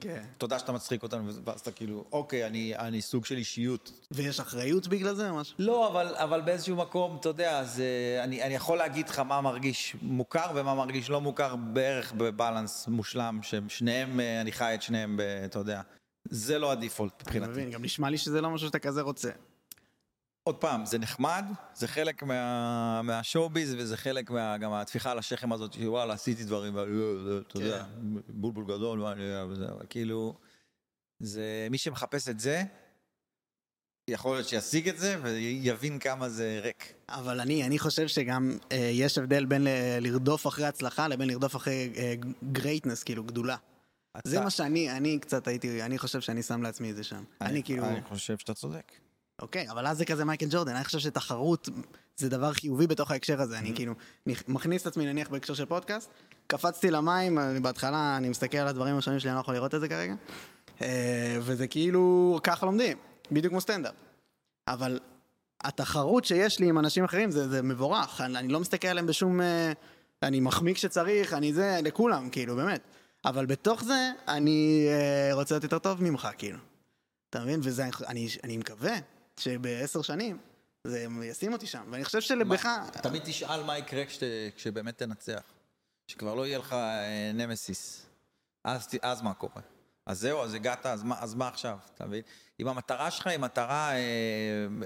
כן. 0.00 0.22
ותודה 0.36 0.58
שאתה 0.58 0.72
מצחיק 0.72 1.02
אותנו, 1.02 1.30
ואז 1.44 1.60
אתה 1.60 1.70
כאילו, 1.70 2.04
אוקיי, 2.12 2.46
אני, 2.46 2.76
אני 2.78 3.02
סוג 3.02 3.24
של 3.24 3.36
אישיות. 3.36 3.92
ויש 4.10 4.40
אחריות 4.40 4.88
בגלל 4.88 5.14
זה 5.14 5.30
או 5.30 5.34
משהו? 5.36 5.54
לא, 5.58 5.88
אבל, 5.88 6.14
אבל 6.16 6.40
באיזשהו 6.40 6.76
מקום, 6.76 7.16
אתה 7.20 7.28
יודע, 7.28 7.64
זה, 7.64 7.84
אני, 8.24 8.42
אני 8.42 8.54
יכול 8.54 8.78
להגיד 8.78 9.08
לך 9.08 9.18
מה 9.18 9.40
מרגיש 9.40 9.96
מוכר 10.04 10.46
ומה 10.54 10.74
מרגיש 10.74 11.10
לא 11.10 11.20
מוכר 11.20 11.56
בערך 11.56 12.12
בבלנס 12.12 12.88
מושלם, 12.88 13.38
ששניהם, 13.42 14.20
אה, 14.20 14.40
אני 14.40 14.52
חי 14.52 14.74
את 14.74 14.82
שניהם, 14.82 15.16
ב, 15.16 15.20
אתה 15.20 15.58
יודע. 15.58 15.80
זה 16.24 16.58
לא 16.58 16.72
הדיפולט 16.72 17.12
אני 17.12 17.22
מבחינתי. 17.22 17.50
מבין, 17.50 17.70
גם 17.70 17.82
נשמע 17.84 18.10
לי 18.10 18.18
שזה 18.18 18.40
לא 18.40 18.50
משהו 18.50 18.66
שאתה 18.66 18.78
כזה 18.78 19.00
רוצה. 19.02 19.30
עוד 20.42 20.56
פעם, 20.56 20.86
זה 20.86 20.98
נחמד, 20.98 21.44
זה 21.74 21.88
חלק 21.88 22.22
מה, 22.22 23.02
מהשואו-ביז 23.02 23.74
וזה 23.78 23.96
חלק 23.96 24.30
מה, 24.30 24.58
גם 24.58 24.70
מהטפיחה 24.70 25.10
על 25.10 25.18
השכם 25.18 25.52
הזאת, 25.52 25.72
שוואלה, 25.72 26.14
עשיתי 26.14 26.44
דברים, 26.44 26.74
ו- 26.74 27.40
אתה 27.48 27.58
יודע, 27.58 27.84
בולבול 28.28 28.64
גדול, 28.64 29.02
אני- 29.04 29.22
וזה, 29.48 29.66
כאילו, 29.90 30.34
זה, 31.20 31.68
מי 31.70 31.78
שמחפש 31.78 32.28
את 32.28 32.40
זה, 32.40 32.62
יכול 34.08 34.36
להיות 34.36 34.48
שישיג 34.48 34.88
את 34.88 34.98
זה 34.98 35.16
ויבין 35.22 35.98
כמה 35.98 36.28
זה 36.28 36.60
ריק. 36.62 36.92
אבל 37.08 37.40
אני, 37.40 37.64
אני 37.64 37.78
חושב 37.78 38.06
שגם 38.08 38.56
אה, 38.72 38.76
יש 38.92 39.18
הבדל 39.18 39.44
בין 39.44 39.64
ל- 39.64 39.68
לרדוף 40.00 40.46
אחרי 40.46 40.66
הצלחה 40.66 41.08
לבין 41.08 41.28
לרדוף 41.28 41.56
אחרי 41.56 41.92
אה, 41.96 42.14
greatness, 42.52 43.02
כאילו 43.02 43.24
גדולה. 43.24 43.56
אתה- 44.16 44.30
זה 44.30 44.40
מה 44.40 44.50
שאני, 44.50 44.90
אני 44.90 45.18
קצת 45.18 45.48
הייתי, 45.48 45.82
אני 45.82 45.98
חושב 45.98 46.20
שאני 46.20 46.42
שם 46.42 46.62
לעצמי 46.62 46.90
את 46.90 46.96
זה 46.96 47.04
שם. 47.04 47.22
אני 47.40 47.62
כאילו, 47.62 47.84
אני 47.84 48.00
חושב 48.08 48.38
שאתה 48.38 48.54
צודק. 48.54 48.92
אוקיי, 49.42 49.70
אבל 49.70 49.86
אז 49.86 49.98
זה 49.98 50.04
כזה 50.04 50.24
מייקל 50.24 50.46
ג'ורדן, 50.50 50.74
אני 50.74 50.84
חושב 50.84 50.98
שתחרות 50.98 51.68
זה 52.16 52.28
דבר 52.28 52.52
חיובי 52.52 52.86
בתוך 52.86 53.10
ההקשר 53.10 53.40
הזה, 53.40 53.56
Mm-hmm. 53.56 53.58
אני 53.58 53.74
כאילו 53.74 53.94
נכ- 54.28 54.42
מכניס 54.48 54.82
את 54.82 54.86
עצמי 54.86 55.06
נניח 55.06 55.28
בהקשר 55.28 55.54
של 55.54 55.64
פודקאסט, 55.64 56.10
קפצתי 56.46 56.90
למים, 56.90 57.38
אני 57.38 57.60
בהתחלה 57.60 58.16
אני 58.16 58.28
מסתכל 58.28 58.58
על 58.58 58.68
הדברים 58.68 58.94
הראשונים 58.94 59.20
שלי, 59.20 59.30
אני 59.30 59.36
לא 59.36 59.40
יכול 59.40 59.54
לראות 59.54 59.74
את 59.74 59.80
זה 59.80 59.88
כרגע, 59.88 60.14
אה, 60.82 61.38
וזה 61.40 61.66
כאילו, 61.66 62.38
ככה 62.42 62.66
לומדים, 62.66 62.96
בדיוק 63.32 63.50
כמו 63.52 63.60
סטנדאפ. 63.60 63.94
אבל 64.68 65.00
התחרות 65.64 66.24
שיש 66.24 66.58
לי 66.60 66.68
עם 66.68 66.78
אנשים 66.78 67.04
אחרים 67.04 67.30
זה, 67.30 67.48
זה 67.48 67.62
מבורך, 67.62 68.20
אני, 68.20 68.38
אני 68.38 68.48
לא 68.48 68.60
מסתכל 68.60 68.88
עליהם 68.88 69.06
בשום... 69.06 69.40
אה, 69.40 69.72
אני 70.22 70.40
מחמיא 70.40 70.74
כשצריך, 70.74 71.32
אני 71.34 71.52
זה, 71.52 71.78
לכולם, 71.82 72.30
כאילו, 72.30 72.56
באמת. 72.56 72.80
אבל 73.24 73.46
בתוך 73.46 73.84
זה, 73.84 74.10
אני 74.28 74.86
אה, 74.88 75.34
רוצה 75.34 75.54
להיות 75.54 75.62
יותר 75.64 75.78
טוב 75.78 76.02
ממך, 76.02 76.28
כאילו. 76.38 76.58
אתה 77.30 77.40
מבין? 77.40 77.60
וזה, 77.62 77.84
אני, 78.08 78.28
אני 78.44 78.56
מקווה 78.56 78.92
שבעשר 79.40 80.02
שנים 80.02 80.38
זה 80.84 81.06
ישים 81.24 81.52
אותי 81.52 81.66
שם. 81.66 81.84
ואני 81.90 82.04
חושב 82.04 82.20
שלבך... 82.20 82.68
תמיד 83.02 83.22
תשאל 83.24 83.62
מה 83.62 83.78
יקרה 83.78 84.04
כשת- 84.04 84.22
כשבאמת 84.56 84.98
תנצח. 84.98 85.42
שכבר 86.10 86.34
לא 86.34 86.46
יהיה 86.46 86.58
לך 86.58 86.72
אה, 86.72 87.30
נמסיס. 87.34 88.06
אז, 88.64 88.88
אז 89.02 89.22
מה 89.22 89.34
קורה? 89.34 89.62
אז 90.06 90.20
זהו, 90.20 90.42
אז 90.42 90.54
הגעת, 90.54 90.86
אז 90.86 91.02
מה, 91.02 91.20
אז 91.20 91.34
מה 91.34 91.48
עכשיו? 91.48 91.78
אתה 91.94 92.06
מבין? 92.06 92.22
אם 92.60 92.68
המטרה 92.68 93.10
שלך 93.10 93.26
היא 93.26 93.38
מטרה 93.38 93.92
אה, 93.92 93.98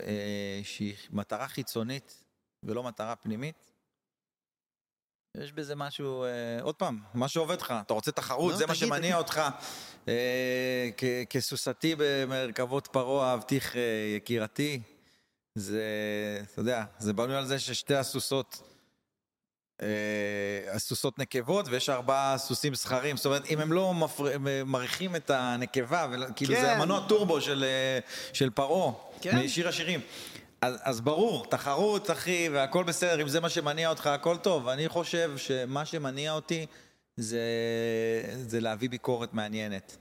אה, 0.07 0.61
שהיא 0.62 0.94
מטרה 1.11 1.48
חיצונית 1.48 2.24
ולא 2.62 2.83
מטרה 2.83 3.16
פנימית, 3.16 3.72
יש 5.37 5.52
בזה 5.52 5.74
משהו, 5.76 6.24
אה, 6.24 6.28
עוד 6.62 6.74
פעם, 6.74 7.00
מה 7.14 7.28
שעובד 7.28 7.61
לך, 7.61 7.74
אתה 7.81 7.94
רוצה 7.94 8.12
תחרות, 8.12 8.52
לא, 8.52 8.59
זה 8.59 8.66
מה 8.66 8.74
תגיד, 8.74 8.87
שמניע 8.88 9.00
תגיד. 9.00 9.14
אותך. 9.14 9.40
אה, 10.09 10.88
כ- 10.96 11.24
כסוסתי 11.31 11.94
במרכבות 11.98 12.87
פרעה, 12.92 13.31
אהבתיך 13.33 13.76
אה, 13.76 13.81
יקירתי. 14.16 14.81
זה, 15.54 15.83
אתה 16.52 16.61
יודע, 16.61 16.85
זה 16.98 17.12
בנוי 17.12 17.37
על 17.37 17.46
זה 17.46 17.59
ששתי 17.59 17.94
הסוסות, 17.94 18.62
הסוסות 20.72 21.18
נקבות 21.18 21.68
ויש 21.68 21.88
ארבעה 21.90 22.38
סוסים 22.38 22.74
זכרים, 22.74 23.16
זאת 23.16 23.26
אומרת, 23.26 23.50
אם 23.50 23.60
הם 23.60 23.72
לא 23.72 23.94
מפר... 23.94 24.38
מריחים 24.66 25.16
את 25.16 25.30
הנקבה. 25.30 26.06
כאילו 26.36 26.54
כן. 26.54 26.60
זה 26.60 26.72
המנוע 26.72 27.00
טורבו 27.08 27.40
של, 27.40 27.64
אה, 27.64 27.98
של 28.32 28.50
פרעה, 28.50 28.92
כן. 29.20 29.38
משיר 29.38 29.68
השירים. 29.68 30.00
אז, 30.60 30.74
אז 30.82 31.00
ברור, 31.00 31.46
תחרות, 31.46 32.10
אחי, 32.10 32.48
והכל 32.52 32.84
בסדר, 32.84 33.22
אם 33.22 33.28
זה 33.28 33.40
מה 33.40 33.48
שמניע 33.48 33.90
אותך, 33.90 34.06
הכל 34.06 34.36
טוב. 34.36 34.68
אני 34.68 34.88
חושב 34.88 35.32
שמה 35.36 35.84
שמניע 35.84 36.32
אותי 36.32 36.66
זה, 37.16 37.40
זה 38.36 38.60
להביא 38.60 38.90
ביקורת 38.90 39.34
מעניינת. 39.34 39.96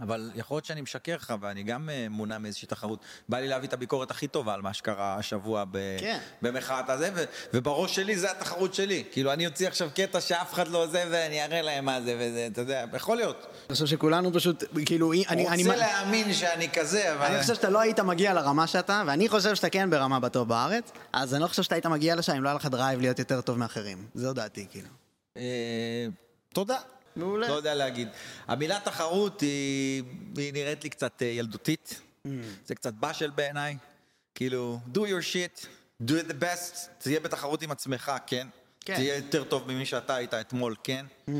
אבל 0.00 0.30
יכול 0.34 0.54
להיות 0.54 0.64
שאני 0.64 0.80
משקר 0.80 1.14
לך, 1.14 1.34
ואני 1.40 1.62
גם 1.62 1.90
אה, 1.90 2.06
מונע 2.10 2.38
מאיזושהי 2.38 2.68
תחרות. 2.68 2.98
בא 3.28 3.38
לי 3.38 3.48
להביא 3.48 3.68
את 3.68 3.72
הביקורת 3.72 4.10
הכי 4.10 4.28
טובה 4.28 4.54
על 4.54 4.62
מה 4.62 4.74
שקרה 4.74 5.14
השבוע 5.14 5.64
ב... 5.70 5.78
כן. 6.00 6.18
במחאת 6.42 6.90
הזה, 6.90 7.10
ו... 7.14 7.24
ובראש 7.54 7.94
שלי 7.94 8.18
זה 8.18 8.30
התחרות 8.30 8.74
שלי. 8.74 9.04
כאילו, 9.12 9.32
אני 9.32 9.46
אוציא 9.46 9.68
עכשיו 9.68 9.88
קטע 9.94 10.20
שאף 10.20 10.52
אחד 10.52 10.68
לא 10.68 10.86
זה, 10.86 11.04
ואני 11.10 11.44
אראה 11.44 11.62
להם 11.62 11.84
מה 11.84 12.00
זה, 12.00 12.16
וזה, 12.20 12.48
אתה 12.52 12.60
יודע, 12.60 12.84
יכול 12.94 13.16
להיות. 13.16 13.46
אני 13.68 13.74
חושב 13.74 13.86
שכולנו 13.86 14.32
פשוט, 14.32 14.64
כאילו, 14.86 15.12
אני... 15.12 15.24
אני 15.28 15.48
אני, 15.48 15.62
רוצה 15.62 15.74
אני, 15.74 15.80
להאמין 15.80 16.32
שאני 16.32 16.68
כזה, 16.70 17.14
אבל... 17.14 17.26
אני 17.26 17.40
חושב 17.40 17.54
שאתה 17.54 17.70
לא 17.70 17.80
היית 17.80 18.00
מגיע 18.00 18.34
לרמה 18.34 18.66
שאתה, 18.66 19.02
ואני 19.06 19.28
חושב 19.28 19.54
שאתה 19.54 19.70
כן 19.70 19.90
ברמה 19.90 20.20
בטוב 20.20 20.48
בארץ, 20.48 20.92
אז 21.12 21.34
אני 21.34 21.42
לא 21.42 21.46
חושב 21.46 21.62
שאתה 21.62 21.74
היית 21.74 21.86
מגיע 21.86 22.16
לשם 22.16 22.32
אם 22.32 22.42
לא 22.42 22.48
היה 22.48 22.56
לך 22.56 22.66
drive 22.66 23.00
להיות 23.00 23.18
יותר 23.18 23.40
טוב 23.40 23.58
מאחרים. 23.58 24.06
זו 24.14 24.32
דעתי, 24.32 24.66
כאילו. 24.70 24.88
אה, 25.36 26.06
תודה. 26.54 26.76
מעולה. 27.18 27.48
לא 27.48 27.54
יודע 27.54 27.74
להגיד. 27.74 28.08
המילה 28.46 28.80
תחרות 28.84 29.40
היא, 29.40 30.02
היא 30.36 30.52
נראית 30.52 30.84
לי 30.84 30.90
קצת 30.90 31.22
אה, 31.22 31.26
ילדותית. 31.26 32.00
Mm. 32.26 32.30
זה 32.64 32.74
קצת 32.74 32.94
באשל 32.94 33.30
בעיניי. 33.30 33.76
כאילו, 34.34 34.80
do 34.94 34.98
your 34.98 35.32
shit, 35.32 35.66
do 36.02 36.10
it 36.10 36.30
the 36.30 36.42
best, 36.42 36.88
תהיה 36.98 37.20
בתחרות 37.20 37.62
עם 37.62 37.70
עצמך, 37.70 38.12
כן. 38.26 38.48
כן. 38.80 38.94
תהיה 38.94 39.16
יותר 39.16 39.44
טוב 39.44 39.72
ממי 39.72 39.86
שאתה 39.86 40.14
היית 40.14 40.34
אתמול, 40.34 40.76
כן. 40.84 41.06
אתה 41.24 41.32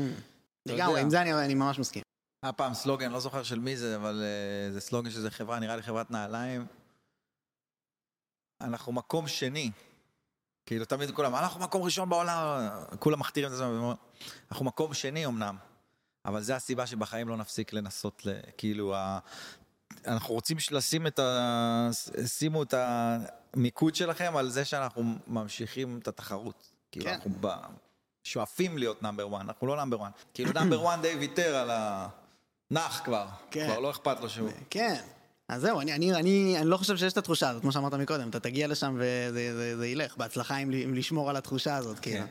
לגמרי, 0.65 0.91
יודע. 0.91 1.01
עם 1.01 1.09
זה 1.09 1.21
אני, 1.21 1.33
אני 1.33 1.53
ממש 1.53 1.79
מסכים. 1.79 2.03
היה 2.43 2.53
פעם 2.53 2.73
סלוגן, 2.73 3.11
לא 3.11 3.19
זוכר 3.19 3.43
של 3.43 3.59
מי 3.59 3.77
זה, 3.77 3.95
אבל 3.95 4.23
uh, 4.23 4.73
זה 4.73 4.81
סלוגן 4.81 5.09
שזה 5.09 5.31
חברה, 5.31 5.59
נראה 5.59 5.75
לי 5.75 5.81
חברת 5.81 6.11
נעליים. 6.11 6.65
אנחנו 8.61 8.91
מקום 8.91 9.27
שני. 9.27 9.71
כאילו, 10.65 10.85
תמיד 10.85 11.11
כולם, 11.11 11.35
אנחנו 11.35 11.59
מקום 11.59 11.83
ראשון 11.83 12.09
בעולם, 12.09 12.69
כולם 12.99 13.19
מכתירים 13.19 13.51
את 13.51 13.57
זה, 13.57 13.65
אנחנו 14.51 14.65
מקום 14.65 14.93
שני 14.93 15.25
אמנם, 15.25 15.57
אבל 16.25 16.41
זה 16.41 16.55
הסיבה 16.55 16.87
שבחיים 16.87 17.27
לא 17.27 17.37
נפסיק 17.37 17.73
לנסות, 17.73 18.25
ל, 18.25 18.29
כאילו, 18.57 18.95
ה... 18.95 19.19
אנחנו 20.07 20.33
רוצים 20.33 20.57
לשים 20.71 21.07
את 21.07 21.19
ה... 21.19 21.89
שימו 22.25 22.63
את 22.63 22.73
המיקוד 23.53 23.95
שלכם 23.95 24.37
על 24.37 24.49
זה 24.49 24.65
שאנחנו 24.65 25.03
ממשיכים 25.27 25.99
את 26.01 26.07
התחרות. 26.07 26.71
כאילו, 26.91 27.05
כן. 27.05 27.13
אנחנו 27.13 27.31
ב... 27.41 27.47
שואפים 28.23 28.77
להיות 28.77 29.03
נאמבר 29.03 29.35
1, 29.35 29.41
אנחנו 29.41 29.67
לא 29.67 29.75
נאמבר 29.75 30.03
1. 30.03 30.11
כאילו, 30.33 30.51
נאמבר 30.51 30.93
1 30.93 31.01
די 31.01 31.15
ויתר 31.19 31.55
על 31.55 31.71
ה... 31.71 32.07
נח 32.71 33.01
כבר, 33.05 33.27
כן. 33.51 33.67
כבר 33.67 33.79
לא 33.79 33.91
אכפת 33.91 34.19
לו 34.19 34.29
שהוא... 34.29 34.49
כן. 34.69 35.01
אז 35.49 35.61
זהו, 35.61 35.81
אני, 35.81 35.93
אני, 35.93 36.13
אני, 36.13 36.57
אני 36.57 36.69
לא 36.69 36.77
חושב 36.77 36.97
שיש 36.97 37.13
את 37.13 37.17
התחושה 37.17 37.49
הזאת, 37.49 37.61
כמו 37.61 37.71
שאמרת 37.71 37.93
מקודם, 37.93 38.29
אתה 38.29 38.39
תגיע 38.39 38.67
לשם 38.67 38.95
וזה 38.99 39.55
זה, 39.55 39.77
זה 39.77 39.87
ילך, 39.87 40.17
בהצלחה 40.17 40.55
עם, 40.55 40.71
עם 40.73 40.93
לשמור 40.93 41.29
על 41.29 41.35
התחושה 41.35 41.75
הזאת, 41.75 41.99
כאילו. 41.99 42.25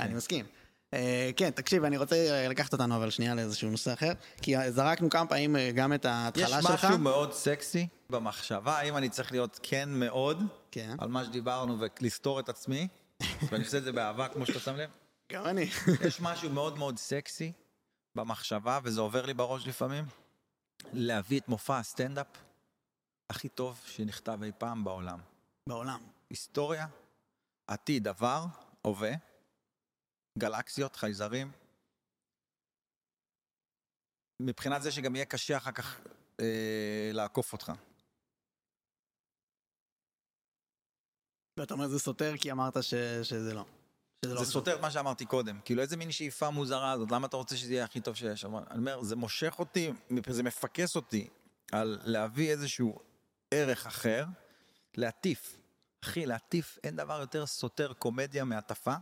אני 0.00 0.14
מסכים. 0.14 0.46
אה, 0.94 1.30
כן, 1.36 1.50
תקשיב, 1.50 1.84
אני 1.84 1.96
רוצה 1.96 2.16
אה, 2.16 2.48
לקחת 2.48 2.72
אותנו 2.72 2.96
אבל 2.96 3.10
שנייה 3.10 3.34
לאיזשהו 3.34 3.70
נושא 3.70 3.92
אחר, 3.92 4.12
כי 4.42 4.70
זרקנו 4.70 5.10
כמה 5.10 5.26
פעמים 5.26 5.56
אה, 5.56 5.70
גם 5.74 5.92
את 5.92 6.04
יש 6.04 6.10
ההתחלה 6.10 6.62
שלך. 6.62 6.84
משהו 6.84 6.98
מאוד 6.98 7.32
סקסי 7.32 7.88
במחשבה, 8.10 8.78
האם 8.78 8.96
אני 8.96 9.08
צריך 9.08 9.32
להיות 9.32 9.60
כן 9.62 9.88
מאוד, 9.92 10.42
כן. 10.70 10.96
על 10.98 11.08
מה 11.08 11.24
שדיברנו 11.24 11.78
ולסתור 12.00 12.40
את 12.40 12.48
עצמי, 12.48 12.88
ואני 13.50 13.64
עושה 13.64 13.78
את 13.78 13.84
זה 13.84 13.92
באהבה, 13.92 14.28
כמו 14.28 14.46
שאתה 14.46 14.60
שם 14.60 14.76
לב. 14.76 14.90
גם 15.32 15.46
אני. 15.46 15.68
יש 16.06 16.20
משהו 16.20 16.50
מאוד 16.50 16.78
מאוד 16.78 16.98
סקסי 16.98 17.52
במחשבה, 18.14 18.78
וזה 18.82 19.00
עובר 19.00 19.26
לי 19.26 19.34
בראש 19.34 19.66
לפעמים, 19.66 20.04
להביא 20.92 21.40
את 21.40 21.48
מופע 21.48 21.78
הסטנדאפ 21.78 22.26
הכי 23.30 23.48
טוב 23.48 23.80
שנכתב 23.86 24.38
אי 24.42 24.50
פעם 24.58 24.84
בעולם. 24.84 25.18
בעולם. 25.68 26.00
היסטוריה, 26.30 26.86
עתיד, 27.66 28.08
עבר, 28.08 28.44
הווה, 28.82 29.12
גלקסיות, 30.40 30.96
חייזרים. 30.96 31.52
מבחינת 34.42 34.82
זה 34.82 34.92
שגם 34.92 35.16
יהיה 35.16 35.24
קשה 35.24 35.56
אחר 35.56 35.72
כך 35.72 36.00
אה, 36.40 37.10
לעקוף 37.12 37.52
אותך. 37.52 37.72
ואתה 41.58 41.74
אומר 41.74 41.88
זה 41.88 41.98
סותר 41.98 42.36
כי 42.36 42.52
אמרת 42.52 42.82
ש, 42.82 42.94
שזה 43.22 43.54
לא. 43.54 43.64
שזה 44.24 44.34
לא 44.34 44.40
זה 44.40 44.46
חשוב. 44.46 44.60
סותר 44.60 44.76
את 44.76 44.80
מה 44.80 44.90
שאמרתי 44.90 45.26
קודם. 45.26 45.60
כאילו, 45.64 45.82
איזה 45.82 45.96
מין 45.96 46.12
שאיפה 46.12 46.50
מוזרה 46.50 46.92
הזאת, 46.92 47.10
למה 47.10 47.26
אתה 47.26 47.36
רוצה 47.36 47.56
שזה 47.56 47.72
יהיה 47.72 47.84
הכי 47.84 48.00
טוב 48.00 48.14
שיש? 48.14 48.44
אני 48.44 48.78
אומר, 48.78 49.02
זה 49.02 49.16
מושך 49.16 49.54
אותי, 49.58 49.92
זה 50.28 50.42
מפקס 50.42 50.96
אותי 50.96 51.28
על 51.72 51.98
להביא 52.04 52.50
איזשהו 52.50 52.98
ערך 53.50 53.86
אחר, 53.86 54.24
להטיף. 54.94 55.56
אחי, 56.04 56.26
להטיף, 56.26 56.78
אין 56.84 56.96
דבר 56.96 57.20
יותר 57.20 57.46
סותר 57.46 57.92
קומדיה 57.92 58.44
מהטפה, 58.44 58.94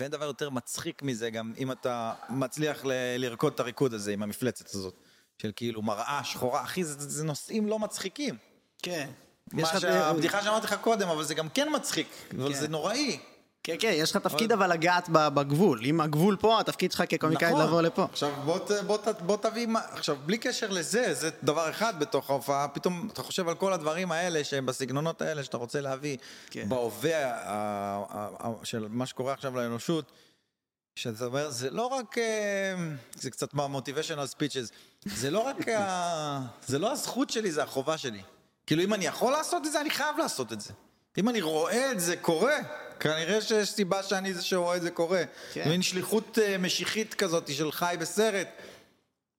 ואין 0.00 0.10
דבר 0.10 0.24
יותר 0.24 0.50
מצחיק 0.50 1.02
מזה 1.02 1.30
גם 1.30 1.52
אם 1.58 1.72
אתה 1.72 2.12
מצליח 2.28 2.84
ל- 2.84 2.92
לרקוד 3.18 3.52
את 3.52 3.60
הריקוד 3.60 3.94
הזה 3.94 4.12
עם 4.12 4.22
המפלצת 4.22 4.70
הזאת. 4.74 4.94
של 5.42 5.52
כאילו 5.56 5.82
מראה 5.82 6.20
שחורה, 6.24 6.62
אחי, 6.62 6.84
זה, 6.84 7.08
זה 7.10 7.24
נושאים 7.24 7.66
לא 7.66 7.78
מצחיקים. 7.78 8.36
כן. 8.82 9.10
מה 9.52 9.66
שהבדיחה 9.80 10.42
שאמרתי 10.42 10.66
לך 10.66 10.74
קודם, 10.80 11.08
אבל 11.08 11.24
זה 11.24 11.34
גם 11.34 11.48
כן 11.48 11.68
מצחיק, 11.74 12.08
אבל 12.38 12.52
כן. 12.52 12.60
זה 12.60 12.68
נוראי. 12.68 13.18
כן, 13.62 13.76
כן, 13.78 13.92
יש 13.94 14.10
לך 14.10 14.16
תפקיד 14.16 14.52
אבל 14.52 14.72
לגעת 14.72 15.08
בגבול. 15.08 15.80
אם 15.84 16.00
הגבול 16.00 16.36
פה, 16.40 16.60
התפקיד 16.60 16.92
שלך 16.92 17.02
כקומיקאי 17.08 17.50
נכון. 17.52 17.66
לבוא 17.66 17.82
לפה. 17.82 18.04
עכשיו 18.04 18.32
בוא, 19.26 19.36
תביא, 19.36 19.66
עכשיו 19.90 20.16
בלי 20.26 20.38
קשר 20.38 20.70
לזה, 20.70 21.14
זה 21.14 21.30
דבר 21.42 21.70
אחד 21.70 22.00
בתוך 22.00 22.30
ההופעה, 22.30 22.68
פתאום 22.68 23.08
אתה 23.12 23.22
חושב 23.22 23.48
על 23.48 23.54
כל 23.54 23.72
הדברים 23.72 24.12
האלה 24.12 24.44
שהם 24.44 24.66
בסגנונות 24.66 25.22
האלה 25.22 25.44
שאתה 25.44 25.56
רוצה 25.56 25.80
להביא 25.80 26.16
כן. 26.50 26.68
בהווה 26.68 27.32
של 28.64 28.86
מה 28.90 29.06
שקורה 29.06 29.32
עכשיו 29.32 29.56
לאנושות, 29.56 30.12
שאתה 30.96 31.24
אומר, 31.24 31.50
זה 31.50 31.70
לא 31.70 31.86
רק, 31.86 32.18
אה, 32.18 32.74
זה 33.14 33.30
קצת 33.30 33.54
מה-motivational 33.54 34.34
speeches, 34.36 34.72
זה 35.04 35.30
לא 35.30 35.40
רק, 35.40 35.68
ה- 35.68 36.40
זה 36.66 36.78
לא 36.78 36.92
הזכות 36.92 37.30
שלי, 37.30 37.50
זה 37.52 37.62
החובה 37.62 37.98
שלי. 37.98 38.22
כאילו 38.66 38.82
אם 38.82 38.94
אני 38.94 39.06
יכול 39.06 39.32
לעשות 39.32 39.66
את 39.66 39.72
זה, 39.72 39.80
אני 39.80 39.90
חייב 39.90 40.16
לעשות 40.18 40.52
את 40.52 40.60
זה. 40.60 40.72
אם 41.18 41.28
אני 41.28 41.40
רואה 41.40 41.92
את 41.92 42.00
זה 42.00 42.16
קורה, 42.16 42.56
כנראה 43.00 43.40
שיש 43.40 43.70
סיבה 43.70 44.02
שאני 44.02 44.34
זה 44.34 44.42
שרואה 44.42 44.76
את 44.76 44.82
זה 44.82 44.90
קורה. 44.90 45.22
כן. 45.52 45.68
מין 45.68 45.82
שליחות 45.82 46.38
אה, 46.38 46.58
משיחית 46.58 47.14
כזאת 47.14 47.54
של 47.54 47.72
חי 47.72 47.96
בסרט. 48.00 48.48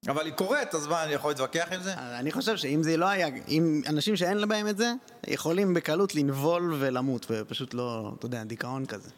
אבל 0.08 0.26
היא 0.26 0.34
קורית, 0.34 0.76
אז 0.76 0.88
מה, 0.88 1.04
אני 1.04 1.14
יכול 1.14 1.32
להתווכח 1.32 1.68
עם 1.72 1.82
זה? 1.82 1.94
אני 1.94 2.32
חושב 2.32 2.58
שאם 2.58 2.84
זה 2.84 2.98
לא 2.98 3.06
היה, 3.06 3.28
אם 3.48 3.82
אנשים 3.88 4.16
שאין 4.16 4.48
בהם 4.48 4.68
את 4.68 4.78
זה, 4.78 4.94
יכולים 5.28 5.74
בקלות 5.74 6.16
לנבול 6.16 6.74
ולמות, 6.80 7.26
ופשוט 7.30 7.74
לא, 7.74 8.14
אתה 8.18 8.26
יודע, 8.26 8.44
דיכאון 8.44 8.86
כזה. 8.86 9.10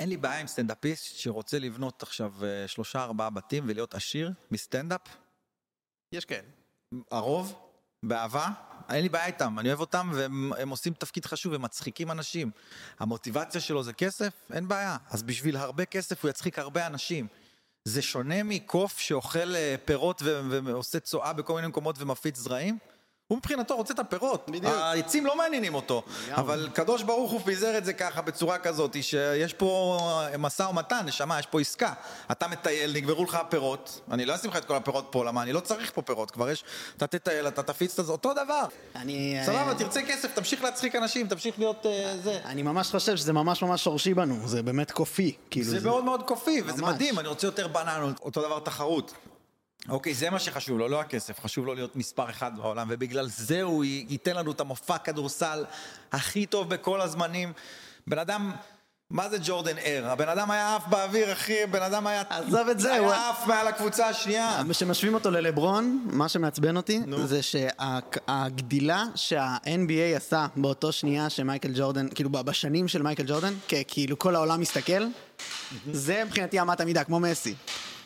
אין 0.00 0.08
לי 0.08 0.16
בעיה 0.16 0.40
עם 0.40 0.46
סטנדאפיסט 0.46 1.18
שרוצה 1.18 1.58
לבנות 1.58 2.02
עכשיו 2.02 2.32
אה, 2.42 2.68
שלושה 2.68 3.02
ארבעה 3.02 3.30
בתים 3.30 3.64
ולהיות 3.66 3.94
עשיר 3.94 4.32
מסטנדאפ. 4.50 5.00
יש 6.12 6.24
כאלה. 6.24 6.48
הרוב, 7.10 7.54
באהבה, 8.02 8.48
אין 8.88 9.02
לי 9.02 9.08
בעיה 9.08 9.26
איתם, 9.26 9.58
אני 9.58 9.68
אוהב 9.68 9.80
אותם 9.80 10.10
והם 10.14 10.52
הם 10.58 10.68
עושים 10.68 10.92
תפקיד 10.92 11.26
חשוב, 11.26 11.54
הם 11.54 11.62
מצחיקים 11.62 12.10
אנשים. 12.10 12.50
המוטיבציה 12.98 13.60
שלו 13.60 13.82
זה 13.82 13.92
כסף, 13.92 14.32
אין 14.52 14.68
בעיה. 14.68 14.96
אז 15.10 15.22
בשביל 15.22 15.56
הרבה 15.56 15.84
כסף 15.84 16.22
הוא 16.22 16.30
יצחיק 16.30 16.58
הרבה 16.58 16.86
אנשים. 16.86 17.26
זה 17.84 18.02
שונה 18.02 18.42
מקוף 18.42 18.98
שאוכל 18.98 19.56
אה, 19.56 19.74
פירות 19.84 20.22
ועושה 20.64 21.00
צואה 21.00 21.32
בכל 21.32 21.54
מיני 21.54 21.66
מקומות 21.66 21.96
ומפיץ 21.98 22.38
זרעים? 22.38 22.78
הוא 23.28 23.38
מבחינתו 23.38 23.76
רוצה 23.76 23.94
את 23.94 23.98
הפירות, 23.98 24.50
בדיוק. 24.50 24.72
העצים 24.72 25.26
לא 25.26 25.36
מעניינים 25.36 25.74
אותו, 25.74 26.02
אבל 26.30 26.68
קדוש 26.72 27.02
ברוך 27.02 27.30
הוא 27.30 27.40
פיזר 27.40 27.78
את 27.78 27.84
זה 27.84 27.92
ככה 27.92 28.22
בצורה 28.22 28.58
כזאת 28.58 28.96
שיש 29.02 29.52
פה 29.52 29.98
משא 30.38 30.62
ומתן, 30.62 31.06
נשמה, 31.06 31.38
יש 31.38 31.46
פה 31.46 31.60
עסקה. 31.60 31.92
אתה 32.32 32.48
מטייל, 32.48 32.92
נגמרו 32.92 33.24
לך 33.24 33.34
הפירות, 33.34 34.00
אני 34.10 34.26
לא 34.26 34.34
אשים 34.34 34.50
לך 34.50 34.56
את 34.56 34.64
כל 34.64 34.76
הפירות 34.76 35.08
פה, 35.10 35.24
למה 35.24 35.42
אני 35.42 35.52
לא 35.52 35.60
צריך 35.60 35.92
פה 35.94 36.02
פירות, 36.02 36.30
כבר 36.30 36.50
יש, 36.50 36.64
אתה 36.96 37.06
תטייל, 37.06 37.48
אתה 37.48 37.62
תפיץ 37.62 37.98
את 37.98 38.06
זה, 38.06 38.12
אותו 38.12 38.32
דבר. 38.32 38.64
אני... 38.96 39.40
סבבה, 39.46 39.68
אה, 39.68 39.74
תרצה 39.74 40.02
כסף, 40.02 40.34
תמשיך 40.34 40.64
להצחיק 40.64 40.96
אנשים, 40.96 41.26
תמשיך 41.26 41.58
להיות 41.58 41.86
אה, 41.86 42.16
זה. 42.22 42.40
אני 42.44 42.62
ממש 42.62 42.90
חושב 42.90 43.16
שזה 43.16 43.32
ממש 43.32 43.62
ממש 43.62 43.84
שורשי 43.84 44.14
בנו, 44.14 44.48
זה 44.48 44.62
באמת 44.62 44.90
קופי. 44.90 45.36
כאילו 45.50 45.66
זה 45.66 45.80
מאוד 45.80 46.04
מאוד 46.04 46.22
קופי, 46.22 46.62
וזה. 46.66 46.82
מדהים, 46.82 47.18
אני 47.18 47.28
רוצה 47.28 47.46
יותר 47.46 47.68
בננות, 47.68 48.20
אותו 48.20 48.42
דבר 48.42 48.58
תחרות. 48.58 49.14
אוקיי, 49.88 50.14
זה 50.14 50.30
מה 50.30 50.38
שחשוב 50.38 50.78
לו, 50.78 50.88
לא 50.88 51.00
הכסף, 51.00 51.40
חשוב 51.40 51.66
לו 51.66 51.74
להיות 51.74 51.96
מספר 51.96 52.30
אחד 52.30 52.50
בעולם, 52.56 52.86
ובגלל 52.90 53.28
זה 53.28 53.62
הוא 53.62 53.84
ייתן 53.84 54.36
לנו 54.36 54.52
את 54.52 54.60
המופע 54.60 54.98
כדורסל 54.98 55.64
הכי 56.12 56.46
טוב 56.46 56.68
בכל 56.68 57.00
הזמנים. 57.00 57.52
בן 58.06 58.18
אדם, 58.18 58.52
מה 59.10 59.28
זה 59.28 59.38
ג'ורדן 59.44 59.76
ער? 59.82 60.06
הבן 60.10 60.28
אדם 60.28 60.50
היה 60.50 60.76
עף 60.76 60.86
באוויר, 60.88 61.32
אחי, 61.32 61.66
בן 61.70 61.82
אדם 61.82 62.06
היה... 62.06 62.22
עזוב 62.30 62.68
את 62.68 62.80
זה, 62.80 62.98
הוא- 62.98 63.12
היה 63.12 63.30
עף 63.30 63.46
מעל 63.46 63.66
הקבוצה 63.68 64.08
השנייה. 64.08 64.62
כשמשווים 64.70 65.14
אותו 65.14 65.30
ללברון, 65.30 66.06
מה 66.12 66.28
שמעצבן 66.28 66.76
אותי, 66.76 67.00
זה 67.24 67.40
שהגדילה 67.42 69.04
שה-NBA 69.14 70.16
עשה 70.16 70.46
באותו 70.56 70.92
שנייה 70.92 71.30
שמייקל 71.30 71.70
ג'ורדן, 71.74 72.08
כאילו 72.14 72.30
בשנים 72.30 72.88
של 72.88 73.02
מייקל 73.02 73.24
ג'ורדן, 73.26 73.54
כאילו 73.88 74.18
כל 74.18 74.34
העולם 74.34 74.60
מסתכל, 74.60 75.02
זה 75.92 76.22
מבחינתי 76.24 76.60
אמת 76.60 76.80
המידה, 76.80 77.04
כמו 77.04 77.20
מסי. 77.20 77.54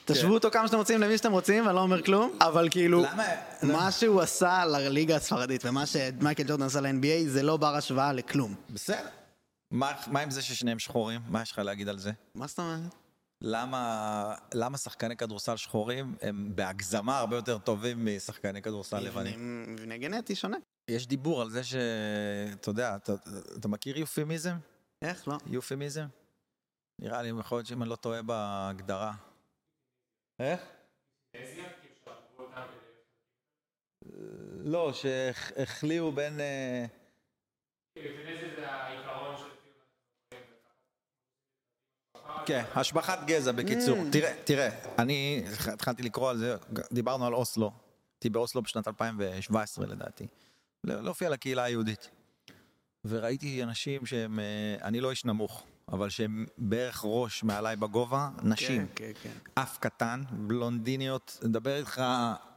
תשוו 0.04 0.34
אותו 0.34 0.50
כמה 0.50 0.66
שאתם 0.66 0.78
רוצים 0.78 1.00
למי 1.00 1.18
שאתם 1.18 1.32
רוצים, 1.32 1.66
אני 1.66 1.74
לא 1.74 1.80
אומר 1.80 2.02
כלום, 2.02 2.38
אבל 2.40 2.68
כאילו, 2.70 3.04
מה 3.62 3.90
שהוא 3.90 4.20
עשה 4.20 4.64
לליגה 4.64 5.16
הספרדית 5.16 5.64
ומה 5.64 5.86
שמייקל 5.86 6.42
ג'ורדן 6.42 6.62
עשה 6.62 6.80
ל-NBA 6.80 7.28
זה 7.28 7.42
לא 7.42 7.56
בר 7.56 7.74
השוואה 7.74 8.12
לכלום. 8.12 8.54
בסדר. 8.70 9.08
מה 9.70 9.92
מה 10.06 10.20
עם 10.20 10.30
זה 10.30 10.42
ששניהם 10.42 10.78
שחורים? 10.78 11.20
מה 11.28 11.42
יש 11.42 11.52
לך 11.52 11.58
להגיד 11.58 11.88
על 11.88 11.98
זה? 11.98 12.12
מה 12.34 12.46
זאת 12.46 12.58
אומרת? 12.58 12.94
למה, 13.40 14.34
למה 14.54 14.78
שחקני 14.78 15.16
כדורסל 15.16 15.56
שחורים 15.56 16.14
הם 16.22 16.52
בהגזמה 16.54 17.18
הרבה 17.18 17.36
יותר 17.36 17.58
טובים 17.58 18.08
משחקני 18.16 18.62
כדורסל 18.62 19.00
לבנים? 19.00 19.64
מבנה 19.68 19.96
גנטי 19.96 20.34
שונה. 20.34 20.56
יש 20.88 21.06
דיבור 21.06 21.42
על 21.42 21.50
זה 21.50 21.64
ש... 21.64 21.74
אתה 22.52 22.70
יודע, 22.70 22.96
אתה, 22.96 23.12
אתה 23.58 23.68
מכיר 23.68 23.98
יופימיזם? 23.98 24.54
איך 25.02 25.28
לא? 25.28 25.36
יופימיזם? 25.46 26.06
נראה 26.98 27.22
לי, 27.22 27.28
יכול 27.40 27.58
להיות 27.58 27.66
שאם 27.66 27.82
אני 27.82 27.90
לא 27.90 27.96
טועה 27.96 28.22
בהגדרה. 28.22 29.12
איך? 30.42 30.60
לא, 34.64 34.92
שהחליאו 34.92 36.12
בין... 36.12 36.40
אה, 36.40 36.86
כן, 42.46 42.64
השבחת 42.74 43.18
גזע 43.26 43.52
בקיצור. 43.52 43.98
תראה, 44.12 44.34
תראה, 44.44 44.68
אני 44.98 45.44
התחלתי 45.72 46.02
לקרוא 46.02 46.30
על 46.30 46.38
זה, 46.38 46.56
דיברנו 46.92 47.26
על 47.26 47.34
אוסלו. 47.34 47.72
הייתי 48.14 48.30
באוסלו 48.30 48.62
בשנת 48.62 48.88
2017 48.88 49.86
לדעתי. 49.86 50.26
להופיע 50.84 51.30
לקהילה 51.30 51.64
היהודית. 51.64 52.10
וראיתי 53.04 53.62
אנשים 53.62 54.06
שהם, 54.06 54.40
אה, 54.40 54.76
אני 54.82 55.00
לא 55.00 55.10
איש 55.10 55.24
נמוך, 55.24 55.66
אבל 55.92 56.08
שהם 56.08 56.46
בערך 56.58 57.00
ראש 57.04 57.44
מעליי 57.44 57.76
בגובה, 57.76 58.28
נשים. 58.42 58.86
כן, 58.94 59.04
כן, 59.22 59.30
כן. 59.54 59.62
אף 59.62 59.78
קטן, 59.78 60.22
בלונדיניות, 60.30 61.38
מדבר 61.44 61.76
איתך, 61.76 62.02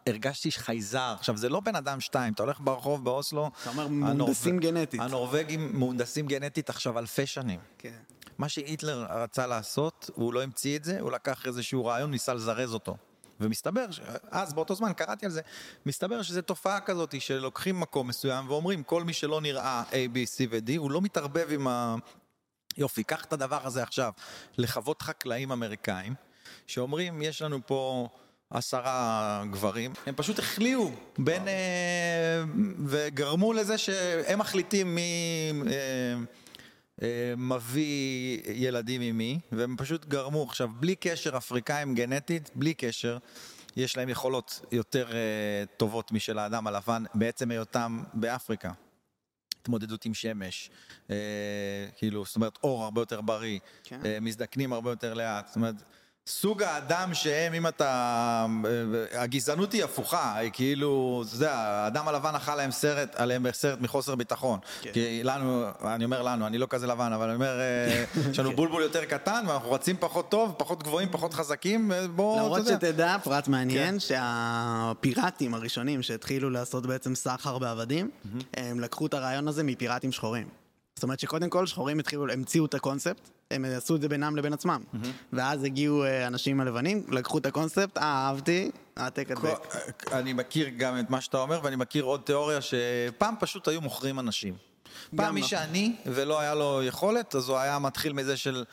הרגשתי 0.08 0.52
חייזר. 0.52 1.16
עכשיו, 1.20 1.38
זה 1.38 1.50
לא 1.50 1.60
בן 1.60 1.76
אדם 1.76 2.00
שתיים, 2.00 2.34
אתה 2.34 2.44
הולך 2.44 2.60
ברחוב 2.60 3.06
באוסלו, 3.06 3.52
אתה 3.62 3.70
אומר 3.70 3.88
מהונדסים 3.88 4.60
גנטית. 4.60 5.02
הנורבגים 5.02 5.80
מהונדסים 5.80 6.28
גנטית 6.28 6.70
עכשיו 6.70 7.00
אלפי 7.00 7.26
שנים. 7.26 7.60
כן. 7.78 7.98
מה 8.38 8.50
שהיטלר 8.50 9.06
רצה 9.10 9.48
לעשות, 9.48 10.10
והוא 10.18 10.34
לא 10.34 10.44
המציא 10.44 10.78
את 10.78 10.84
זה, 10.84 11.00
הוא 11.00 11.12
לקח 11.12 11.48
איזשהו 11.48 11.86
רעיון, 11.86 12.12
ניסה 12.12 12.34
לזרז 12.34 12.74
אותו. 12.74 12.98
ומסתבר, 13.40 13.92
ש- 13.92 14.00
אז 14.32 14.54
באותו 14.54 14.76
זמן 14.76 14.94
קראתי 14.94 15.26
על 15.26 15.32
זה, 15.32 15.42
מסתבר 15.86 16.22
שזו 16.22 16.42
תופעה 16.42 16.80
כזאת 16.80 17.22
שלוקחים 17.22 17.80
מקום 17.80 18.08
מסוים 18.08 18.50
ואומרים 18.50 18.84
כל 18.84 19.04
מי 19.04 19.14
שלא 19.14 19.42
נראה 19.42 19.84
A, 19.90 19.94
B, 19.94 20.18
C 20.38 20.48
ו-D, 20.52 20.72
הוא 20.78 20.92
לא 20.92 21.02
מתערבב 21.02 21.48
עם 21.52 21.68
ה... 21.68 21.96
יופי, 22.78 23.04
קח 23.04 23.26
את 23.26 23.34
הדבר 23.34 23.68
הזה 23.68 23.84
עכשיו 23.84 24.12
לחוות 24.58 25.02
חקלאים 25.02 25.52
אמריקאים, 25.52 26.14
שאומרים 26.68 27.22
יש 27.22 27.42
לנו 27.42 27.60
פה 27.66 28.10
עשרה 28.50 29.44
גברים, 29.52 29.94
הם 30.06 30.14
פשוט 30.16 30.40
החליאו. 30.40 30.92
בין... 31.18 31.48
אה, 31.48 32.44
וגרמו 32.86 33.54
לזה 33.54 33.78
שהם 33.78 34.40
מחליטים 34.40 34.96
מי... 34.96 35.52
אה, 35.68 36.16
אה, 37.02 37.34
מביא 37.38 38.42
ילדים 38.54 39.02
עם 39.02 39.18
מי, 39.18 39.40
והם 39.52 39.76
פשוט 39.78 40.06
גרמו, 40.06 40.44
עכשיו, 40.44 40.70
בלי 40.80 40.96
קשר 40.96 41.38
אפריקאים 41.38 41.96
גנטית, 41.96 42.50
בלי 42.56 42.74
קשר, 42.74 43.18
יש 43.76 43.98
להם 43.98 44.10
יכולות 44.10 44.62
יותר 44.72 45.14
אה, 45.14 45.64
טובות 45.78 46.12
משל 46.12 46.40
האדם 46.40 46.68
הלבן, 46.68 47.04
בעצם 47.14 47.52
היותם 47.52 48.04
באפריקה. 48.14 48.72
התמודדות 49.66 50.06
עם 50.06 50.14
שמש, 50.14 50.70
אה, 51.10 51.16
כאילו, 51.98 52.26
זאת 52.26 52.36
אומרת, 52.36 52.58
אור 52.64 52.84
הרבה 52.84 53.02
יותר 53.02 53.22
בריא, 53.22 53.60
כן. 53.84 54.00
אה, 54.06 54.20
מזדקנים 54.20 54.74
הרבה 54.74 54.90
יותר 54.90 55.14
לאט, 55.14 55.48
זאת 55.48 55.56
אומרת, 55.56 55.76
סוג 56.28 56.64
האדם 56.64 57.14
שהם, 57.14 57.54
אם 57.54 57.68
אתה... 57.68 58.46
אה, 58.66 59.22
הגזענות 59.22 59.74
היא 59.74 59.84
הפוכה, 59.84 60.38
היא 60.38 60.52
כאילו, 60.54 61.24
אתה 61.28 61.36
יודע, 61.36 61.54
האדם 61.54 62.08
הלבן 62.08 62.36
אכל 62.36 62.56
להם 62.56 62.72
סרט, 62.72 63.16
עליהם 63.16 63.46
סרט 63.52 63.82
מחוסר 63.82 64.16
ביטחון. 64.16 64.60
כן. 64.82 64.92
כי 64.94 65.24
לנו, 65.24 65.66
אני 65.84 66.06
אומר 66.06 66.22
לנו, 66.22 66.48
אני 66.48 66.58
לא 66.58 66.68
כזה 66.70 66.88
לבן, 66.88 67.14
אבל 67.14 67.26
אני 67.26 67.36
אומר, 67.36 67.60
אה, 67.60 68.06
יש 68.32 68.40
לנו 68.40 68.52
בולבול 68.52 68.84
יותר 68.84 69.06
קטן, 69.06 69.44
ואנחנו 69.48 69.72
רצים 69.72 69.96
פחות 70.00 70.30
טוב, 70.32 70.56
פחות 70.58 70.84
גבוהים, 70.84 71.10
פחות 71.12 71.34
חזקים, 71.34 71.92
בואו, 72.16 72.38
למרות 72.38 72.62
אתה 72.62 72.72
יודע. 72.72 72.88
שתדע, 72.88 73.18
פרט 73.24 73.46
כן. 73.46 73.52
מעניין, 73.52 74.00
שהפיראטים 74.00 75.54
הראשונים 75.54 76.02
שהתחילו 76.02 76.50
לעשות 76.50 76.86
בעצם 76.86 77.16
סחר 77.16 77.58
בעבדים, 77.58 78.12
הם 78.58 78.80
לקחו 78.80 79.06
את 79.06 79.14
הרעיון 79.14 79.48
הזה 79.48 79.64
מפיראטים 79.64 80.12
שחורים. 80.12 80.48
זאת 80.96 81.04
אומרת 81.04 81.20
שקודם 81.20 81.50
כל 81.50 81.66
שחורים 81.66 82.00
התחילו, 82.00 82.32
המציאו 82.32 82.66
את 82.66 82.74
הקונספט, 82.74 83.30
הם 83.52 83.66
עשו 83.66 83.96
את 83.96 84.02
זה 84.02 84.10
בינם 84.10 84.36
לבין 84.36 84.54
עצמם. 84.54 84.82
ואז 85.34 85.64
הגיעו 85.64 86.04
אה, 86.04 86.28
אנשים 86.28 86.60
הלבנים, 86.60 87.04
לקחו 87.10 87.38
את 87.38 87.46
הקונספט, 87.46 87.98
אה, 87.98 88.04
אהבתי, 88.04 88.72
העתק 88.96 89.32
הדבק. 89.32 89.76
אני 90.12 90.34
מכיר 90.34 90.70
גם 90.78 91.00
את 91.00 91.10
מה 91.10 91.22
שאתה 91.22 91.38
אומר, 91.38 91.60
ואני 91.64 91.76
מכיר 91.76 92.04
עוד 92.04 92.22
תיאוריה 92.22 92.60
שפעם 92.62 93.36
פשוט 93.40 93.68
היו 93.68 93.82
מוכרים 93.82 94.20
אנשים. 94.20 94.54
פעם 95.16 95.34
מי 95.34 95.40
נכון. 95.40 95.50
שאני, 95.50 95.96
ולא 96.06 96.40
היה 96.40 96.56
לו 96.56 96.84
יכולת, 96.84 97.36
אז 97.36 97.50
הוא 97.50 97.58
היה 97.58 97.80
מתחיל 97.80 98.14
מזה 98.14 98.38
של... 98.38 98.64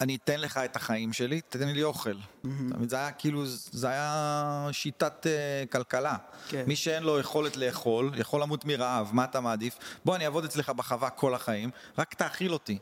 אני 0.00 0.16
אתן 0.24 0.40
לך 0.40 0.56
את 0.56 0.76
החיים 0.76 1.12
שלי, 1.12 1.40
תתן 1.40 1.68
לי 1.68 1.82
אוכל. 1.82 2.14
מבין? 2.44 2.88
זה 2.88 2.96
היה 2.96 3.12
כאילו, 3.12 3.42
זה 3.46 3.88
היה 3.88 4.68
שיטת 4.72 5.26
uh, 5.26 5.72
כלכלה. 5.72 6.16
כן. 6.48 6.64
מי 6.66 6.76
שאין 6.76 7.02
לו 7.02 7.18
יכולת 7.18 7.56
לאכול, 7.56 8.10
יכול 8.16 8.42
למות 8.42 8.64
מרעב, 8.64 9.10
מה 9.12 9.24
אתה 9.24 9.40
מעדיף? 9.40 9.78
בוא, 10.04 10.16
אני 10.16 10.24
אעבוד 10.24 10.44
אצלך 10.44 10.70
בחווה 10.70 11.10
כל 11.10 11.34
החיים, 11.34 11.70
רק 11.98 12.14
תאכיל 12.14 12.52
אותי. 12.52 12.78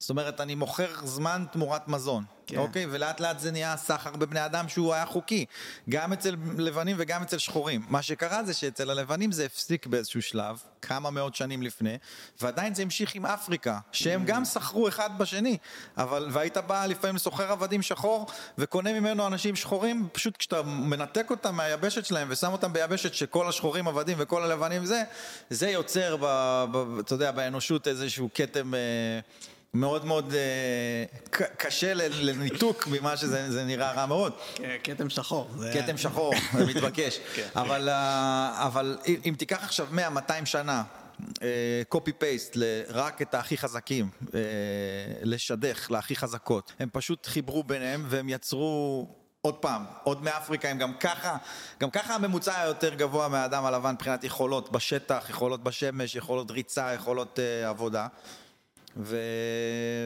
זאת 0.00 0.10
אומרת, 0.10 0.40
אני 0.40 0.54
מוכר 0.54 0.88
זמן 1.04 1.44
תמורת 1.52 1.88
מזון, 1.88 2.24
כן. 2.46 2.56
אוקיי? 2.56 2.86
ולאט 2.90 3.20
לאט 3.20 3.38
זה 3.38 3.50
נהיה 3.50 3.76
סחר 3.76 4.10
בבני 4.10 4.44
אדם 4.44 4.68
שהוא 4.68 4.94
היה 4.94 5.06
חוקי, 5.06 5.44
גם 5.88 6.12
אצל 6.12 6.36
לבנים 6.58 6.96
וגם 6.98 7.22
אצל 7.22 7.38
שחורים. 7.38 7.82
מה 7.88 8.02
שקרה 8.02 8.44
זה 8.44 8.54
שאצל 8.54 8.90
הלבנים 8.90 9.32
זה 9.32 9.46
הפסיק 9.46 9.86
באיזשהו 9.86 10.22
שלב, 10.22 10.62
כמה 10.82 11.10
מאות 11.10 11.34
שנים 11.34 11.62
לפני, 11.62 11.98
ועדיין 12.40 12.74
זה 12.74 12.82
המשיך 12.82 13.14
עם 13.14 13.26
אפריקה, 13.26 13.78
שהם 13.92 14.24
גם 14.24 14.44
סחרו 14.44 14.88
אחד 14.88 15.18
בשני, 15.18 15.56
אבל, 15.96 16.28
והיית 16.32 16.56
בא 16.56 16.86
לפעמים 16.86 17.16
לסוחר 17.16 17.52
עבדים 17.52 17.82
שחור, 17.82 18.26
וקונה 18.58 18.92
ממנו 19.00 19.26
אנשים 19.26 19.56
שחורים, 19.56 20.08
פשוט 20.12 20.36
כשאתה 20.36 20.62
מנתק 20.62 21.30
אותם 21.30 21.54
מהיבשת 21.54 22.04
שלהם 22.04 22.28
ושם 22.30 22.52
אותם 22.52 22.72
ביבשת 22.72 23.14
שכל 23.14 23.48
השחורים 23.48 23.88
עבדים 23.88 24.16
וכל 24.20 24.42
הלבנים 24.42 24.84
זה, 24.84 25.02
זה 25.50 25.70
יוצר, 25.70 26.16
ב, 26.20 26.24
ב, 26.72 26.98
אתה 26.98 27.14
יודע, 27.14 27.30
באנושות 27.30 27.88
איזשהו 27.88 28.28
כתם... 28.34 28.74
אה, 28.74 29.20
מאוד 29.74 30.04
מאוד 30.04 30.34
אה, 30.34 31.04
קשה 31.56 31.94
לניתוק 31.94 32.86
ממה 32.86 33.16
שזה 33.16 33.52
זה 33.52 33.64
נראה 33.64 33.92
רע 33.92 34.06
מאוד. 34.06 34.32
כתם 34.84 35.10
שחור. 35.10 35.48
זה- 35.56 35.72
כתם 35.74 35.96
שחור, 35.98 36.34
זה 36.58 36.66
מתבקש. 36.66 37.18
אבל, 37.56 37.88
אה, 37.88 38.66
אבל 38.66 38.98
אם 39.06 39.34
תיקח 39.38 39.64
עכשיו 39.64 39.86
100-200 39.92 39.98
שנה, 40.44 40.82
קופי 41.88 42.12
פייסט 42.12 42.56
רק 42.88 43.22
את 43.22 43.34
הכי 43.34 43.58
חזקים, 43.58 44.08
אה, 44.34 44.40
לשדך 45.22 45.90
להכי 45.90 46.16
חזקות, 46.16 46.72
הם 46.78 46.88
פשוט 46.92 47.26
חיברו 47.26 47.64
ביניהם 47.64 48.04
והם 48.08 48.28
יצרו... 48.28 49.06
עוד 49.42 49.54
פעם, 49.54 49.84
עוד 50.04 50.22
מאפריקה 50.22 50.68
הם 50.68 50.78
גם 50.78 50.94
ככה, 50.94 51.36
גם 51.80 51.90
ככה 51.90 52.14
הממוצע 52.14 52.54
היה 52.56 52.66
יותר 52.66 52.94
גבוה 52.94 53.28
מהאדם 53.28 53.64
הלבן 53.64 53.90
מבחינת 53.92 54.24
יכולות 54.24 54.72
בשטח, 54.72 55.26
יכולות 55.30 55.62
בשמש, 55.64 56.14
יכולות 56.14 56.50
ריצה, 56.50 56.92
יכולות 56.94 57.38
uh, 57.38 57.68
עבודה. 57.68 58.06
ו... 58.96 59.16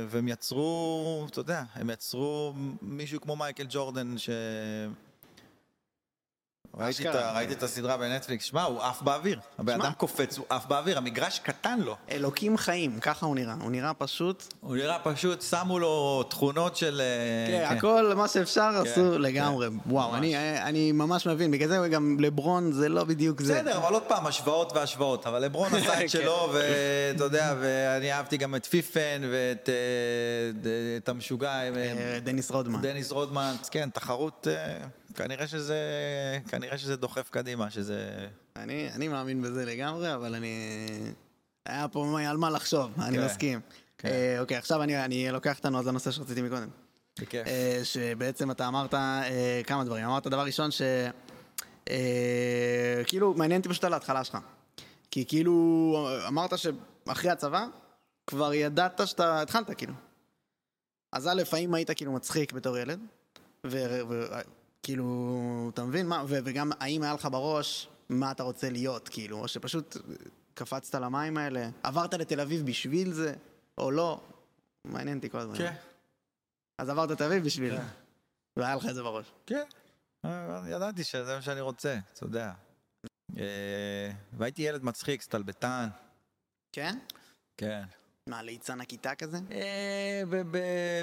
והם 0.08 0.28
יצרו, 0.28 1.26
אתה 1.30 1.40
יודע, 1.40 1.62
הם 1.74 1.90
יצרו 1.90 2.54
מישהו 2.82 3.20
כמו 3.20 3.36
מייקל 3.36 3.66
ג'ורדן 3.68 4.18
ש... 4.18 4.30
ראיתי 6.78 7.10
את, 7.10 7.14
ה- 7.14 7.32
ראיתי 7.36 7.52
את 7.52 7.62
הסדרה 7.62 7.96
בנטפליקס, 7.96 8.44
שמע, 8.44 8.62
הוא 8.62 8.82
עף 8.82 9.02
באוויר. 9.02 9.40
הבן. 9.58 9.80
אדם 9.80 9.92
קופץ, 9.96 10.38
הוא 10.38 10.46
עף 10.48 10.66
באוויר, 10.66 10.98
המגרש 10.98 11.38
קטן 11.38 11.80
לו. 11.80 11.96
אלוקים 12.10 12.56
חיים, 12.56 13.00
ככה 13.00 13.26
הוא 13.26 13.34
נראה. 13.34 13.54
הוא 13.62 13.70
נראה 13.70 13.94
פשוט... 13.94 14.54
הוא 14.60 14.76
נראה 14.76 14.98
פשוט, 14.98 15.42
שמו 15.42 15.78
לו 15.78 16.22
תכונות 16.22 16.76
של... 16.76 17.00
אה, 17.00 17.66
כן, 17.70 17.76
הכל 17.76 18.12
מה 18.16 18.28
שאפשר 18.28 18.62
עשו 18.82 18.94
כן, 18.94 19.20
לגמרי. 19.22 19.68
וואו, 19.86 20.08
ממש. 20.10 20.18
אני- 20.18 20.62
אני 20.62 20.92
ממש 20.92 21.26
מבין. 21.26 21.50
בגלל 21.50 21.68
זה 21.68 21.88
גם 21.88 22.16
לברון 22.20 22.72
זה 22.72 22.88
לא 22.88 23.04
בדיוק 23.04 23.40
זה. 23.42 23.54
בסדר, 23.54 23.76
אבל 23.78 23.92
עוד 23.94 24.02
פעם, 24.02 24.26
השוואות 24.26 24.72
והשוואות. 24.72 25.26
אבל 25.26 25.44
לברון 25.44 25.74
עשה 25.74 25.94
כן. 25.98 26.04
את 26.04 26.10
שלו, 26.10 26.52
ואתה 26.54 27.24
יודע, 27.24 27.54
ואני 27.60 28.12
אהבתי 28.12 28.36
גם 28.36 28.54
את 28.54 28.66
פיפן 28.66 29.22
ואת 29.32 29.68
אה, 29.68 29.74
את 30.96 31.08
המשוגע, 31.08 31.50
אה, 31.52 31.70
דניס 32.24 32.50
רודמן. 32.50 32.80
דניס 32.82 33.10
רודמן. 33.12 33.54
כן, 33.70 33.88
תחרות, 33.92 34.46
כנראה 35.14 35.46
שזה, 35.46 35.78
כנראה 36.48 36.78
שזה 36.78 36.96
דוחף 36.96 37.30
קדימה, 37.30 37.70
שזה... 37.70 38.28
אני 38.56 38.90
אני 38.94 39.08
מאמין 39.08 39.42
בזה 39.42 39.64
לגמרי, 39.64 40.14
אבל 40.14 40.34
אני... 40.34 40.78
היה 41.66 41.88
פה 41.88 42.20
על 42.28 42.36
מה 42.36 42.50
לחשוב, 42.50 42.90
אני 42.98 43.16
כן, 43.16 43.24
מסכים. 43.24 43.60
כן. 43.98 44.08
אה, 44.08 44.40
אוקיי, 44.40 44.56
עכשיו 44.56 44.82
אני 44.82 45.04
אני 45.04 45.30
לוקח 45.30 45.58
אותנו 45.58 45.78
אז 45.78 45.86
לנושא 45.86 46.10
שרציתי 46.10 46.42
מקודם. 46.42 46.68
בכיף. 47.20 47.46
אה, 47.46 47.80
שבעצם 47.84 48.50
אתה 48.50 48.68
אמרת 48.68 48.94
אה, 48.94 49.60
כמה 49.66 49.84
דברים. 49.84 50.04
אמרת 50.04 50.26
דבר 50.26 50.44
ראשון 50.44 50.70
ש... 50.70 50.82
אה, 51.90 53.02
כאילו, 53.06 53.34
מעניין 53.34 53.60
אותי 53.60 53.68
פשוט 53.68 53.84
על 53.84 53.92
ההתחלה 53.92 54.24
שלך. 54.24 54.38
כי 55.10 55.24
כאילו, 55.28 56.08
אמרת 56.28 56.50
שאחרי 56.58 57.30
הצבא, 57.30 57.66
כבר 58.26 58.54
ידעת 58.54 59.00
שאתה 59.04 59.42
התחלת, 59.42 59.70
כאילו. 59.78 59.92
אז 61.12 61.28
א', 61.28 61.42
האם 61.52 61.74
היית 61.74 61.90
כאילו 61.90 62.12
מצחיק 62.12 62.52
בתור 62.52 62.78
ילד? 62.78 63.00
וכאילו, 64.84 65.70
אתה 65.74 65.84
מבין? 65.84 66.08
מה, 66.08 66.24
ו- 66.28 66.38
וגם, 66.44 66.70
האם 66.80 67.02
היה 67.02 67.14
לך 67.14 67.28
בראש 67.32 67.88
מה 68.08 68.30
אתה 68.30 68.42
רוצה 68.42 68.70
להיות, 68.70 69.08
כאילו? 69.08 69.38
או 69.38 69.48
שפשוט 69.48 69.96
קפצת 70.54 70.94
למים 70.94 71.36
האלה? 71.36 71.68
עברת 71.82 72.14
לתל 72.14 72.40
אביב 72.40 72.66
בשביל 72.66 73.12
זה, 73.12 73.34
או 73.78 73.90
לא? 73.90 74.20
מעניין 74.84 75.16
אותי 75.16 75.30
כל 75.30 75.38
הזמן. 75.38 75.58
כן, 75.58 75.74
אז 76.78 76.88
עברת 76.88 77.10
לתל 77.10 77.24
אביב 77.24 77.44
בשביל 77.44 77.70
כן. 77.70 77.82
זה. 77.82 77.88
והיה 78.56 78.76
לך 78.76 78.86
את 78.86 78.94
זה 78.94 79.02
בראש. 79.02 79.32
כן. 79.46 79.64
ידעתי 80.68 81.04
שזה 81.04 81.36
מה 81.36 81.42
שאני 81.42 81.60
רוצה, 81.60 81.98
אתה 82.12 82.24
יודע. 82.24 82.52
אה, 83.38 84.10
והייתי 84.32 84.62
ילד 84.62 84.84
מצחיק, 84.84 85.22
סטלבטן, 85.22 85.88
כן? 86.72 86.98
כן. 87.56 87.84
מה, 88.28 88.42
ליצן 88.42 88.80
הכיתה 88.80 89.14
כזה? 89.14 89.38
אה, 89.50 90.22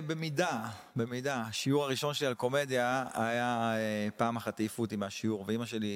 במידה, 0.07 0.69
במידה. 0.95 1.41
השיעור 1.41 1.83
הראשון 1.83 2.13
שלי 2.13 2.27
על 2.27 2.33
קומדיה 2.33 3.05
היה 3.13 3.73
אה, 3.75 4.07
פעם 4.17 4.35
אחת 4.37 4.59
העיפו 4.59 4.81
אותי 4.83 4.95
מהשיעור, 4.95 5.43
ואימא 5.47 5.65
שלי 5.65 5.87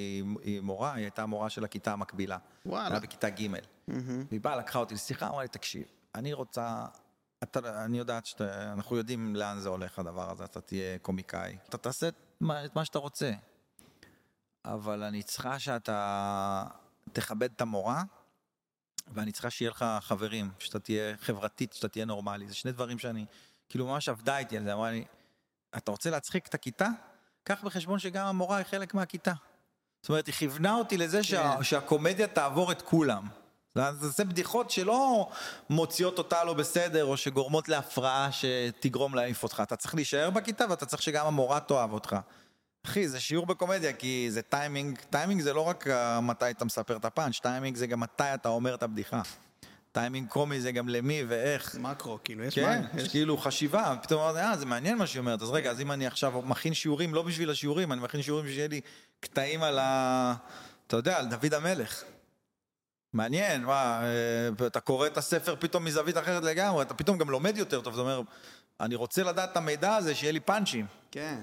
היא- 0.44 0.62
מורה, 0.62 0.94
היא 0.94 1.04
הייתה 1.04 1.26
מורה 1.26 1.50
של 1.50 1.64
הכיתה 1.64 1.94
המקבילה. 1.94 2.38
וואלה. 2.66 2.90
היה 2.90 3.00
בכיתה 3.00 3.30
ג'. 3.30 3.48
והיא 4.30 4.42
באה, 4.42 4.56
לקחה 4.56 4.80
אותי 4.80 4.94
לשיחה, 4.94 5.28
אמרה 5.28 5.42
לי, 5.42 5.48
תקשיב, 5.48 5.84
אני 6.16 6.34
רוצה... 6.34 6.86
אתה, 7.44 7.86
אני 7.86 7.98
יודעת 7.98 8.26
שאתה, 8.26 8.74
אנחנו 8.74 8.96
יודעים 8.98 9.36
לאן 9.36 9.60
זה 9.60 9.70
הולך 9.70 10.00
הדבר 10.00 10.32
הזה, 10.32 10.44
אתה 10.44 10.62
תהיה 10.62 11.00
קומיקאי. 11.00 11.58
אתה 11.70 11.78
תעשה 11.78 12.08
את 12.08 12.16
מה, 12.42 12.66
את 12.66 12.76
מה 12.76 12.86
שאתה 12.86 13.00
רוצה. 13.00 13.32
אבל 14.66 15.04
אני 15.04 15.24
צריכה 15.24 15.60
שאתה 15.60 16.66
תכבד 17.14 17.50
את 17.56 17.62
המורה, 17.62 18.04
ואני 19.08 19.32
צריכה 19.32 19.50
שיהיה 19.50 19.72
לך 19.72 19.86
חברים, 20.02 20.52
שאתה 20.60 20.80
תהיה 20.80 21.18
חברתית, 21.18 21.74
שאתה 21.74 21.88
תהיה 21.88 22.06
נורמלי. 22.06 22.48
זה 22.48 22.56
שני 22.56 22.72
דברים 22.72 23.00
שאני, 23.00 23.26
כאילו 23.70 23.88
ממש 23.88 24.10
עבדה 24.10 24.38
איתי 24.38 24.58
על 24.58 24.64
זה, 24.64 24.74
אמרה 24.74 24.92
לי, 24.92 25.06
אתה 25.78 25.92
רוצה 25.92 26.10
להצחיק 26.10 26.48
את 26.48 26.54
הכיתה? 26.54 26.88
קח 27.44 27.64
בחשבון 27.64 28.00
שגם 28.00 28.28
המורה 28.28 28.58
היא 28.58 28.66
חלק 28.66 28.94
מהכיתה. 28.94 29.34
זאת 30.02 30.10
אומרת, 30.10 30.28
היא 30.28 30.36
כיוונה 30.36 30.76
אותי 30.76 30.98
לזה 30.98 31.24
שה, 31.24 31.64
שהקומדיה 31.64 32.28
תעבור 32.28 32.72
את 32.72 32.82
כולם. 32.82 33.28
אז 33.76 33.96
זה 34.00 34.26
בדיחות 34.26 34.72
שלא 34.72 35.30
מוציאות 35.70 36.18
אותה 36.18 36.44
לא 36.44 36.54
בסדר, 36.54 37.06
או 37.06 37.18
שגורמות 37.18 37.70
להפרעה 37.70 38.30
שתגרום 38.32 39.16
להעיף 39.16 39.44
אותך. 39.44 39.60
אתה 39.64 39.76
צריך 39.76 39.96
להישאר 39.96 40.30
בכיתה 40.30 40.66
ואתה 40.70 40.86
צריך 40.86 41.02
שגם 41.02 41.28
המורה 41.28 41.60
תאהב 41.60 41.94
אותך. 41.94 42.16
אחי, 42.86 43.08
זה 43.08 43.20
שיעור 43.20 43.46
בקומדיה, 43.46 43.94
כי 43.94 44.28
זה 44.30 44.42
טיימינג, 44.42 45.00
טיימינג 45.10 45.42
זה 45.42 45.54
לא 45.54 45.62
רק 45.62 45.88
אה, 45.88 46.22
מתי 46.22 46.52
אתה 46.52 46.66
מספר 46.66 46.98
את 46.98 47.06
הפאנץ', 47.06 47.40
טיימינג 47.40 47.76
זה 47.76 47.88
גם 47.88 48.00
מתי 48.00 48.24
אתה 48.24 48.50
אומר 48.50 48.76
את 48.76 48.84
הבדיחה. 48.84 49.22
טיימינג 49.92 50.30
קומי 50.30 50.62
זה 50.62 50.72
גם 50.72 50.90
למי 50.90 51.24
ואיך. 51.28 51.76
מקרו, 51.76 52.20
כאילו, 52.24 52.44
יש 52.44 52.56
כן, 52.56 52.82
מה... 52.94 53.02
יש 53.02 53.10
כאילו 53.10 53.38
חשיבה, 53.38 53.96
פתאום 54.04 54.22
אמרתי, 54.22 54.40
אה, 54.40 54.58
זה 54.58 54.66
מעניין 54.66 54.98
מה 54.98 55.08
שהיא 55.08 55.20
אומרת, 55.20 55.42
אז. 55.42 55.50
רגע, 55.50 55.72
אז 55.72 55.82
אם 55.82 55.92
אני 55.92 56.08
עכשיו 56.08 56.42
מכין 56.42 56.74
שיעורים, 56.74 57.14
לא 57.14 57.22
בשביל 57.22 57.50
השיעורים, 57.50 57.92
אני 57.92 58.02
מכין 58.02 58.22
שיעורים 58.22 58.48
שיהיה 58.48 58.68
לי 58.68 58.82
קטעים 59.20 59.64
על 59.64 59.80
ה... 59.80 60.36
אתה 60.88 60.96
יודע, 60.98 61.18
על 61.18 61.26
דוד 61.26 61.54
המלך. 61.54 62.04
מעניין, 63.14 63.64
מה, 63.64 64.02
אה, 64.04 64.68
אתה 64.68 64.80
קורא 64.80 65.08
את 65.08 65.18
הספר 65.18 65.56
פתאום 65.60 65.86
מזווית 65.86 66.18
אחרת 66.18 66.44
לגמרי, 66.44 66.82
אתה 66.82 66.94
פתאום 66.94 67.18
גם 67.18 67.30
לומד 67.30 67.58
יותר 67.58 67.82
טוב, 67.82 67.94
זאת 67.94 68.02
אומרת, 68.02 68.26
אני 68.80 68.96
רוצה 68.96 69.24
לדעת 69.24 69.52
את 69.52 69.58
המידע 69.58 69.96
הזה, 69.96 70.16
שיהיה 70.16 70.32
לי 70.32 70.40
פאנצ'ים. 70.40 70.86
כן. 71.12 71.40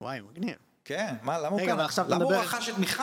וואי, 0.00 0.20
מגניב. 0.20 0.56
כן, 0.84 1.14
מה, 1.22 1.38
למה 1.38 1.48
הוא 1.48 1.60
קנה? 1.60 1.86
למה 2.08 2.24
הוא 2.24 2.34
רכש 2.34 2.68
את 2.68 2.78
מיכל? 2.78 3.02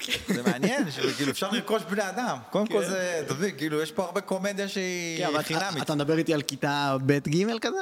זה 0.34 0.42
מעניין, 0.42 0.90
כאילו 1.16 1.30
אפשר 1.30 1.50
לרכוש 1.50 1.82
בני 1.82 2.08
אדם. 2.08 2.38
קודם 2.50 2.66
כל 2.66 2.84
זה, 2.84 3.22
אתה 3.26 3.34
מבין, 3.34 3.56
כאילו 3.56 3.82
יש 3.82 3.92
פה 3.92 4.04
הרבה 4.04 4.20
קומדיה 4.20 4.66
כן, 4.66 4.72
שהיא 4.72 5.26
אבל 5.26 5.42
חינמית. 5.42 5.82
אתה 5.82 5.94
מדבר 5.94 6.18
איתי 6.18 6.34
על 6.34 6.42
כיתה 6.42 6.96
ב' 7.06 7.12
ג' 7.12 7.58
כזה? 7.58 7.78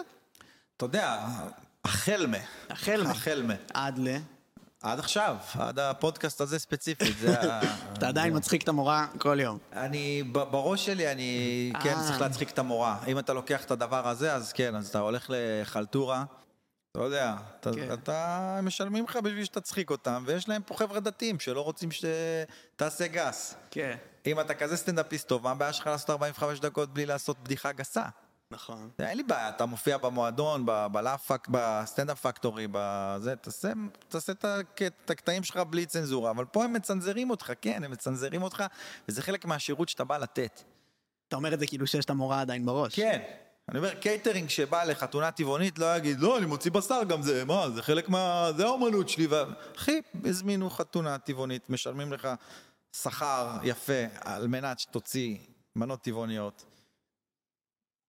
אתה 0.77 0.85
יודע, 0.85 1.27
החל 1.85 2.27
מ... 2.27 2.35
החל 2.71 3.03
מ... 3.03 3.11
החל 3.11 3.43
מ... 3.43 3.51
עד 3.75 3.99
ל... 3.99 4.17
עד 4.83 4.99
עכשיו, 4.99 5.37
עד 5.59 5.79
הפודקאסט 5.79 6.41
הזה 6.41 6.59
ספציפית, 6.59 7.19
זה 7.19 7.41
ה... 7.41 7.61
אתה 7.99 8.09
עדיין 8.09 8.37
מצחיק 8.37 8.63
את 8.63 8.69
המורה 8.69 9.07
כל 9.19 9.41
יום. 9.41 9.59
אני, 9.73 10.23
בראש 10.33 10.87
שלי, 10.87 11.13
אני 11.13 11.73
כן 11.83 11.95
אה. 11.97 12.05
צריך 12.07 12.21
להצחיק 12.21 12.51
את 12.51 12.59
המורה. 12.59 12.99
אם 13.07 13.19
אתה 13.19 13.33
לוקח 13.33 13.65
את 13.65 13.71
הדבר 13.71 14.09
הזה, 14.09 14.35
אז 14.35 14.53
כן, 14.53 14.75
אז 14.75 14.89
אתה 14.89 14.99
הולך 14.99 15.31
לחלטורה, 15.35 16.25
אתה 16.97 17.03
יודע, 17.03 17.37
אתה, 17.61 17.71
כן. 17.73 17.93
אתה 17.93 18.61
משלמים 18.63 19.05
לך 19.05 19.17
בשביל 19.17 19.45
שתצחיק 19.45 19.91
אותם, 19.91 20.23
ויש 20.27 20.49
להם 20.49 20.63
פה 20.63 20.75
חבר'ה 20.75 21.01
דתיים 21.01 21.41
שלא 21.41 21.61
רוצים 21.61 21.89
שתעשה 21.91 23.07
גס. 23.07 23.55
כן. 23.71 23.97
אם 24.27 24.41
אתה 24.41 24.55
כזה 24.55 24.77
סטנדאפיסט 24.77 25.29
טוב, 25.29 25.43
מה 25.43 25.51
הבעיה 25.51 25.73
שלך 25.73 25.87
לעשות 25.87 26.11
45 26.11 26.61
דקות 26.61 26.95
בלי 26.95 27.07
לעשות 27.07 27.39
בדיחה 27.39 27.73
גסה? 27.73 28.05
נכון. 28.51 28.91
אין 28.99 29.17
לי 29.17 29.23
בעיה, 29.23 29.49
אתה 29.49 29.67
מופיע 29.67 29.99
במועדון, 29.99 30.67
ב 30.93 31.01
laugh, 31.01 31.49
בסטנדאפ 31.51 32.21
פקטורי, 32.21 32.67
בזה, 32.73 33.37
תעשה, 33.37 33.73
תעשה 34.09 34.33
את 34.33 35.11
הקטעים 35.11 35.45
שלך 35.45 35.57
בלי 35.57 35.87
צנזורה, 35.87 36.31
אבל 36.31 36.45
פה 36.45 36.65
הם 36.65 36.73
מצנזרים 36.73 37.31
אותך, 37.31 37.53
כן, 37.61 37.85
הם 37.85 37.91
מצנזרים 37.91 38.43
אותך, 38.43 38.65
וזה 39.09 39.23
חלק 39.23 39.45
מהשירות 39.45 39.89
שאתה 39.89 40.05
בא 40.05 40.19
לתת. 40.19 40.63
אתה 41.29 41.37
אומר 41.37 41.55
את 41.55 41.61
זה 41.61 41.67
כאילו 41.67 41.87
שיש 41.87 42.05
את 42.05 42.11
המורה 42.11 42.41
עדיין 42.41 42.67
בראש. 42.67 42.95
כן. 42.95 43.23
אני 43.69 43.79
אומר, 43.79 43.95
קייטרינג 43.95 44.49
שבא 44.49 44.85
לחתונה 44.85 45.31
טבעונית 45.31 45.79
לא 45.79 45.97
יגיד, 45.97 46.21
לא, 46.21 46.39
אני 46.39 46.47
מוציא 46.47 46.71
בשר 46.71 47.05
גם 47.09 47.23
זה, 47.23 47.45
מה, 47.45 47.71
זה 47.71 47.83
חלק 47.83 48.09
מה... 48.09 48.51
זה 48.57 48.65
האומנות 48.65 49.09
שלי. 49.09 49.27
אחי, 49.77 50.01
הזמינו 50.25 50.71
חתונה 50.71 51.19
טבעונית, 51.19 51.71
משלמים 51.71 52.13
לך 52.13 52.29
שכר 52.97 53.59
יפה 53.63 54.03
על 54.21 54.47
מנת 54.47 54.79
שתוציא 54.79 55.39
מנות 55.77 56.03
טבעוניות. 56.03 56.65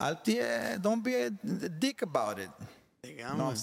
אל 0.01 0.13
תהיה, 0.15 0.75
don't 0.75 1.05
be 1.05 1.09
a 1.45 1.47
dick 1.83 2.05
about 2.07 2.37
it. 2.37 2.63
לגמרי. 3.03 3.55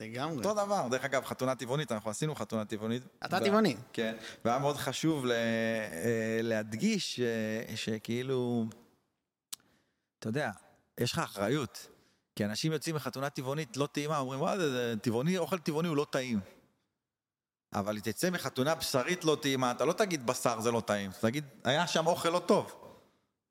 לגמרי. 0.00 0.36
אותו 0.36 0.54
דבר, 0.54 0.88
דרך 0.90 1.04
אגב, 1.04 1.24
חתונה 1.24 1.54
טבעונית, 1.54 1.92
אנחנו 1.92 2.10
עשינו 2.10 2.34
חתונה 2.34 2.64
טבעונית. 2.64 3.02
אתה 3.24 3.36
ו- 3.42 3.44
טבעוני. 3.44 3.76
כן, 3.92 4.16
והיה 4.44 4.58
מאוד 4.58 4.76
חשוב 4.76 5.26
ל- 5.26 5.32
אה, 5.32 6.38
להדגיש 6.42 7.16
ש- 7.16 7.20
שכאילו, 7.84 8.64
אתה 10.18 10.28
יודע, 10.28 10.50
יש 11.00 11.12
לך 11.12 11.18
אחריות. 11.18 11.86
כי 12.36 12.44
אנשים 12.44 12.72
יוצאים 12.72 12.94
מחתונה 12.96 13.30
טבעונית 13.30 13.76
לא 13.76 13.86
טעימה, 13.92 14.18
אומרים, 14.18 14.40
וואי, 14.40 14.58
זה- 14.58 14.94
טבעוני, 15.02 15.38
אוכל 15.38 15.58
טבעוני 15.58 15.88
הוא 15.88 15.96
לא 15.96 16.06
טעים. 16.10 16.40
אבל 17.74 18.00
תצא 18.00 18.30
מחתונה 18.30 18.74
בשרית 18.74 19.24
לא 19.24 19.36
טעימה, 19.42 19.70
אתה 19.70 19.84
לא 19.84 19.92
תגיד 19.92 20.26
בשר 20.26 20.60
זה 20.60 20.70
לא 20.70 20.80
טעים, 20.80 21.10
תגיד, 21.20 21.44
היה 21.64 21.86
שם 21.86 22.06
אוכל 22.06 22.28
לא 22.28 22.38
טוב. 22.38 22.72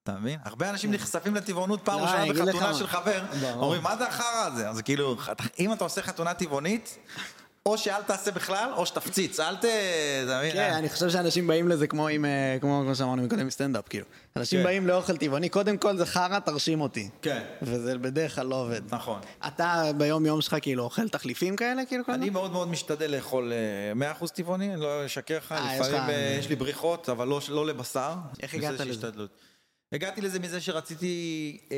אתה 0.04 0.12
מבין? 0.12 0.40
הרבה 0.44 0.70
אנשים 0.70 0.92
נחשפים 0.92 1.36
לטבעונות 1.36 1.82
פעם 1.86 2.00
לא, 2.00 2.04
ראשונה 2.04 2.34
בחתונה. 2.34 2.74
של 2.74 2.88
חבר. 2.88 3.24
אומרים, 3.56 3.84
מה 3.84 3.98
זה 3.98 4.08
החרא 4.08 4.46
הזה? 4.46 4.70
אז 4.70 4.82
כאילו, 4.82 5.18
אם 5.60 5.74
אתה 5.74 5.84
עושה 5.84 6.02
חתונה 6.02 6.34
טבעונית, 6.34 6.98
או 7.66 7.78
שאל 7.78 8.02
תעשה 8.02 8.32
בכלל, 8.32 8.70
או 8.76 8.86
שתפציץ, 8.86 9.40
אל 9.40 9.56
ת... 9.56 9.66
כן, 10.54 10.74
אני 10.74 10.90
חושב 10.90 11.10
שאנשים 11.10 11.48
באים 11.48 11.68
לזה 11.68 11.88
כמו 11.88 12.08
עם, 12.08 12.26
אה, 12.26 12.58
כמו 12.62 12.82
כמו 12.86 12.96
שאמרנו 12.96 13.24
מקודם 13.24 13.50
סטנדאפ, 13.50 13.88
כאילו. 13.88 14.06
אנשים 14.36 14.60
כן. 14.60 14.64
באים 14.66 14.88
לאוכל 14.88 15.18
טבעוני, 15.18 15.50
קודם 15.50 15.78
כל 15.78 15.98
זה 15.98 16.06
חרא, 16.06 16.40
תרשים 16.40 16.82
אותי. 16.82 17.10
כן. 17.22 17.42
וזה 17.62 17.98
בדרך 17.98 18.36
כלל 18.36 18.48
לא 18.48 18.56
עובד. 18.56 18.82
נכון. 18.94 19.20
אתה 19.48 19.84
ביום 19.98 20.26
יום 20.26 20.42
שלך 20.42 20.56
כאילו 20.62 20.84
אוכל 20.84 21.10
תחליפים 21.10 21.56
כאלה, 21.56 21.86
כאילו? 21.86 22.04
אני? 22.10 22.30
מאוד 22.30 22.52
מאוד 22.52 22.68
משתדל 22.68 23.12
לאכול 23.12 23.54
אה, 24.00 24.14
100% 24.22 24.28
טבעוני, 24.28 24.74
אני 24.74 24.82
לא 24.82 25.06
אשקר 25.06 25.38
לך, 25.38 25.52
אה, 25.52 25.80
לפעמים 25.80 26.10
אה, 26.10 26.36
יש 26.40 26.50
לי 26.50 26.56
בריחות, 26.56 27.10
אבל 27.10 27.28
לא- 27.28 27.42
לא 27.50 27.66
לבשר. 27.66 28.14
איך 28.42 28.54
הגעת 28.54 28.80
לזה? 28.80 29.08
הגעתי 29.94 30.22
לזה 30.22 30.40
מזה 30.40 30.62
שרציתי, 30.62 31.58
אה, 31.72 31.78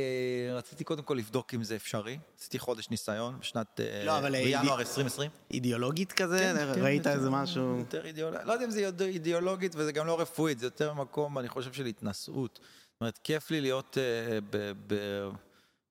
רציתי 0.56 0.84
קודם 0.84 1.04
כל 1.04 1.14
לבדוק 1.14 1.54
אם 1.54 1.64
זה 1.64 1.76
אפשרי. 1.76 2.18
עשיתי 2.40 2.60
חודש 2.60 2.90
ניסיון 2.90 3.40
בשנת, 3.40 3.80
אה, 3.80 4.04
לא, 4.06 4.18
אבל, 4.20 4.36
אה, 4.36 4.44
בינואר 4.44 4.80
אידי- 4.80 4.90
2020. 4.90 5.32
אידיאולוגית 5.52 6.12
כזה? 6.12 6.38
כן, 6.40 6.56
כן, 6.76 6.82
ראית 6.84 7.08
איזה 7.08 7.30
משהו? 7.30 7.78
יותר 7.80 8.06
אידיאולוגית, 8.06 8.48
לא 8.48 8.54
יודע 8.54 8.66
אם 8.66 8.72
זה 8.72 8.80
איד- 8.88 9.02
אידיאולוגית 9.02 9.76
וזה 9.76 9.92
גם 9.92 10.08
לא 10.08 10.20
רפואית, 10.22 10.60
זה 10.60 10.66
יותר 10.66 10.94
מקום, 10.94 11.40
אני 11.40 11.50
חושב, 11.50 11.74
של 11.74 11.86
התנשאות. 11.86 12.60
זאת 12.64 13.02
אומרת, 13.02 13.20
כיף 13.24 13.52
לי 13.52 13.62
להיות 13.62 13.98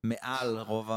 מעל 0.05 0.59
רוב. 0.59 0.87
בני 0.87 0.93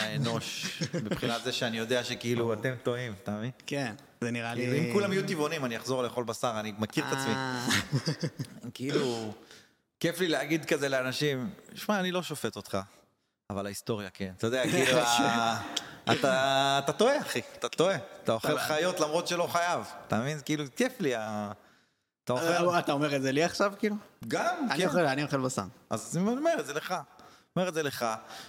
האנוש, 0.00 0.66
מבחינת 1.04 1.44
זה 1.44 1.52
שאני 1.52 1.78
יודע 1.78 2.04
שכאילו 2.04 2.52
אתם 2.52 2.74
טועים, 2.82 3.14
אתה 3.22 3.30
מבין? 3.38 3.50
כן, 3.66 3.94
זה 4.20 4.30
נראה 4.30 4.54
לי... 4.54 4.60
כאילו, 4.66 4.76
אם 4.88 4.92
כולם 4.92 5.12
יהיו 5.12 5.26
טבעונים, 5.28 5.64
אני 5.64 5.76
אחזור 5.76 6.02
לאכול 6.02 6.24
בשר, 6.24 6.56
אני 6.60 6.72
מכיר 6.78 7.04
את 7.08 7.16
עצמי. 7.18 7.34
כאילו, 8.74 9.32
כיף 10.02 10.20
לי 10.20 10.28
להגיד 10.28 10.64
כזה 10.64 10.88
לאנשים, 10.88 11.50
שמע, 11.74 12.00
אני 12.00 12.12
לא 12.12 12.22
שופט 12.22 12.56
אותך, 12.56 12.78
אבל 13.50 13.66
ההיסטוריה 13.66 14.10
כן. 14.10 14.32
אתה 14.36 14.46
יודע, 14.46 14.62
כאילו, 14.70 14.98
ה- 14.98 15.60
אתה 16.12 16.80
אתה 16.84 16.92
טועה, 16.92 17.20
אחי, 17.20 17.40
אתה 17.58 17.68
טועה. 17.68 17.96
אתה 18.24 18.32
אוכל 18.32 18.58
חיות 18.58 19.00
למרות 19.00 19.28
שלא 19.28 19.46
חייב. 19.52 19.84
אתה 20.06 20.20
מבין? 20.20 20.38
כאילו, 20.44 20.64
כיף 20.76 21.00
לי, 21.00 21.14
ה- 21.14 21.52
אתה 22.24 22.32
אוכל... 22.32 22.44
אה, 22.44 22.78
אתה 22.78 22.92
אומר 22.92 23.16
את 23.16 23.22
זה 23.22 23.32
לי 23.32 23.44
עכשיו, 23.44 23.72
כאילו? 23.78 23.96
גם, 24.28 24.68
כן. 24.76 24.86
אוכל, 24.86 24.98
אני 25.06 25.22
אוכל 25.24 25.40
בשר. 25.40 25.62
אז 25.90 26.16
אני 26.16 26.28
אומר 26.30 26.54
את 26.60 26.66
זה 26.66 26.72
לך. 26.72 26.94
אומר 27.56 27.68
את 27.68 27.74
זה 27.74 27.82
לך, 27.82 28.06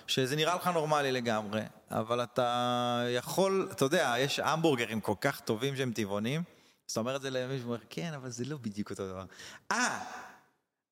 שזה 0.08 0.36
נראה 0.36 0.56
לך 0.56 0.68
נורמלי 0.68 1.12
לגמרי, 1.12 1.62
אבל 1.92 2.24
אתה 2.24 3.04
יכול, 3.18 3.70
אתה 3.72 3.86
יודע, 3.86 4.14
יש 4.20 4.40
המבורגרים 4.40 5.02
כל 5.02 5.16
כך 5.22 5.40
טובים 5.40 5.76
שהם 5.76 5.92
טבעונים, 5.96 6.44
אז 6.88 6.92
אתה 6.92 7.00
אומר 7.00 7.16
את 7.16 7.22
זה 7.22 7.30
למישהו, 7.30 7.76
כן, 7.90 8.12
אבל 8.16 8.30
זה 8.30 8.46
לא 8.46 8.58
בדיוק 8.58 8.90
אותו 8.92 9.08
דבר. 9.08 9.24
אה, 9.72 10.00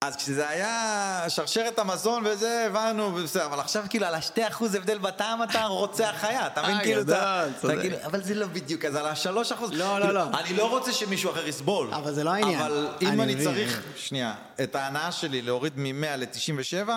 אז 0.06 0.16
כשזה 0.16 0.49
היה 0.49 1.26
שרשרת 1.30 1.80
המזון 1.80 2.24
וזה, 2.26 2.66
הבנו, 2.66 3.12
בסדר, 3.12 3.45
אבל 3.45 3.60
עכשיו 3.60 3.84
כאילו 3.89 4.06
על 4.06 4.16
השתי 4.16 4.47
אחוז 4.47 4.76
הבדל 4.76 4.97
בטעם 4.97 5.43
אתה 5.43 5.66
רוצח 5.66 6.14
חיה, 6.18 6.47
אתה 6.47 6.62
מבין? 6.62 6.76
אה, 6.76 6.84
כאילו, 6.84 7.02
אתה, 7.02 7.45
גדול, 7.64 7.82
כאילו, 7.82 7.97
אבל 8.06 8.24
זה 8.24 8.34
לא 8.34 8.47
בדיוק, 8.47 8.86
אז 8.86 8.95
על 8.95 9.06
השלוש 9.06 9.52
אחוז, 9.52 9.72
לא, 9.72 9.99
לא, 9.99 10.06
כאילו, 10.06 10.14
לא. 10.14 10.39
אני 10.39 10.54
לא 10.54 10.70
רוצה 10.70 10.93
שמישהו 10.93 11.32
אחר 11.32 11.47
יסבול. 11.47 11.93
אבל 11.93 12.14
זה 12.14 12.24
לא 12.24 12.30
העניין. 12.30 12.62
אבל 12.62 12.88
אם 13.02 13.22
אני 13.22 13.43
צריך, 13.43 13.84
שנייה, 13.95 14.36
את 14.64 14.76
ההנאה 14.76 15.12
שלי 15.12 15.41
להוריד 15.41 15.74
מ-100 15.76 16.18
ל-97, 16.18 16.89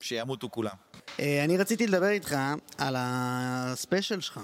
שימותו 0.00 0.50
כולם. 0.50 0.74
אה, 1.20 1.44
אני 1.44 1.56
רציתי 1.56 1.86
לדבר 1.86 2.08
איתך 2.08 2.36
על 2.78 2.96
הספיישל 2.98 4.20
שלך, 4.20 4.40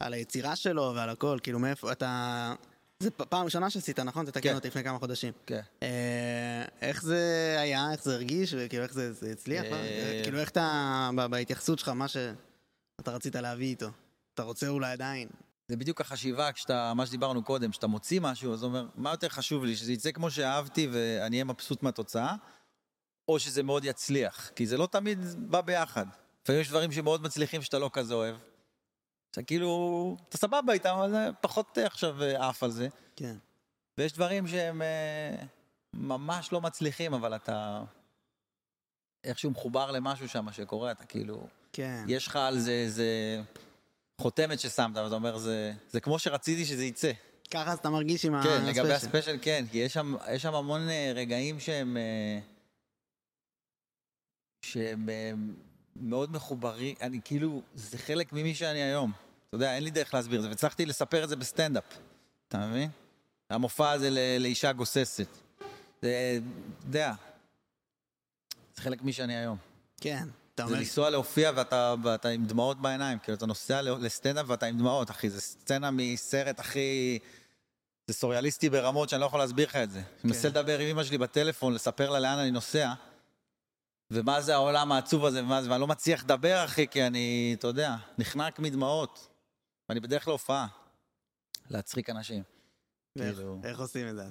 על 0.00 0.12
היצירה 0.12 0.56
שלו 0.56 0.92
ועל 0.96 1.08
הכל, 1.08 1.38
כאילו 1.42 1.58
מאיפה 1.58 1.92
אתה... 1.92 2.52
זה 3.02 3.10
פעם 3.10 3.44
ראשונה 3.44 3.70
שעשית, 3.70 3.98
נכון? 3.98 4.26
תתקן 4.26 4.40
כן. 4.40 4.54
אותי 4.54 4.68
לפני 4.68 4.84
כמה 4.84 4.98
חודשים. 4.98 5.32
כן. 5.46 5.60
אה, 5.82 6.64
איך 6.82 7.02
זה 7.02 7.56
היה, 7.58 7.92
איך 7.92 8.04
זה 8.04 8.14
הרגיש, 8.14 8.54
וכאילו 8.58 8.82
איך 8.82 8.92
זה 8.92 9.12
זה 9.12 9.32
הצליח? 9.32 9.64
לא? 9.64 9.76
אה, 9.76 10.20
כאילו 10.22 10.38
איך 10.38 10.50
אתה, 10.50 11.10
בהתייחסות 11.30 11.78
שלך, 11.78 11.88
מה 11.88 12.08
שאתה 12.08 13.10
רצית 13.10 13.36
להביא 13.36 13.66
איתו. 13.66 13.88
אתה 14.34 14.42
רוצה 14.42 14.68
אולי 14.68 14.92
עדיין. 14.92 15.28
זה 15.68 15.76
בדיוק 15.76 16.00
החשיבה, 16.00 16.52
כשאתה, 16.52 16.92
מה 16.94 17.06
שדיברנו 17.06 17.42
קודם, 17.42 17.70
כשאתה 17.70 17.86
מוציא 17.86 18.20
משהו, 18.20 18.52
אז 18.52 18.64
אומר, 18.64 18.86
מה 18.96 19.10
יותר 19.10 19.28
חשוב 19.28 19.64
לי, 19.64 19.76
שזה 19.76 19.92
יצא 19.92 20.12
כמו 20.12 20.30
שאהבתי 20.30 20.88
ואני 20.92 21.36
אהיה 21.36 21.44
מבסוט 21.44 21.82
מהתוצאה, 21.82 22.34
או 23.28 23.38
שזה 23.38 23.62
מאוד 23.62 23.84
יצליח, 23.84 24.50
כי 24.56 24.66
זה 24.66 24.76
לא 24.76 24.88
תמיד 24.92 25.18
בא 25.50 25.60
ביחד. 25.60 26.06
לפעמים 26.42 26.60
יש 26.60 26.68
דברים 26.68 26.92
שמאוד 26.92 27.22
מצליחים 27.22 27.62
שאתה 27.62 27.78
לא 27.78 27.90
כזה 27.92 28.14
אוהב. 28.14 28.36
כאילו, 29.46 30.16
אתה 30.28 30.36
סבבה 30.36 30.72
איתם, 30.72 30.94
אבל 30.94 31.30
פחות 31.40 31.78
אה, 31.78 31.86
עכשיו 31.86 32.22
אה, 32.22 32.48
עף 32.48 32.62
על 32.62 32.70
זה. 32.70 32.88
כן. 33.16 33.36
ויש 33.98 34.12
דברים 34.12 34.46
שהם 34.46 34.82
אה, 34.82 35.44
ממש 35.94 36.52
לא 36.52 36.60
מצליחים, 36.60 37.14
אבל 37.14 37.36
אתה 37.36 37.82
איכשהו 39.24 39.50
מחובר 39.50 39.90
למשהו 39.90 40.28
שם 40.28 40.52
שקורה, 40.52 40.90
אתה 40.90 41.04
כאילו, 41.04 41.46
כן. 41.72 42.04
יש 42.08 42.26
לך 42.26 42.36
על 42.36 42.58
זה 42.58 42.70
איזה 42.70 43.40
חותמת 44.20 44.60
ששמת, 44.60 44.96
ואתה 44.96 45.14
אומר, 45.14 45.38
זה, 45.38 45.72
זה 45.90 46.00
כמו 46.00 46.18
שרציתי 46.18 46.64
שזה 46.64 46.84
יצא. 46.84 47.12
ככה 47.50 47.72
אז 47.72 47.78
אתה 47.78 47.90
מרגיש 47.90 48.24
עם 48.24 48.42
כן, 48.42 48.64
לגבי 48.64 48.92
הספיישל. 48.92 49.06
הספיישל 49.06 49.38
כן, 49.42 49.64
כי 49.70 49.78
יש 49.78 49.92
שם, 49.92 50.14
יש 50.32 50.42
שם 50.42 50.54
המון 50.54 50.88
רגעים 51.14 51.60
שהם, 51.60 51.96
שהם 54.64 55.08
מאוד 55.96 56.32
מחוברים, 56.32 56.94
אני 57.00 57.20
כאילו, 57.24 57.62
זה 57.74 57.98
חלק 57.98 58.32
ממי 58.32 58.54
שאני 58.54 58.82
היום. 58.82 59.12
אתה 59.52 59.64
יודע, 59.64 59.74
אין 59.74 59.84
לי 59.84 59.90
דרך 59.90 60.14
להסביר 60.14 60.38
את 60.38 60.42
זה, 60.42 60.48
והצלחתי 60.48 60.86
לספר 60.86 61.24
את 61.24 61.28
זה 61.28 61.36
בסטנדאפ, 61.36 61.84
אתה 62.48 62.66
מבין? 62.66 62.90
המופע 63.50 63.90
הזה 63.90 64.10
ל- 64.10 64.38
לאישה 64.42 64.72
גוססת. 64.72 65.26
זה, 66.02 66.38
אתה 66.78 66.86
יודע, 66.86 67.12
זה 68.76 68.82
חלק 68.82 69.02
ממי 69.02 69.12
שאני 69.12 69.36
היום. 69.36 69.56
כן. 70.00 70.28
אתה 70.54 70.62
זה 70.62 70.68
אומר, 70.68 70.78
לנסוע 70.78 71.10
להופיע 71.10 71.50
ואתה, 71.54 71.94
ואתה 72.02 72.28
עם 72.28 72.46
דמעות 72.46 72.80
בעיניים, 72.82 73.18
כאילו 73.18 73.36
אתה 73.36 73.46
נוסע 73.46 73.82
ל- 73.82 73.90
לסטנדאפ 74.06 74.46
ואתה 74.48 74.66
עם 74.66 74.78
דמעות, 74.78 75.10
אחי, 75.10 75.30
זה 75.30 75.40
סצנה 75.40 75.90
מסרט 75.90 76.60
הכי... 76.60 77.18
זה 78.06 78.14
סוריאליסטי 78.14 78.70
ברמות 78.70 79.08
שאני 79.08 79.20
לא 79.20 79.26
יכול 79.26 79.40
להסביר 79.40 79.66
לך 79.68 79.76
את 79.76 79.90
זה. 79.90 79.98
אני 79.98 80.06
מנסה 80.24 80.48
לדבר 80.48 80.78
עם 80.78 80.88
אמא 80.88 81.04
שלי 81.04 81.18
בטלפון, 81.18 81.74
לספר 81.74 82.10
לה 82.10 82.18
לאן 82.20 82.38
אני 82.38 82.50
נוסע, 82.50 82.92
ומה 84.10 84.40
זה 84.40 84.54
העולם 84.54 84.92
העצוב 84.92 85.24
הזה, 85.24 85.42
ומה 85.42 85.62
זה, 85.62 85.70
ואני 85.70 85.80
לא 85.80 85.86
מצליח 85.86 86.24
לדבר, 86.24 86.64
אחי, 86.64 86.88
כי 86.88 87.06
אני, 87.06 87.56
אתה 87.58 87.66
יודע, 87.66 87.94
נחנק 88.18 88.58
מדמעות. 88.58 89.28
ואני 89.88 90.00
בדרך 90.00 90.28
להופעה, 90.28 90.66
להצחיק 91.70 92.10
אנשים. 92.10 92.42
ואיך- 93.18 93.34
כאילו- 93.36 93.60
איך 93.64 93.80
עושים 93.80 94.08
את 94.08 94.14
זה? 94.14 94.22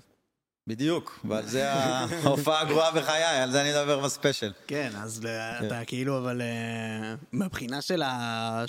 בדיוק, 0.67 1.19
ועל 1.29 1.45
זה 1.45 1.71
ההופעה 1.73 2.61
הגרועה 2.61 2.91
בחיי, 2.91 3.23
על 3.23 3.51
זה 3.51 3.61
אני 3.61 3.79
אדבר 3.79 3.99
בספיישל. 3.99 4.53
כן, 4.67 4.91
אז 4.95 5.25
אה, 5.25 5.67
אתה 5.67 5.85
כאילו, 5.85 6.17
אבל 6.17 6.41
אה, 6.41 7.15
מבחינה 7.33 7.81
של 7.81 8.01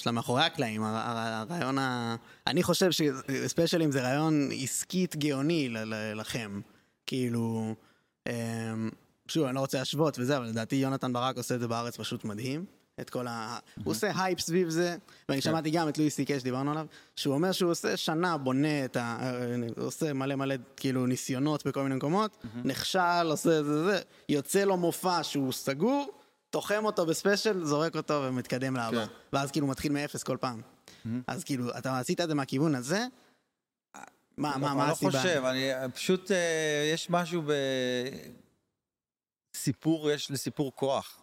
המאחורי 0.07 0.43
הקלעים, 0.45 0.83
הר- 0.83 0.97
הר- 0.97 1.19
הרעיון 1.51 1.79
ה... 1.79 2.17
אני 2.47 2.63
חושב 2.63 2.91
שספיישלים 2.91 3.91
זה 3.93 4.03
רעיון 4.03 4.49
עסקית 4.63 5.17
גאוני 5.17 5.69
לכם. 6.15 6.61
כאילו, 7.07 7.75
אה, 8.27 8.73
שוב, 9.29 9.45
אני 9.47 9.55
לא 9.55 9.61
רוצה 9.61 9.79
להשוות 9.79 10.19
וזה, 10.19 10.37
אבל 10.37 10.47
לדעתי 10.47 10.77
יונתן 10.77 11.13
ברק 11.13 11.37
עושה 11.37 11.55
את 11.55 11.61
זה 11.61 11.69
בארץ 11.69 11.97
פשוט 11.97 12.25
מדהים. 12.25 12.65
את 13.03 13.11
כל 13.11 13.27
ה... 13.27 13.59
הוא 13.85 13.91
עושה 13.93 14.13
הייפ 14.17 14.41
סביב 14.41 14.69
זה, 14.69 14.97
ואני 15.29 15.41
שמעתי 15.41 15.71
גם 15.71 15.89
את 15.89 15.99
לואי 15.99 16.11
סי 16.11 16.25
קיי 16.25 16.41
שדיברנו 16.41 16.71
עליו, 16.71 16.87
שהוא 17.17 17.35
אומר 17.35 17.53
שהוא 17.53 17.71
עושה 17.71 17.97
שנה, 17.97 18.37
בונה 18.37 18.85
את 18.85 18.97
ה... 18.97 19.19
אה, 19.23 19.83
עושה 19.85 20.13
מלא 20.13 20.35
מלא 20.35 20.55
כאילו 20.77 21.07
ניסיונות 21.07 21.67
בכל 21.67 21.83
מיני 21.83 21.95
מקומות, 21.95 22.45
נכשל, 22.65 23.27
עושה 23.31 23.63
זה 23.63 23.85
זה, 23.85 24.01
יוצא 24.29 24.65
לו 24.65 24.77
מופע 24.77 25.23
שהוא 25.23 25.53
סגור, 25.53 26.19
תוחם 26.51 26.85
אותו 26.85 27.07
ב 27.07 27.13
special, 27.13 27.65
זורק 27.65 27.97
אותו 27.97 28.23
ומתקדם 28.27 28.77
לעבר. 28.77 29.07
כן. 29.07 29.13
ואז 29.33 29.51
כאילו 29.51 29.67
מתחיל 29.67 29.93
מאפס 29.93 30.23
כל 30.23 30.37
פעם. 30.41 30.61
אז 31.27 31.45
כאילו, 31.45 31.79
אתה 31.79 31.99
עשית 31.99 32.21
את 32.21 32.29
זה 32.29 32.35
מהכיוון 32.35 32.75
הזה? 32.75 33.07
מה, 34.37 34.57
מה, 34.57 34.75
מה 34.75 34.85
אני 34.85 34.93
הסיבה? 34.93 35.13
לא 35.13 35.19
חושב, 35.19 35.45
אני 35.45 35.93
פשוט, 35.95 36.31
אה, 36.31 36.91
יש 36.95 37.11
משהו 37.11 37.43
בסיפור, 39.55 40.11
יש 40.11 40.31
לסיפור 40.31 40.73
כוח. 40.75 41.22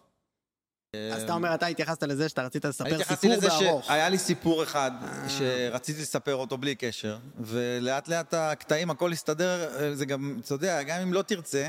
אז 0.96 1.22
אתה 1.22 1.32
אומר, 1.32 1.54
אתה 1.54 1.66
התייחסת 1.66 2.02
לזה 2.02 2.28
שאתה 2.28 2.42
רצית 2.42 2.64
לספר 2.64 2.94
התייחסתי 2.94 3.14
סיפור 3.14 3.36
לזה 3.36 3.48
בארוך. 3.48 3.84
שהיה 3.84 4.08
לי 4.08 4.18
סיפור 4.18 4.62
אחד 4.62 4.90
שרציתי 5.28 6.02
לספר 6.02 6.34
אותו 6.34 6.58
בלי 6.58 6.74
קשר, 6.74 7.18
ולאט 7.40 8.08
לאט 8.08 8.34
הקטעים, 8.34 8.90
הכל 8.90 9.12
הסתדר, 9.12 9.68
אה, 9.80 9.94
זה 9.94 10.06
גם, 10.06 10.40
אתה 10.44 10.54
יודע, 10.54 10.82
גם 10.82 11.00
אם 11.00 11.12
לא 11.12 11.22
תרצה, 11.22 11.68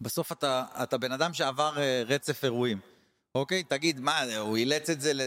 בסוף 0.00 0.32
אתה, 0.32 0.64
אתה 0.82 0.98
בן 0.98 1.12
אדם 1.12 1.34
שעבר 1.34 1.72
אה, 1.78 2.02
רצף 2.06 2.44
אירועים, 2.44 2.78
אוקיי? 3.34 3.62
תגיד, 3.62 4.00
מה, 4.00 4.20
הוא 4.38 4.56
אילץ 4.56 4.90
את 4.90 5.00
זה 5.00 5.12
ל... 5.12 5.20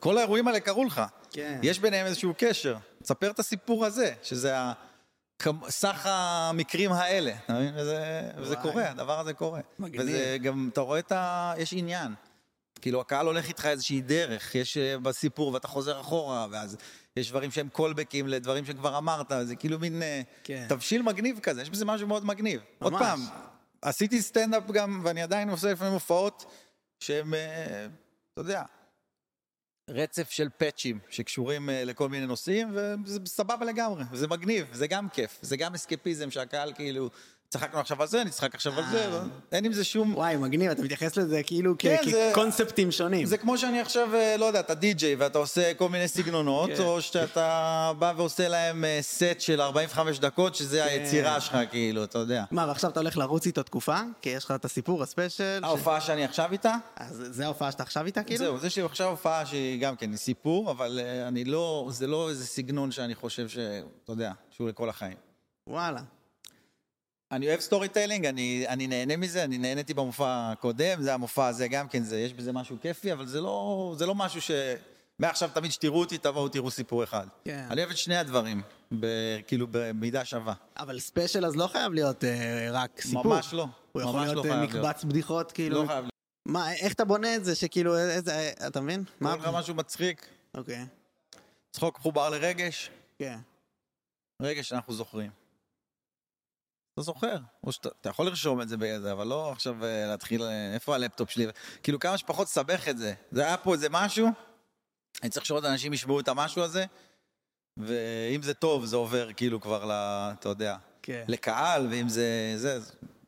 כל 0.00 0.18
האירועים 0.18 0.48
האלה 0.48 0.60
קרו 0.60 0.84
לך. 0.84 1.02
כן. 1.30 1.60
יש 1.62 1.78
ביניהם 1.78 2.06
איזשהו 2.06 2.34
קשר. 2.38 2.76
תספר 3.02 3.30
את 3.30 3.38
הסיפור 3.38 3.84
הזה, 3.84 4.12
שזה 4.22 4.58
ה... 4.58 4.72
סך 5.68 6.06
המקרים 6.06 6.92
האלה, 6.92 7.34
אתה 7.44 7.52
מבין? 7.52 7.74
וזה. 7.76 8.56
קורה, 8.62 8.90
הדבר 8.90 9.20
הזה 9.20 9.32
קורה. 9.32 9.60
מגניב. 9.78 10.00
וזה 10.00 10.36
גם, 10.42 10.70
אתה 10.72 10.80
רואה 10.80 10.98
את 10.98 11.12
ה... 11.12 11.52
יש 11.58 11.72
עניין. 11.72 12.14
כאילו, 12.80 13.00
הקהל 13.00 13.26
הולך 13.26 13.48
איתך 13.48 13.66
איזושהי 13.66 14.00
דרך, 14.00 14.54
יש 14.54 14.76
אה, 14.76 14.98
בסיפור 14.98 15.52
ואתה 15.52 15.68
חוזר 15.68 16.00
אחורה, 16.00 16.46
ואז 16.50 16.76
יש 17.16 17.30
דברים 17.30 17.50
שהם 17.50 17.68
קולבקים 17.68 18.28
לדברים 18.28 18.64
שכבר 18.64 18.98
אמרת, 18.98 19.32
זה 19.42 19.56
כאילו 19.56 19.78
מין 19.78 20.02
אה, 20.02 20.22
כן. 20.44 20.66
תבשיל 20.68 21.02
מגניב 21.02 21.38
כזה, 21.38 21.62
יש 21.62 21.70
בזה 21.70 21.84
משהו 21.84 22.08
מאוד 22.08 22.24
מגניב. 22.24 22.60
עוד. 22.78 22.92
פעם, 22.98 23.20
עשיתי 23.82 24.22
סטנדאפ 24.22 24.70
גם, 24.70 25.00
ואני 25.04 25.22
עדיין 25.22 25.50
עושה 25.50 25.72
לפעמים 25.72 25.92
הופעות 25.92 26.44
שהן, 27.00 27.34
אה, 27.34 27.86
אתה 28.32 28.40
יודע, 28.40 28.62
רצף 29.90 30.30
של 30.30 30.48
פאצ'ים 30.56 30.98
שקשורים 31.10 31.70
אה, 31.70 31.84
לכל 31.84 32.08
מיני 32.08 32.26
נושאים, 32.26 32.68
וזה 33.04 33.20
סבבה 33.26 33.64
לגמרי, 33.64 34.04
וזה 34.10 34.28
מגניב, 34.28 34.66
זה 34.72 34.86
גם 34.86 35.08
כיף, 35.08 35.38
זה 35.42 35.56
גם 35.56 35.74
אסקפיזם 35.74 36.30
שהקהל 36.30 36.72
כאילו, 36.72 37.10
צחקנו 37.48 37.80
עכשיו 37.80 38.02
על 38.02 38.08
זה, 38.08 38.24
נצחק 38.24 38.54
עכשיו 38.54 38.78
על 38.78 38.84
זה, 38.90 39.12
אה. 39.12 39.20
אין 39.52 39.64
עם 39.64 39.72
זה 39.72 39.84
שום... 39.84 40.14
וואי, 40.14 40.36
מגניב, 40.36 40.70
אתה 40.70 40.82
מתייחס 40.82 41.16
לזה 41.16 41.42
כאילו 41.42 41.74
כן, 41.78 41.96
זה- 42.10 42.30
כקונספטים 42.32 42.90
שונים. 42.92 43.26
זה 43.26 43.38
כמו 43.38 43.58
שאני 43.58 43.80
עכשיו, 43.80 44.14
אה, 44.14 44.36
לא 44.36 44.44
יודע, 44.44 44.60
אתה 44.60 44.74
די-ג'יי 44.74 45.14
ואתה 45.14 45.38
עושה 45.38 45.74
כל 45.74 45.88
מיני 45.88 46.08
סגנונות, 46.08 46.70
כן. 46.76 46.82
או 46.82 47.02
שאתה 47.02 47.92
בא 47.98 48.12
ועושה 48.16 48.48
להם 48.48 48.84
אה, 48.84 48.98
סט 49.02 49.22
של 49.40 49.60
45 49.60 50.18
דקות, 50.18 50.54
שזה 50.54 50.78
כן. 50.78 50.88
היצירה 50.88 51.40
שלך, 51.40 51.56
כאילו, 51.70 52.04
אתה 52.04 52.18
יודע. 52.18 52.44
מה, 52.50 52.66
ועכשיו 52.68 52.90
אתה 52.90 53.00
הולך 53.00 53.16
לרוץ 53.16 53.46
איתו 53.46 53.62
תקופה? 53.62 53.96
כי 54.22 54.30
יש 54.30 54.44
לך 54.44 54.50
את 54.50 54.64
הסיפור, 54.64 55.02
ה 55.02 55.08
special. 55.08 55.60
ההופעה 55.62 56.00
שאני 56.00 56.24
עכשיו 56.24 56.52
איתה, 56.52 56.74
אז 56.96 57.24
זה 57.30 57.44
ההופעה 57.44 57.72
שאתה 57.72 57.82
עכשיו 57.82 58.06
איתה, 58.06 58.22
כאילו? 58.22 58.38
זהו, 58.58 58.66
יש 58.66 58.76
לי 58.76 58.82
עכשיו 58.82 59.08
הופעה 59.08 59.46
שהיא 59.46 59.80
גם 59.80 59.96
כן, 59.96 60.16
סיפור, 60.16 60.70
אבל 60.70 61.00
אה, 61.02 61.28
אני 61.28 61.44
לא, 61.44 61.88
זה 61.90 62.06
לא 62.06 62.28
איזה 62.28 62.46
סגנון 62.46 62.90
שאני 62.90 63.14
חושב 63.14 63.48
ש... 63.48 63.58
אתה 64.04 64.12
יודע, 64.12 64.32
שהוא 64.50 64.68
לכל 64.68 64.88
החיים. 64.88 65.16
וואלה. 65.66 66.00
אני 67.32 67.48
אוהב 67.48 67.60
storytelling, 67.60 68.26
אני, 68.26 68.64
אני 68.68 68.86
נהנה 68.86 69.16
מזה, 69.16 69.44
אני 69.44 69.58
נהניתי 69.58 69.94
במופע 69.94 70.50
הקודם, 70.52 71.02
זה 71.02 71.14
המופע 71.14 71.46
הזה 71.46 71.68
גם 71.68 71.88
כן, 71.88 72.02
זה, 72.02 72.20
יש 72.20 72.32
בזה 72.32 72.52
משהו 72.52 72.76
כיפי, 72.82 73.12
אבל 73.12 73.26
זה 73.26 73.40
לא, 73.40 73.94
זה 73.98 74.06
לא 74.06 74.14
משהו 74.14 74.40
ש... 74.40 74.50
מעכשיו 75.18 75.50
תמיד 75.54 75.72
שתראו 75.72 76.00
אותי, 76.00 76.18
תבואו 76.18 76.48
תראו 76.48 76.70
סיפור 76.70 77.04
אחד. 77.04 77.26
כן. 77.44 77.66
אני 77.70 77.80
אוהב 77.80 77.90
את 77.90 77.96
שני 77.96 78.16
הדברים, 78.16 78.62
ב, 79.00 79.06
כאילו 79.46 79.66
במידה 79.70 80.24
שווה. 80.24 80.54
אבל 80.76 80.98
special 80.98 81.46
אז 81.46 81.56
לא 81.56 81.66
חייב 81.66 81.92
להיות 81.92 82.24
אה, 82.24 82.68
רק 82.72 83.00
סיפור. 83.00 83.26
ממש 83.26 83.52
לא. 83.52 83.66
הוא 83.92 84.02
יכול 84.02 84.20
ממש 84.20 84.28
להיות 84.28 84.46
לא 84.46 84.52
אה, 84.52 84.62
מקבץ 84.62 85.04
בדיחות, 85.04 85.52
כאילו. 85.52 85.82
לא 85.82 85.86
חייב 85.86 85.98
להיות. 85.98 86.10
מה, 86.46 86.72
איך 86.72 86.92
אתה 86.92 87.04
בונה 87.04 87.36
את 87.36 87.44
זה, 87.44 87.54
שכאילו, 87.54 87.98
איזה, 87.98 88.52
אתה 88.66 88.80
מבין? 88.80 89.04
מה? 89.20 89.36
קורה 89.36 89.50
לך 89.50 89.54
משהו 89.54 89.74
מצחיק, 89.74 90.26
אוקיי. 90.54 90.86
צחוק 91.72 91.98
מחובר 91.98 92.30
לרגש, 92.30 92.90
כן. 93.18 93.38
רגש 94.42 94.68
שאנחנו 94.68 94.94
זוכרים. 94.94 95.45
אתה 96.96 97.04
זוכר, 97.04 97.36
או 97.64 97.72
שאתה 97.72 97.88
אתה 98.00 98.08
יכול 98.08 98.26
לרשום 98.26 98.60
את 98.62 98.68
זה 98.68 98.76
באיזה, 98.76 99.12
אבל 99.12 99.26
לא 99.26 99.52
עכשיו 99.52 99.84
אה, 99.84 100.06
להתחיל, 100.06 100.42
אה, 100.42 100.74
איפה 100.74 100.94
הלפטופ 100.94 101.30
שלי, 101.30 101.46
כאילו 101.82 101.98
כמה 101.98 102.18
שפחות 102.18 102.46
לסבך 102.48 102.88
את 102.88 102.98
זה. 102.98 103.14
זה 103.32 103.46
היה 103.46 103.56
פה 103.56 103.72
איזה 103.74 103.88
משהו, 103.90 104.28
אני 105.22 105.30
צריך 105.30 105.46
שעוד 105.46 105.64
אנשים 105.64 105.92
ישמעו 105.92 106.20
את 106.20 106.28
המשהו 106.28 106.62
הזה, 106.62 106.84
ואם 107.76 108.42
זה 108.42 108.54
טוב 108.54 108.84
זה 108.84 108.96
עובר 108.96 109.32
כאילו 109.32 109.60
כבר 109.60 109.84
ל... 109.84 109.90
אתה 110.40 110.48
יודע, 110.48 110.76
כן. 111.02 111.24
לקהל, 111.28 111.86
ואם 111.90 112.08
זה... 112.08 112.24
זה, 112.56 112.78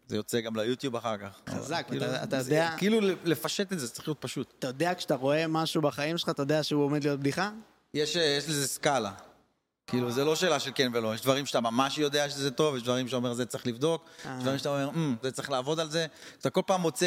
זה 0.06 0.16
יוצא 0.16 0.40
גם 0.40 0.56
ליוטיוב 0.56 0.96
אחר 0.96 1.16
כך. 1.18 1.40
חזק, 1.48 1.84
כאילו, 1.88 2.04
אתה- 2.06 2.22
אתה 2.24 2.42
זה- 2.42 2.50
יודע- 2.54 2.74
כאילו 2.78 2.98
לפשט 3.24 3.72
את 3.72 3.78
זה, 3.78 3.86
זה 3.86 3.92
צריך 3.92 4.08
להיות 4.08 4.18
פשוט. 4.20 4.54
אתה 4.58 4.66
יודע, 4.66 4.94
כשאתה 4.94 5.14
רואה 5.14 5.46
משהו 5.46 5.82
בחיים 5.82 6.18
שלך, 6.18 6.28
אתה 6.28 6.42
יודע 6.42 6.62
שהוא 6.62 6.84
עומד 6.84 7.04
להיות 7.04 7.20
בדיחה? 7.20 7.50
יש, 7.94 8.16
אה, 8.16 8.22
יש 8.22 8.48
לזה 8.48 8.68
סקאלה. 8.68 9.12
כאילו, 9.88 10.10
זה 10.10 10.24
לא 10.24 10.36
שאלה 10.36 10.60
של 10.60 10.70
כן 10.74 10.90
ולא, 10.94 11.14
יש 11.14 11.22
דברים 11.22 11.46
שאתה 11.46 11.60
ממש 11.60 11.98
יודע 11.98 12.30
שזה 12.30 12.50
טוב, 12.50 12.76
יש 12.76 12.82
דברים 12.82 13.06
שאתה 13.06 13.16
אומר, 13.16 13.34
זה 13.34 13.46
צריך 13.46 13.66
לבדוק, 13.66 14.04
אה. 14.26 14.34
יש 14.36 14.42
דברים 14.42 14.58
שאתה 14.58 14.68
אומר, 14.68 14.90
"אמ, 14.94 15.16
זה 15.22 15.30
צריך 15.30 15.50
לעבוד 15.50 15.80
על 15.80 15.90
זה. 15.90 16.06
אתה 16.40 16.50
כל 16.50 16.60
פעם 16.66 16.80
מוצא, 16.80 17.06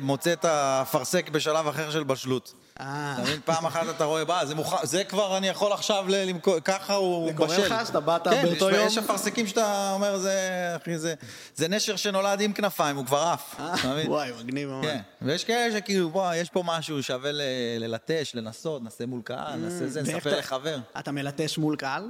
מוצא 0.00 0.32
את 0.32 0.44
האפרסק 0.44 1.28
בשלב 1.28 1.66
אחר 1.66 1.90
של 1.90 2.04
בשלות. 2.04 2.54
אה. 2.80 3.12
אתה 3.14 3.22
מבין? 3.22 3.40
פעם 3.44 3.66
אחת 3.66 3.86
אתה 3.96 4.04
רואה, 4.04 4.24
בא, 4.24 4.44
זה 4.44 4.54
מוכן, 4.54 4.86
זה 4.86 5.04
כבר 5.04 5.36
אני 5.36 5.48
יכול 5.48 5.72
עכשיו 5.72 6.04
ל- 6.08 6.24
למכור, 6.28 6.60
ככה 6.60 6.94
הוא 6.94 7.28
זה 7.30 7.36
קורה 7.36 7.48
בשל. 7.48 7.66
לך 7.74 7.86
שאתה 7.86 8.00
באת 8.00 8.28
כן, 8.28 8.42
באותו 8.42 8.70
יש, 8.70 8.76
יום? 8.76 8.86
יש 8.86 8.98
אפרסקים 8.98 9.46
שאתה 9.46 9.92
אומר, 9.94 10.18
זה, 10.18 10.38
אחי, 10.76 10.98
זה, 10.98 11.14
זה 11.54 11.68
נשר 11.68 11.96
שנולד 11.96 12.40
עם 12.40 12.52
כנפיים, 12.52 12.96
הוא 12.96 13.06
כבר 13.06 13.18
עף. 13.22 13.60
מבין? 13.84 14.10
וואי, 14.10 14.32
מגניב 14.40 14.68
ממש. 14.68 14.86
כן, 14.86 15.00
ויש 15.22 15.44
כאלה 15.44 15.76
שכאילו, 15.78 16.10
בוא, 16.10 16.34
יש 16.34 16.50
פה 16.50 16.62
משהו 16.66 17.02
שווה 17.02 17.32
ל- 17.32 17.42
ללטש, 17.78 18.34
לנסות, 18.34 18.82
נעשה 18.82 19.06
מול 19.06 19.22
קהל, 19.22 19.56
נעשה 19.60 19.86
זה, 19.86 20.02
נספר 20.02 20.18
אתה- 20.18 20.38
לחבר. 20.38 20.78
אתה 20.98 21.12
מלטש 21.12 21.58
מול 21.58 21.76
קהל? 21.76 22.08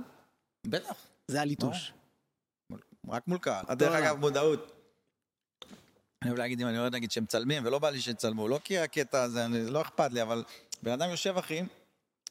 בטח, 0.67 0.95
זה 1.31 1.41
הליטוש. 1.41 1.93
רק 3.09 3.23
מול 3.27 3.39
קהל. 3.39 3.65
דרך 3.71 3.93
אגב, 3.95 4.17
מודעות. 4.19 4.73
אני 6.23 6.31
אוהב 6.31 6.39
להגיד, 6.39 6.61
אם 6.61 6.69
אני 6.69 6.79
רואה 6.79 6.91
נגיד 6.91 7.11
שהם 7.11 7.25
מצלמים, 7.25 7.65
ולא 7.67 7.79
בא 7.79 7.91
לי 7.91 8.01
שיצלמו, 8.01 8.49
לא 8.49 8.61
כי 8.65 8.79
הקטע 8.79 9.23
הזה, 9.23 9.45
אני- 9.45 9.71
לא 9.71 9.83
אכפת 9.83 10.13
לי, 10.13 10.23
אבל 10.23 10.45
בן 10.83 10.93
אדם 10.93 11.11
יושב, 11.11 11.37
אחי, 11.39 11.63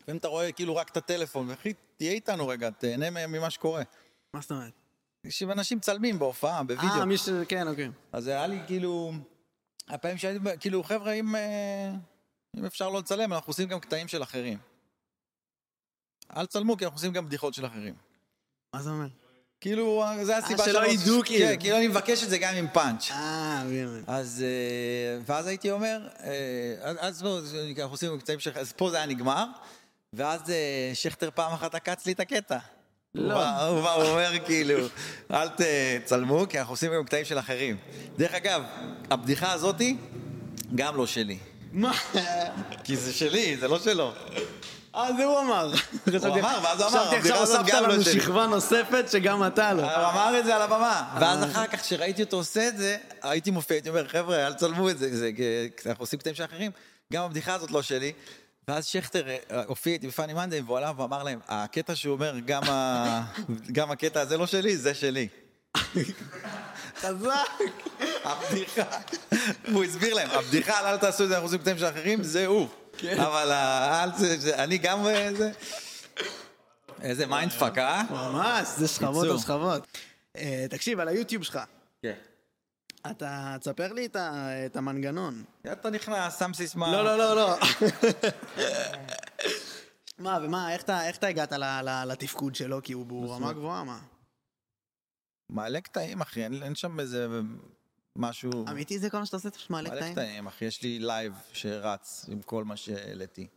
לפעמים 0.02 0.18
אתה 0.20 0.28
רואה 0.28 0.52
כאילו 0.52 0.76
רק 0.76 0.90
את 0.90 0.98
הטלפון, 0.98 1.52
אחי, 1.52 1.74
תהיה 1.98 2.12
איתנו 2.12 2.48
רגע, 2.48 2.70
תהנה 2.70 3.28
ממה 3.28 3.50
שקורה. 3.50 3.84
מה 4.34 4.42
זאת 4.42 4.52
אומרת? 4.52 4.74
אנשים 5.52 5.78
מצלמים 5.78 6.20
בהופעה, 6.20 6.64
בווידאו. 6.64 7.00
אה, 7.00 7.06
מי 7.06 7.18
ש... 7.18 7.30
כן, 7.48 7.68
אוקיי. 7.68 7.90
אז 8.12 8.28
היה 8.28 8.48
לי 8.48 8.60
כאילו, 8.68 9.12
הפעמים 9.88 10.18
שהייתי, 10.18 10.44
כאילו, 10.60 10.84
חבר'ה, 10.84 11.12
אם, 11.14 11.36
אה, 11.36 11.92
אם 12.58 12.66
אפשר 12.66 12.90
לא 12.90 13.00
לצלם, 13.00 13.34
אנחנו 13.34 13.50
עושים 13.52 13.68
גם 13.70 13.80
קטעים 13.80 14.08
של 14.08 14.24
אחרים. 14.24 14.60
אל 16.38 16.46
תצלמו, 16.46 16.78
כי 16.78 16.86
אנחנו 16.86 16.98
עושים 16.98 17.14
גם 17.14 17.26
בדיחות 17.26 17.54
של 17.54 17.66
אחרים. 17.66 17.96
מה 18.76 18.82
זה 18.82 18.90
אומר? 18.90 19.08
כאילו, 19.62 20.03
זה 20.24 20.38
הסיבה 20.38 20.64
שלא 20.66 20.74
שאני 20.74 20.95
רוצה- 20.95 21.03
ידעו, 21.10 21.22
כאילו. 21.26 21.45
כן, 21.47 21.55
כאילו 21.60 21.78
אני 21.78 21.88
מבקש 21.88 22.24
את 22.24 22.30
זה 22.30 22.38
גם 22.38 22.55
עם 22.55 22.68
פאנץ'. 22.74 23.12
אה, 23.12 23.64
מבין. 23.66 24.03
אז, 24.07 24.43
אה, 24.47 25.22
ואז 25.26 25.47
הייתי 25.47 25.72
אומר, 25.72 26.07
אה, 26.24 26.30
אז- 26.99 27.24
אנחנו 27.80 27.91
עושים 27.91 28.20
קטעים 28.20 28.39
של, 28.39 28.51
אז 28.55 28.72
פה 28.72 28.89
זה 28.89 28.97
היה 28.97 29.05
נגמר, 29.05 29.45
ואז 30.14 30.41
אה, 30.49 30.55
שכטר 30.93 31.30
פעם 31.36 31.53
אחת 31.53 31.76
עקץ 31.76 32.05
לי 32.05 32.12
את 32.12 32.20
הקטע. 32.20 32.57
לא. 33.16 33.43
הוא 33.95 34.03
אומר 34.10 34.32
כאילו, 34.45 34.80
אל 35.32 35.47
תצלמו, 36.03 36.45
כי 36.49 36.60
אנחנו 36.60 36.74
עושים 36.74 36.91
גם 36.93 37.03
קטעים 37.05 37.26
של 37.26 37.39
אחרים. 37.39 37.78
דרך 38.18 38.34
אגב, 38.34 38.64
הבדיחה 39.12 39.51
הזאתי, 39.53 39.97
גם 40.76 40.95
לא 40.95 41.07
שלי. 41.07 41.38
מה? 41.72 41.93
כי 42.84 42.97
זה 42.97 43.14
שלי, 43.14 43.57
זה 43.57 43.68
לא 43.68 43.80
שלו. 43.80 44.14
אה, 44.96 45.14
זה 45.18 45.26
הוא 45.26 45.40
אמר. 45.40 45.72
חשבתי- 46.10 46.28
אמר, 46.40 46.60
ואז 46.64 46.82
הוא 46.82 46.90
אמר, 46.90 47.00
חשבתי 47.02 47.16
עכשיו 47.18 47.38
הוספת 47.40 47.74
לא 47.74 47.88
לנו. 47.88 48.04
שכבה 48.04 48.48
נוספת 48.48 49.06
שגם 49.12 49.48
אתה 49.48 49.74
לא. 49.74 49.82
הוא 49.82 50.12
אמר 50.12 50.40
את 50.40 50.46
זה 50.46 50.56
על 50.56 50.62
הבמה, 50.62 51.18
ואז 51.22 51.44
אחר 51.44 51.68
כך 51.68 51.82
כשראיתי 51.82 52.24
אותו 52.24 52.38
עושה 52.38 52.68
את 52.68 52.78
זה, 52.78 52.98
הייתי 53.24 53.52
מופיע, 53.52 53.76
הייתי 53.76 53.90
אומר, 53.90 54.08
חבר'ה, 54.08 54.48
אל 54.48 54.54
תצלמו 54.54 54.90
את 54.90 54.98
זה, 54.98 55.30
אנחנו 55.86 56.04
עושים 56.04 56.20
קטעים 56.20 56.36
של 56.36 56.44
אחרים, 56.46 56.72
גם 57.14 57.24
הבדיחה 57.24 57.54
הזאת 57.54 57.72
לא 57.72 57.82
שלי. 57.82 58.14
ואז 58.68 58.86
שכטר 58.86 59.28
אה, 59.30 59.64
הופיע 59.68 59.94
איתי 59.94 60.08
בפאני 60.08 60.34
מנדי, 60.34 60.62
והוא 60.62 60.78
עלה 60.78 60.92
ואמר 60.98 61.24
להם, 61.24 61.40
הקטע 61.48 61.96
שהוא 61.96 62.14
אומר, 62.14 62.34
גם, 62.46 63.90
הקטע 63.92 64.22
הזה 64.22 64.38
לא 64.38 64.48
שלי, 64.48 64.78
זה 64.78 64.94
שלי. 64.94 65.28
חזק. 67.02 67.32
הבדיחה, 68.24 68.84
והוא 69.68 69.84
הסביר 69.84 70.14
להם, 70.14 70.30
הבדיחה 70.32 70.80
על 70.80 70.86
אל 70.86 70.98
תעשו 70.98 71.24
את 71.24 71.30
זה, 71.30 71.34
אנחנו 71.36 71.48
עושים 71.48 71.60
קטעים 71.60 71.78
של 71.78 71.86
אחרים, 71.86 72.24
זה 72.24 72.46
הוא. 72.46 72.68
אבל 73.18 73.52
זה, 74.18 74.38
זה- 74.39 74.64
אני 74.64 74.78
גם, 74.78 75.06
אה, 75.06 75.30
זה... 75.38 75.52
איזה 77.02 77.26
mindfuck, 77.26 77.78
אה? 77.78 78.04
ממש, 78.10 78.68
זה 78.78 78.88
שכבות. 78.88 79.28
על 79.28 79.39
שכבות. 79.39 79.88
אה, 80.36 80.66
תקשיב, 80.70 81.00
על 81.00 81.08
היוטיוב 81.08 81.43
שלך, 81.43 81.60
כן. 82.02 82.14
אתה 83.12 83.56
תספר 83.60 83.93
לי 83.93 84.08
את 84.66 84.76
המנגנון. 84.76 85.43
אתה 85.72 85.89
נכנס, 85.89 86.39
שם 86.39 86.54
סיסמה. 86.54 86.91
לא, 86.91 87.04
לא, 87.04 87.18
לא, 87.18 87.36
לא. 87.36 87.56
מה, 90.20 90.38
ומה, 90.43 90.74
איך 90.74 90.82
אתה- 90.84 91.28
הגעת 91.28 91.54
לתפקוד 92.06 92.56
שלו? 92.56 92.84
כי 92.84 92.93
הוא 92.93 93.06
הוא 93.10 93.36
רמה 93.36 93.54
גבוהה, 93.54 93.84
מה? 93.84 94.00
מעלה 95.50 95.82
קטעים, 95.82 96.22
אחי, 96.22 96.43
אין 96.45 96.76
שם 96.76 97.00
איזה 97.00 97.28
משהו... 98.20 98.65
אמיתי 98.70 98.99
זה 98.99 99.09
כל 99.09 99.17
מה 99.20 99.26
שאתה 99.26 99.38
עושה? 99.38 99.47
אתה 99.49 99.57
פשוט 99.57 99.70
מעלה 99.70 99.89
מעלה 99.89 100.01
קטעים? 100.01 100.13
קטעים, 100.15 100.47
אחי, 100.47 100.65
יש 100.65 100.82
לי 100.84 100.99
live 100.99 101.34
שרץ 101.53 102.26
עם 102.30 102.41
כל 102.41 102.63
מה 102.63 102.76
שהעליתי. 102.78 103.47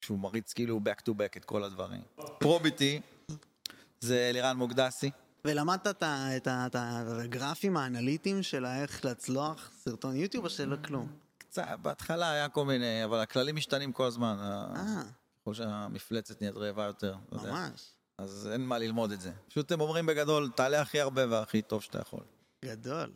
שהוא 0.00 0.18
מריץ 0.18 0.52
כאילו 0.52 0.80
back 0.84 1.00
to 1.02 1.12
back 1.12 1.36
את 1.36 1.44
כל 1.44 1.64
הדברים. 1.64 2.00
פרוביטי 2.38 3.00
זה 4.00 4.26
אלירן 4.30 4.56
מוקדסי. 4.56 5.10
ולמדת 5.44 5.86
את 5.86 6.02
את 6.36 6.46
ה- 6.46 6.66
את 6.66 6.76
הגרפים 6.78 7.76
האנליטיים 7.76 8.42
של 8.42 8.66
איך 8.66 9.04
להצליח 9.04 9.70
סרטון 9.84 10.16
יוטיוב 10.16 10.44
או 10.44 10.50
שלא 10.50 10.76
כלום? 10.84 11.12
קצת, 11.38 11.64
בהתחלה 11.82 12.30
היה 12.30 12.48
כל 12.48 12.64
מיני, 12.64 13.04
אבל 13.04 13.20
הכללים 13.20 13.56
משתנים 13.56 13.92
כל 13.92 14.06
הזמן. 14.06 14.36
אה, 14.40 15.02
ככל 15.42 15.54
שהמפלצת 15.54 16.40
נהיית 16.42 16.56
רעבה 16.56 16.84
יותר. 16.84 17.16
ממש. 17.32 17.90
אז 18.18 18.48
אין 18.52 18.60
מה 18.60 18.78
ללמוד 18.78 19.12
את 19.12 19.20
זה. 19.20 19.32
פשוט 19.48 19.72
הם 19.72 19.80
אומרים 19.80 20.06
בגדול, 20.06 20.50
תעלה 20.56 20.80
הכי 20.80 21.00
הרבה 21.00 21.22
והכי 21.30 21.62
טוב 21.62 21.82
שאתה 21.82 21.98
יכול. 22.00 22.20
גדול. 22.64 23.12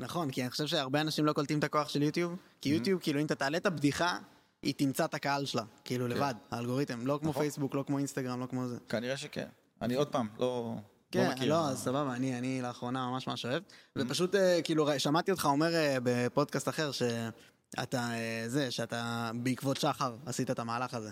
נכון, 0.00 0.30
כי 0.30 0.42
אני 0.42 0.50
חושב 0.50 0.66
שהרבה 0.66 1.00
אנשים 1.00 1.24
לא 1.24 1.32
קולטים 1.32 1.58
את 1.58 1.64
הכוח 1.64 1.88
של 1.88 2.02
יוטיוב, 2.02 2.36
כי 2.60 2.70
Mm-hmm. 2.70 2.72
יוטיוב, 2.72 3.00
כאילו, 3.02 3.20
אם 3.20 3.26
אתה 3.26 3.34
תעלה 3.34 3.56
את 3.56 3.66
הבדיחה, 3.66 4.18
היא 4.62 4.74
תמצא 4.76 5.04
את 5.04 5.14
הקהל 5.14 5.44
שלה, 5.44 5.62
כאילו 5.84 6.08
לבד, 6.08 6.34
האלגוריתם, 6.50 7.06
לא 7.06 7.12
כמו 7.12 7.20
כן. 7.22 7.28
נכון. 7.28 7.42
פייסבוק, 7.42 7.74
לא 7.74 7.84
כמו 7.86 7.98
אינסטגרם, 7.98 8.40
לא 8.40 8.46
כמו 8.46 8.68
זה. 8.68 8.76
כנראה 8.88 9.16
שכן. 9.16 9.46
אני 9.82 9.94
עוד 9.94 10.08
פעם, 10.08 10.28
לא, 10.38 10.74
לא 11.14 11.34
כן. 11.34 11.48
לא, 11.48 11.66
סבבה, 11.74 12.14
אני, 12.14 12.38
אני 12.38 12.62
לאחרונה 12.62 13.10
ממש 13.10 13.26
ממש 13.26 13.44
אוהב. 13.44 13.62
Mm-hmm. 13.62 14.02
ופשוט, 14.02 14.34
אה, 14.34 14.60
כאילו, 14.64 14.88
שמעתי 14.98 15.30
אותך 15.30 15.44
אומר 15.44 15.74
אה, 15.74 15.96
בפודקאסט 16.02 16.68
אחר, 16.68 16.90
שאתה, 16.92 17.98
אה, 17.98 18.44
זה, 18.46 18.70
שאתה 18.70 19.30
בעקבות 19.34 19.76
שחר 19.76 20.16
עשית 20.26 20.50
את 20.50 20.58
המהלך 20.58 20.94
הזה. 20.94 21.10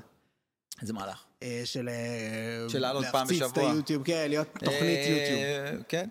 איזה 0.83 0.93
מהלך. 0.93 1.25
של... 1.65 1.89
של 2.69 2.79
לעלות 2.79 3.05
פעם 3.13 3.27
להפציץ 3.31 3.43
את. 3.43 3.59
היוטיוב, 3.59 4.05
כן, 4.05 4.27
להיות 4.29 4.49
תוכנית 4.53 4.99
יוטיוב. 5.09 5.83
כן, 5.89 6.09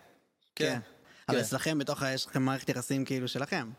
כן. 0.55 0.79
כן. 1.29 1.35
אבל 1.35 1.43
כן. 1.43 1.47
אצלכם 1.47 1.77
בתוך. 1.79 2.01
יש 2.01 2.27
לכם 2.27 2.41
מערכת 2.41 2.69
יחסים 2.69 3.05
כאילו 3.05 3.27
שלכם. 3.27 3.69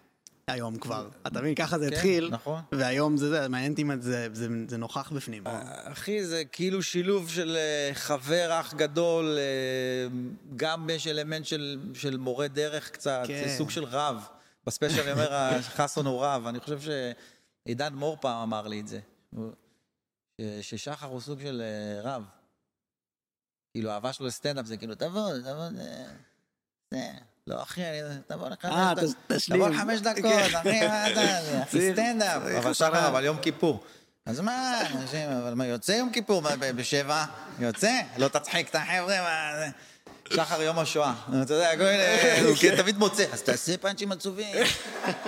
היום 0.46 0.78
כבר. 0.78 1.08
אתה 1.26 1.40
מבין, 1.40 1.54
ככה 1.54 1.78
זה 1.78 1.86
התחיל. 1.88 2.28
נכון. 2.30 2.62
והיום 2.72 3.16
זה 3.16 3.28
זה, 3.28 3.48
מעניין 3.48 3.72
אותי 3.72 3.82
אם 3.82 4.00
זה, 4.00 4.28
זה, 4.32 4.48
זה 4.68 4.76
נוכח 4.76 5.12
בפנים. 5.12 5.44
אחי, 5.84 6.24
זה 6.24 6.44
כאילו 6.44 6.82
שילוב 6.82 7.30
של 7.30 7.56
אה, 7.56 7.90
חבר 7.94 8.60
אח 8.60 8.74
גדול, 8.74 9.38
אה, 9.38 10.18
גם 10.56 10.90
יש 10.90 11.06
אלמנט 11.06 11.44
של, 11.44 11.80
של 11.94 12.16
מורה 12.16 12.48
דרך 12.48 12.90
קצת, 12.90 13.22
כן. 13.26 13.44
זה 13.48 13.56
סוג 13.56 13.70
של 13.70 13.84
רב. 13.84 14.28
בספיישל 14.66 15.00
אני 15.00 15.12
אומר, 15.12 15.60
חסון 15.62 16.06
הוא 16.06 16.24
רב, 16.24 16.46
אני 16.46 16.60
חושב 16.60 16.78
שעידן 16.80 17.94
מור 17.94 18.16
פעם 18.20 18.42
אמר 18.42 18.68
לי 18.68 18.80
את 18.80 18.88
זה. 18.88 19.00
ש- 20.40 20.70
ששחר 20.70 21.06
הוא 21.06 21.20
סוג 21.20 21.40
של 21.40 21.62
אה, 21.64 22.00
רב. 22.02 22.24
כאילו, 23.74 23.90
האהבה 23.90 24.12
שלו 24.12 24.26
לסטנדאפ 24.26 24.66
זה 24.66 24.76
כאילו, 24.76 24.94
תבוא, 24.94 25.38
תבוא, 25.38 25.68
זה... 25.76 26.04
זה. 26.90 27.10
לא, 27.46 27.62
אחי, 27.62 27.82
אני... 27.84 28.18
תבוא 28.26 28.48
לחמש 28.48 28.72
אה, 28.72 28.94
דקות. 28.94 29.10
ת- 29.26 29.32
תשלים. 29.32 29.60
תבוא 29.60 29.68
לחמש 29.70 30.00
דקות, 30.00 30.22
כן. 30.22 30.56
אחי, 30.56 30.86
מה 30.86 31.10
אתה... 31.10 31.92
סטנדאפ. 31.92 32.42
אבל 32.42 32.72
שחר. 32.72 33.08
אבל 33.08 33.24
יום 33.24 33.38
כיפור. 33.38 33.84
אז 34.26 34.40
מה, 34.40 34.80
אנשים, 34.94 35.30
אבל 35.30 35.54
מה, 35.54 35.66
יוצא 35.66 35.92
יום 35.92 36.10
כיפור 36.12 36.42
בשבע? 36.76 37.24
יוצא? 37.58 38.00
לא 38.16 38.28
תצחיק 38.28 38.68
את 38.70 38.74
החבר'ה, 38.74 39.20
מה... 39.22 39.50
זה? 39.58 39.68
שחר 40.36 40.62
יום 40.62 40.78
השואה. 40.78 41.14
אתה 41.42 41.54
יודע, 41.54 41.76
כל 41.76 41.82
מיני... 41.82 42.40
הוא 42.48 42.56
כאילו 42.56 42.76
תמיד 42.76 42.98
מוצא. 42.98 43.24
אז 43.32 43.42
תעשה 43.42 43.76
פאנצ'ים 43.76 44.12
עצובים. 44.12 44.56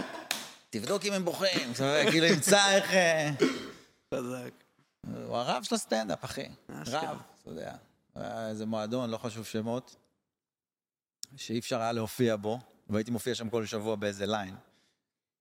תבדוק 0.70 1.04
אם 1.04 1.12
הם 1.12 1.24
בוכים. 1.24 1.72
כאילו 2.10 2.26
ימצא 2.26 2.70
איך... 2.70 2.92
אה, 2.92 3.30
חזק. 4.14 4.50
הוא 5.26 5.36
הרב 5.36 5.62
של 5.62 5.74
הסטנדאפ, 5.74 6.24
אחי. 6.24 6.48
רב, 6.86 7.16
אתה 7.42 7.50
יודע. 7.50 7.72
איזה 8.48 8.66
מועדון, 8.66 9.10
לא 9.10 9.18
חשוב 9.18 9.46
שמות, 9.46 9.96
שאי 11.36 11.58
אפשר 11.58 11.80
היה 11.80 11.92
להופיע 11.92 12.36
בו, 12.36 12.58
והייתי 12.88 13.10
מופיע 13.10 13.34
שם 13.34 13.50
כל 13.50 13.66
שבוע 13.66 13.96
באיזה 13.96 14.26
ליין. 14.26 14.56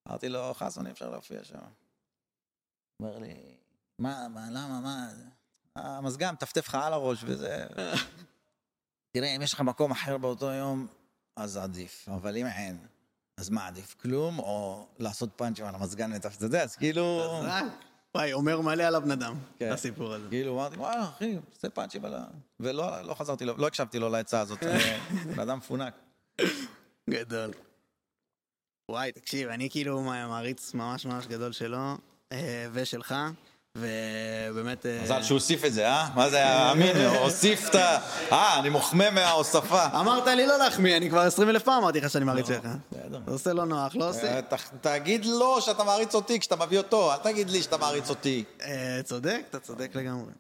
אמרתי 0.08 0.30
לו, 0.30 0.54
חסון, 0.54 0.86
אי 0.88 0.92
אפשר 0.92 1.10
להופיע 1.10 1.44
שם. 1.44 1.60
אומר 3.02 3.18
לי, 3.18 3.58
מה, 4.00 4.28
מה, 4.28 4.48
למה, 4.50 4.80
מה? 4.80 5.10
המזגן 5.76 6.34
מטפטף 6.34 6.68
לך 6.68 6.76
על 6.76 6.94
הראש 6.94 7.24
וזה... 7.26 7.68
תראה, 9.12 9.36
אם 9.36 9.42
יש 9.42 9.54
לך 9.54 9.62
מקום 9.62 9.92
אחר 9.92 10.18
באותו 10.18 10.46
יום, 10.52 10.88
אז 11.36 11.58
עדיף, 11.58 12.10
אבל 12.10 12.38
אם 12.38 12.46
אין, 12.46 12.88
אז 13.38 13.50
מה 13.50 13.68
עדיף, 13.68 13.96
כלום, 14.02 14.40
או 14.40 14.88
לעשות 15.00 15.30
פאנצ'ים 15.36 15.66
על 15.66 15.76
המזגן 15.76 16.14
מטפטף, 16.14 16.38
אתה 16.38 16.46
יודע, 16.46 16.64
אז 16.64 16.76
כאילו... 16.76 17.22
וואי, 18.16 18.34
אומר 18.34 18.62
מלא 18.62 18.84
על 18.84 18.96
הבן 18.96 19.12
אדם, 19.12 19.36
כן. 19.58 19.72
הסיפור 19.72 20.14
הזה. 20.14 20.28
כאילו, 20.30 20.54
אמרתי, 20.54 20.76
וואלה, 20.78 21.04
אחי, 21.04 21.38
עושה 21.56 21.70
פאנצ'ים 21.70 22.06
על 22.06 22.14
ה... 22.14 22.26
ולא 22.60 23.02
לא 23.02 23.14
חזרתי 23.14 23.46
לו, 23.46 23.58
לא 23.58 23.68
הקשבתי 23.68 24.00
לו 24.00 24.10
לעצה 24.10 24.40
הזאת, 24.40 24.64
אני 24.64 24.80
בן 25.36 25.40
אדם 25.40 25.58
מפונק. 25.58 25.94
גדול. 27.10 27.52
וואי, 28.90 29.12
תקשיב, 29.12 29.50
אני 29.50 29.70
כאילו 29.70 30.02
מעריץ 30.02 30.74
ממש 30.74 31.06
ממש 31.06 31.28
גדול 31.28 31.52
שלו, 31.52 31.98
אה, 32.32 32.68
ושלך, 32.74 33.16
ובאמת... 33.78 34.86
אה, 34.86 35.00
מזל 35.04 35.24
שהוא 35.24 35.36
הוסיף 35.36 35.66
את 35.66 35.74
זה, 35.74 35.88
אה? 35.88 36.08
מה 36.16 36.30
זה 36.30 36.38
היה 36.38 36.72
אמין? 36.72 36.98
הוסיף 36.98 37.70
את 37.70 37.76
ה... 37.76 38.00
אה, 38.32 38.60
אני 38.60 38.70
מוחמא 38.70 39.10
מההוספה. 39.10 39.86
אמרת 39.86 40.28
לי 40.28 40.46
לא 40.46 40.58
להחמיא, 40.58 40.98
אני 40.98 41.10
כבר 41.10 41.20
עשרים 41.20 41.50
אלף 41.50 41.64
פעם 41.64 41.84
אמרתי 41.84 42.02
לך 42.02 42.10
שאני 42.10 42.26
מעריץ 42.26 42.50
לא, 42.50 42.56
שלך. 42.56 42.66
בסדר. 42.92 43.20
זה 43.26 43.32
עושה 43.32 43.54
לא 43.54 43.66
נוח, 43.66 43.96
לא 43.96 44.10
עושה. 44.10 44.36
אה, 44.36 44.42
תגיד 44.82 45.26
לו 45.26 45.62
שאתה 45.62 45.84
מעריץ 45.84 46.16
אותי 46.16 46.40
כשאתה 46.40 46.56
מביא 46.56 46.78
אותו, 46.78 47.14
אל 47.14 47.18
תגיד 47.18 47.50
לי 47.50 47.62
שאתה 47.62 47.78
מעריץ 47.78 48.10
אותי. 48.10 48.44
אה, 48.62 49.00
צודק, 49.04 49.42
אתה 49.50 49.60
צודק 49.60 49.92
לגמרי. 49.96 50.32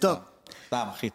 טוב. 0.00 0.18
סתם, 0.66 0.86
אחי, 0.94 1.10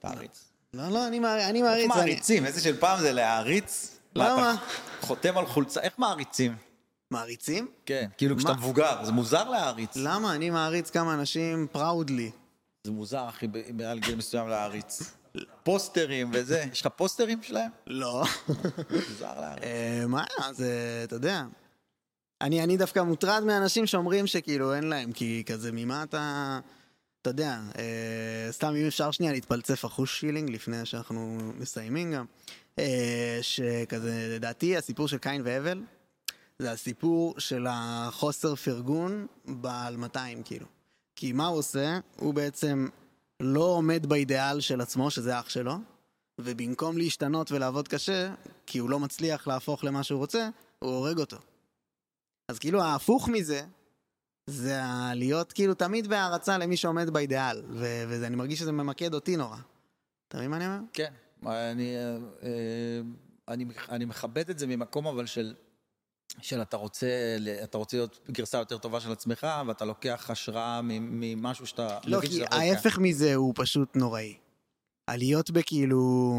תעריץ. 0.00 0.44
לא, 0.74 0.88
לא, 0.88 1.06
אני 1.06 1.18
מעריץ. 1.18 1.44
אני 1.44 1.62
איך 1.62 1.88
מעריצים? 1.88 2.46
איזה 2.46 2.60
של 2.60 2.76
פעם 2.76 3.00
זה 3.00 3.12
להעריץ? 3.12 3.96
מה, 4.16 4.28
למה? 4.28 4.54
חותם 5.00 5.38
על 5.38 5.46
חולצה, 5.46 5.80
איך 5.80 5.92
מעריצים? 5.98 6.71
מעריצים? 7.12 7.68
כן. 7.86 8.08
כאילו 8.16 8.36
כשאתה? 8.36 8.52
מבוגר, 8.52 9.04
זה 9.04 9.12
מוזר 9.12 9.48
להעריץ. 9.48 9.96
למה? 9.96 10.34
אני 10.34 10.50
מעריץ 10.50 10.90
כמה 10.90 11.14
אנשים 11.14 11.66
פראודלי. 11.72 12.30
זה 12.84 12.92
מוזר, 12.92 13.28
אחי, 13.28 13.46
מעל 13.74 13.98
גיל 13.98 14.14
מסוים 14.14 14.48
להעריץ. 14.48 15.12
פוסטרים 15.62 16.30
וזה, 16.32 16.64
יש 16.72 16.80
לך 16.80 16.86
פוסטרים 16.96 17.42
שלהם? 17.42 17.70
לא. 17.86 18.24
מוזר 18.90 19.40
להעריץ. 19.40 19.64
אה, 19.64 20.04
מה, 20.08 20.24
זה, 20.52 21.00
אתה 21.04 21.16
יודע. 21.16 21.42
אני, 22.40 22.62
אני 22.62 22.76
דווקא 22.76 23.00
מוטרד 23.00 23.42
מאנשים 23.42 23.86
שאומרים 23.86 24.26
שכאילו 24.26 24.74
אין 24.74 24.84
להם, 24.84 25.12
כי 25.12 25.42
כזה 25.46 25.70
ממה 25.72 26.02
אתה... 26.02 26.58
אתה 27.22 27.30
יודע, 27.30 27.60
אה, 27.78 28.52
סתם 28.52 28.74
אם 28.76 28.86
אפשר 28.86 29.10
שנייה 29.10 29.32
להתפלצף 29.32 29.84
אחוש 29.84 30.20
שילינג 30.20 30.50
לפני 30.50 30.86
שאנחנו 30.86 31.38
מסיימים 31.58 32.12
גם. 32.12 32.24
אה, 32.78 33.38
שכזה, 33.42 34.28
לדעתי 34.30 34.76
הסיפור 34.76 35.08
של 35.08 35.18
קין 35.18 35.42
והבל, 35.44 35.82
זה 36.62 36.72
הסיפור 36.72 37.34
של 37.38 37.66
החוסר 37.70 38.54
פרגון 38.54 39.26
בעל 39.44 39.96
200 39.96 40.42
כאילו. 40.42 40.66
כי 41.16 41.32
מה 41.32 41.46
הוא 41.46 41.58
עושה? 41.58 41.98
הוא 42.16 42.34
בעצם 42.34 42.88
לא 43.40 43.64
עומד 43.64 44.06
באידיאל 44.06 44.60
של 44.60 44.80
עצמו, 44.80 45.10
שזה 45.10 45.40
אח 45.40 45.48
שלו, 45.48 45.74
ובמקום 46.40 46.98
להשתנות 46.98 47.52
ולעבוד 47.52 47.88
קשה, 47.88 48.34
כי 48.66 48.78
הוא 48.78 48.90
לא 48.90 48.98
מצליח 49.00 49.46
להפוך 49.46 49.84
למה 49.84 50.02
שהוא 50.02 50.18
רוצה, 50.18 50.48
הוא 50.78 50.90
הורג 50.90 51.18
אותו. 51.18 51.36
אז 52.48 52.58
כאילו 52.58 52.82
ההפוך 52.82 53.28
מזה, 53.28 53.62
זה 54.46 54.80
להיות 55.14 55.52
כאילו 55.52 55.74
תמיד 55.74 56.06
בהערצה 56.06 56.58
למי 56.58 56.76
שעומד 56.76 57.10
באידיאל, 57.10 57.62
ו- 57.70 58.04
ואני 58.08 58.36
מרגיש 58.36 58.58
שזה 58.58 58.72
ממקד 58.72 59.14
אותי 59.14 59.36
נורא. 59.36 59.58
אתה 60.28 60.36
מבין 60.38 60.50
מה 60.50 60.56
אני 60.56 60.66
אומר? 60.66 60.78
כן, 60.92 61.12
אני, 61.46 61.96
אה, 61.96 62.16
אה, 62.42 63.00
אני, 63.48 63.64
אני 63.88 64.04
מכבד 64.04 64.50
את 64.50 64.58
זה 64.58 64.66
ממקום 64.66 65.06
אבל 65.06 65.26
של, 65.26 65.54
של 66.40 66.62
אתה 66.62 66.76
רוצה, 66.76 67.06
אתה 67.64 67.78
רוצה 67.78 67.96
להיות 67.96 68.18
גרסה 68.30 68.58
יותר 68.58 68.78
טובה 68.78 69.00
של 69.00 69.12
עצמך, 69.12 69.46
ואתה 69.66 69.84
לוקח 69.84 70.30
השראה 70.30 70.80
ממשהו 70.82 71.66
שאתה... 71.66 71.98
לא, 72.04 72.20
כי 72.20 72.26
יכול 72.26 72.58
ההפך 72.58 72.98
מזה 72.98 73.34
הוא 73.34 73.52
פשוט 73.56 73.96
נוראי. 73.96 74.34
הלהיות 75.08 75.50
בכאילו... 75.50 76.32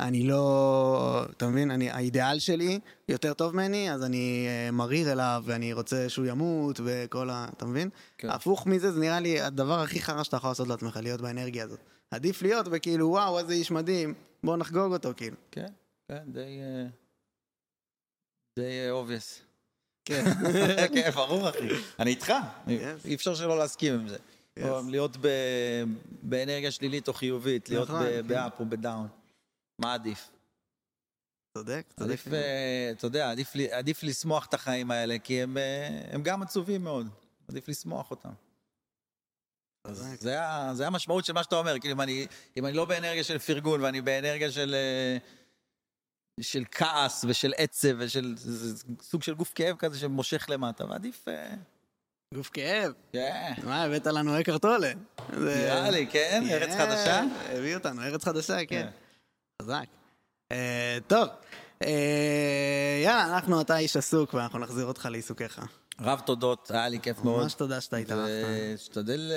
אני 0.00 0.22
לא... 0.22 1.24
אתה 1.36 1.46
מבין? 1.46 1.70
אני, 1.70 1.90
האידיאל 1.90 2.38
שלי 2.38 2.80
יותר 3.08 3.34
טוב 3.34 3.54
ממני, 3.54 3.92
אז 3.92 4.04
אני 4.04 4.46
אה, 4.48 4.70
מריר 4.70 5.12
אליו, 5.12 5.42
ואני 5.46 5.72
רוצה 5.72 6.08
שהוא 6.08 6.26
ימות, 6.26 6.80
וכל 6.84 7.30
ה... 7.30 7.46
אתה 7.56 7.66
מבין? 7.66 7.88
כן. 8.18 8.30
הפוך 8.30 8.66
מזה, 8.66 8.92
זה 8.92 9.00
נראה 9.00 9.20
לי 9.20 9.40
הדבר 9.40 9.80
הכי 9.80 10.00
חרא 10.00 10.22
שאתה 10.22 10.36
יכול 10.36 10.50
לעשות 10.50 10.68
לעצמך, 10.68 10.98
להיות 11.02 11.20
באנרגיה 11.20 11.64
הזאת. 11.64 11.80
עדיף 12.10 12.42
להיות 12.42 12.68
בכאילו, 12.68 13.08
וואו, 13.08 13.38
איזה 13.38 13.52
איש 13.52 13.70
מדהים, 13.70 14.14
בוא 14.44 14.56
נחגוג 14.56 14.92
אותו, 14.92 15.10
כאילו. 15.16 15.36
כן, 15.50 15.66
כן, 16.08 16.22
די... 16.26 16.40
אה, 16.40 17.01
the 18.58 18.90
obvious. 18.90 19.40
כן. 20.04 20.24
כן, 20.94 21.10
ברור, 21.10 21.50
אחי. 21.50 21.68
אני 21.98 22.10
איתך. 22.10 22.32
אי 23.04 23.14
אפשר 23.14 23.34
שלא 23.34 23.58
להסכים 23.58 23.94
עם 23.94 24.08
זה. 24.08 24.18
להיות 24.90 25.16
באנרגיה 26.22 26.70
שלילית 26.70 27.08
או 27.08 27.12
חיובית, 27.12 27.68
להיות 27.68 27.88
נכון, 27.88 28.02
ב- 28.02 28.08
כן. 28.08 28.28
ב 28.28 28.39
up 28.39 28.60
או 28.60 28.64
ב 28.66 28.73
down. 28.73 29.08
מה 29.78 29.94
עדיף? 29.94 30.30
צודק, 31.58 31.86
צודק. 31.98 32.16
אה, 32.32 32.90
אתה 32.92 33.06
יודע, 33.06 33.32
עדיף 33.72 34.02
לשמוח 34.02 34.46
את 34.46 34.54
החיים 34.54 34.90
האלה, 34.90 35.18
כי 35.18 35.42
הם, 35.42 35.58
אה, 35.58 36.18
גם 36.22 36.42
עצובים 36.42 36.84
מאוד. 36.84 37.08
עדיף 37.48 37.68
לשמוח 37.68 38.10
אותם. 38.10 38.30
זה 40.72 40.86
המשמעות 40.86 41.24
של 41.24 41.32
מה 41.32 41.42
שאתה 41.42 41.56
אומר, 41.56 41.78
כאילו 41.78 41.94
אם 41.94 42.00
אני, 42.00 42.26
לא 42.72 42.84
באנרגיה 42.84 43.24
של 43.24 43.38
פרגון 43.38 43.80
ואני 43.80 44.00
באנרגיה 44.00 44.50
של, 44.52 44.74
אה, 44.74 45.16
של 46.40 46.64
כעס 46.70 47.24
ושל 47.28 47.52
עצב 47.56 47.88
ושל 47.98 48.34
סוג 49.02 49.22
של 49.22 49.34
גוף 49.34 49.52
כאב 49.54 49.76
כזה 49.76 49.98
שמושך 49.98 50.46
למטה, 50.48 50.84
ועדיף... 50.86 51.28
אה, 51.28 51.54
גוף 52.34 52.50
כאב. 52.52 52.92
כן, 53.12 53.52
מה, 53.64 53.82
הבאת 53.82 54.06
לנו 54.06 54.40
אקר 54.40 54.58
טולה. 54.58 54.92
נראה 55.32 55.90
לי, 55.90 56.06
כן? 56.06 56.42
ארץ 56.50 56.70
כן, 56.70 56.78
חדשה? 56.78 57.22
הביא 57.48 57.74
אותנו, 57.74 58.02
ארץ 58.02 58.24
חדשה, 58.24 58.58
כן. 58.58 58.66
כן. 58.66 58.88
חזק. 59.62 59.84
אה, 60.52 60.98
טוב, 61.06 61.28
אה, 61.82 63.02
יאללה, 63.04 63.34
אנחנו, 63.34 63.60
אתה 63.60 63.78
איש 63.78 63.96
עסוק, 63.96 64.34
ואנחנו 64.34 64.58
נחזיר 64.58 64.86
אותך 64.86 65.08
לעיסוקיך. 65.10 65.60
רב 66.00 66.20
תודות, 66.20 66.70
היה 66.70 66.88
לי 66.88 67.00
כיף 67.00 67.24
מאוד. 67.24 67.42
ממש 67.42 67.54
תודה 67.54 67.80
שאתה 67.80 67.96
התארחת. 67.96 68.28
ושתדל 68.74 69.32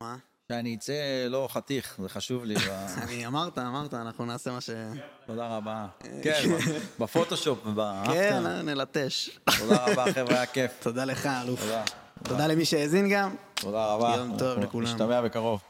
מה? 0.00 0.16
שאני 0.52 0.74
אצא 0.74 0.92
לא 1.30 1.48
חתיך, 1.50 1.96
זה 2.02 2.08
חשוב 2.08 2.44
לי. 2.44 2.54
אני 3.02 3.26
אמרת, 3.26 3.58
אמרת, 3.58 3.94
אנחנו 3.94 4.24
נעשה 4.24 4.50
מה 4.50 4.60
ש... 4.60 4.70
תודה 5.26 5.56
רבה. 5.56 5.86
כן, 6.22 6.42
בפוטושופ 7.00 7.58
כן, 7.64 7.68
ובאפטר. 7.68 8.62
נלטש. 8.62 9.30
תודה 9.58 9.86
רבה, 9.86 10.12
חבר'ה, 10.12 10.34
היה 10.34 10.46
כיף. 10.46 10.70
תודה 10.80 11.04
לך, 11.04 11.26
אלוף. 11.26 11.60
תודה. 11.60 11.82
תודה 12.22 12.46
למי 12.46 12.64
שהאזין 12.64 13.08
גם. 13.10 13.34
תודה 13.54 13.86
רבה. 13.86 14.14
יום 14.16 14.38
טוב 14.38 14.58
לכולם. 14.58 14.86
נשתמע 14.86 15.20
בקרוב. 15.20 15.60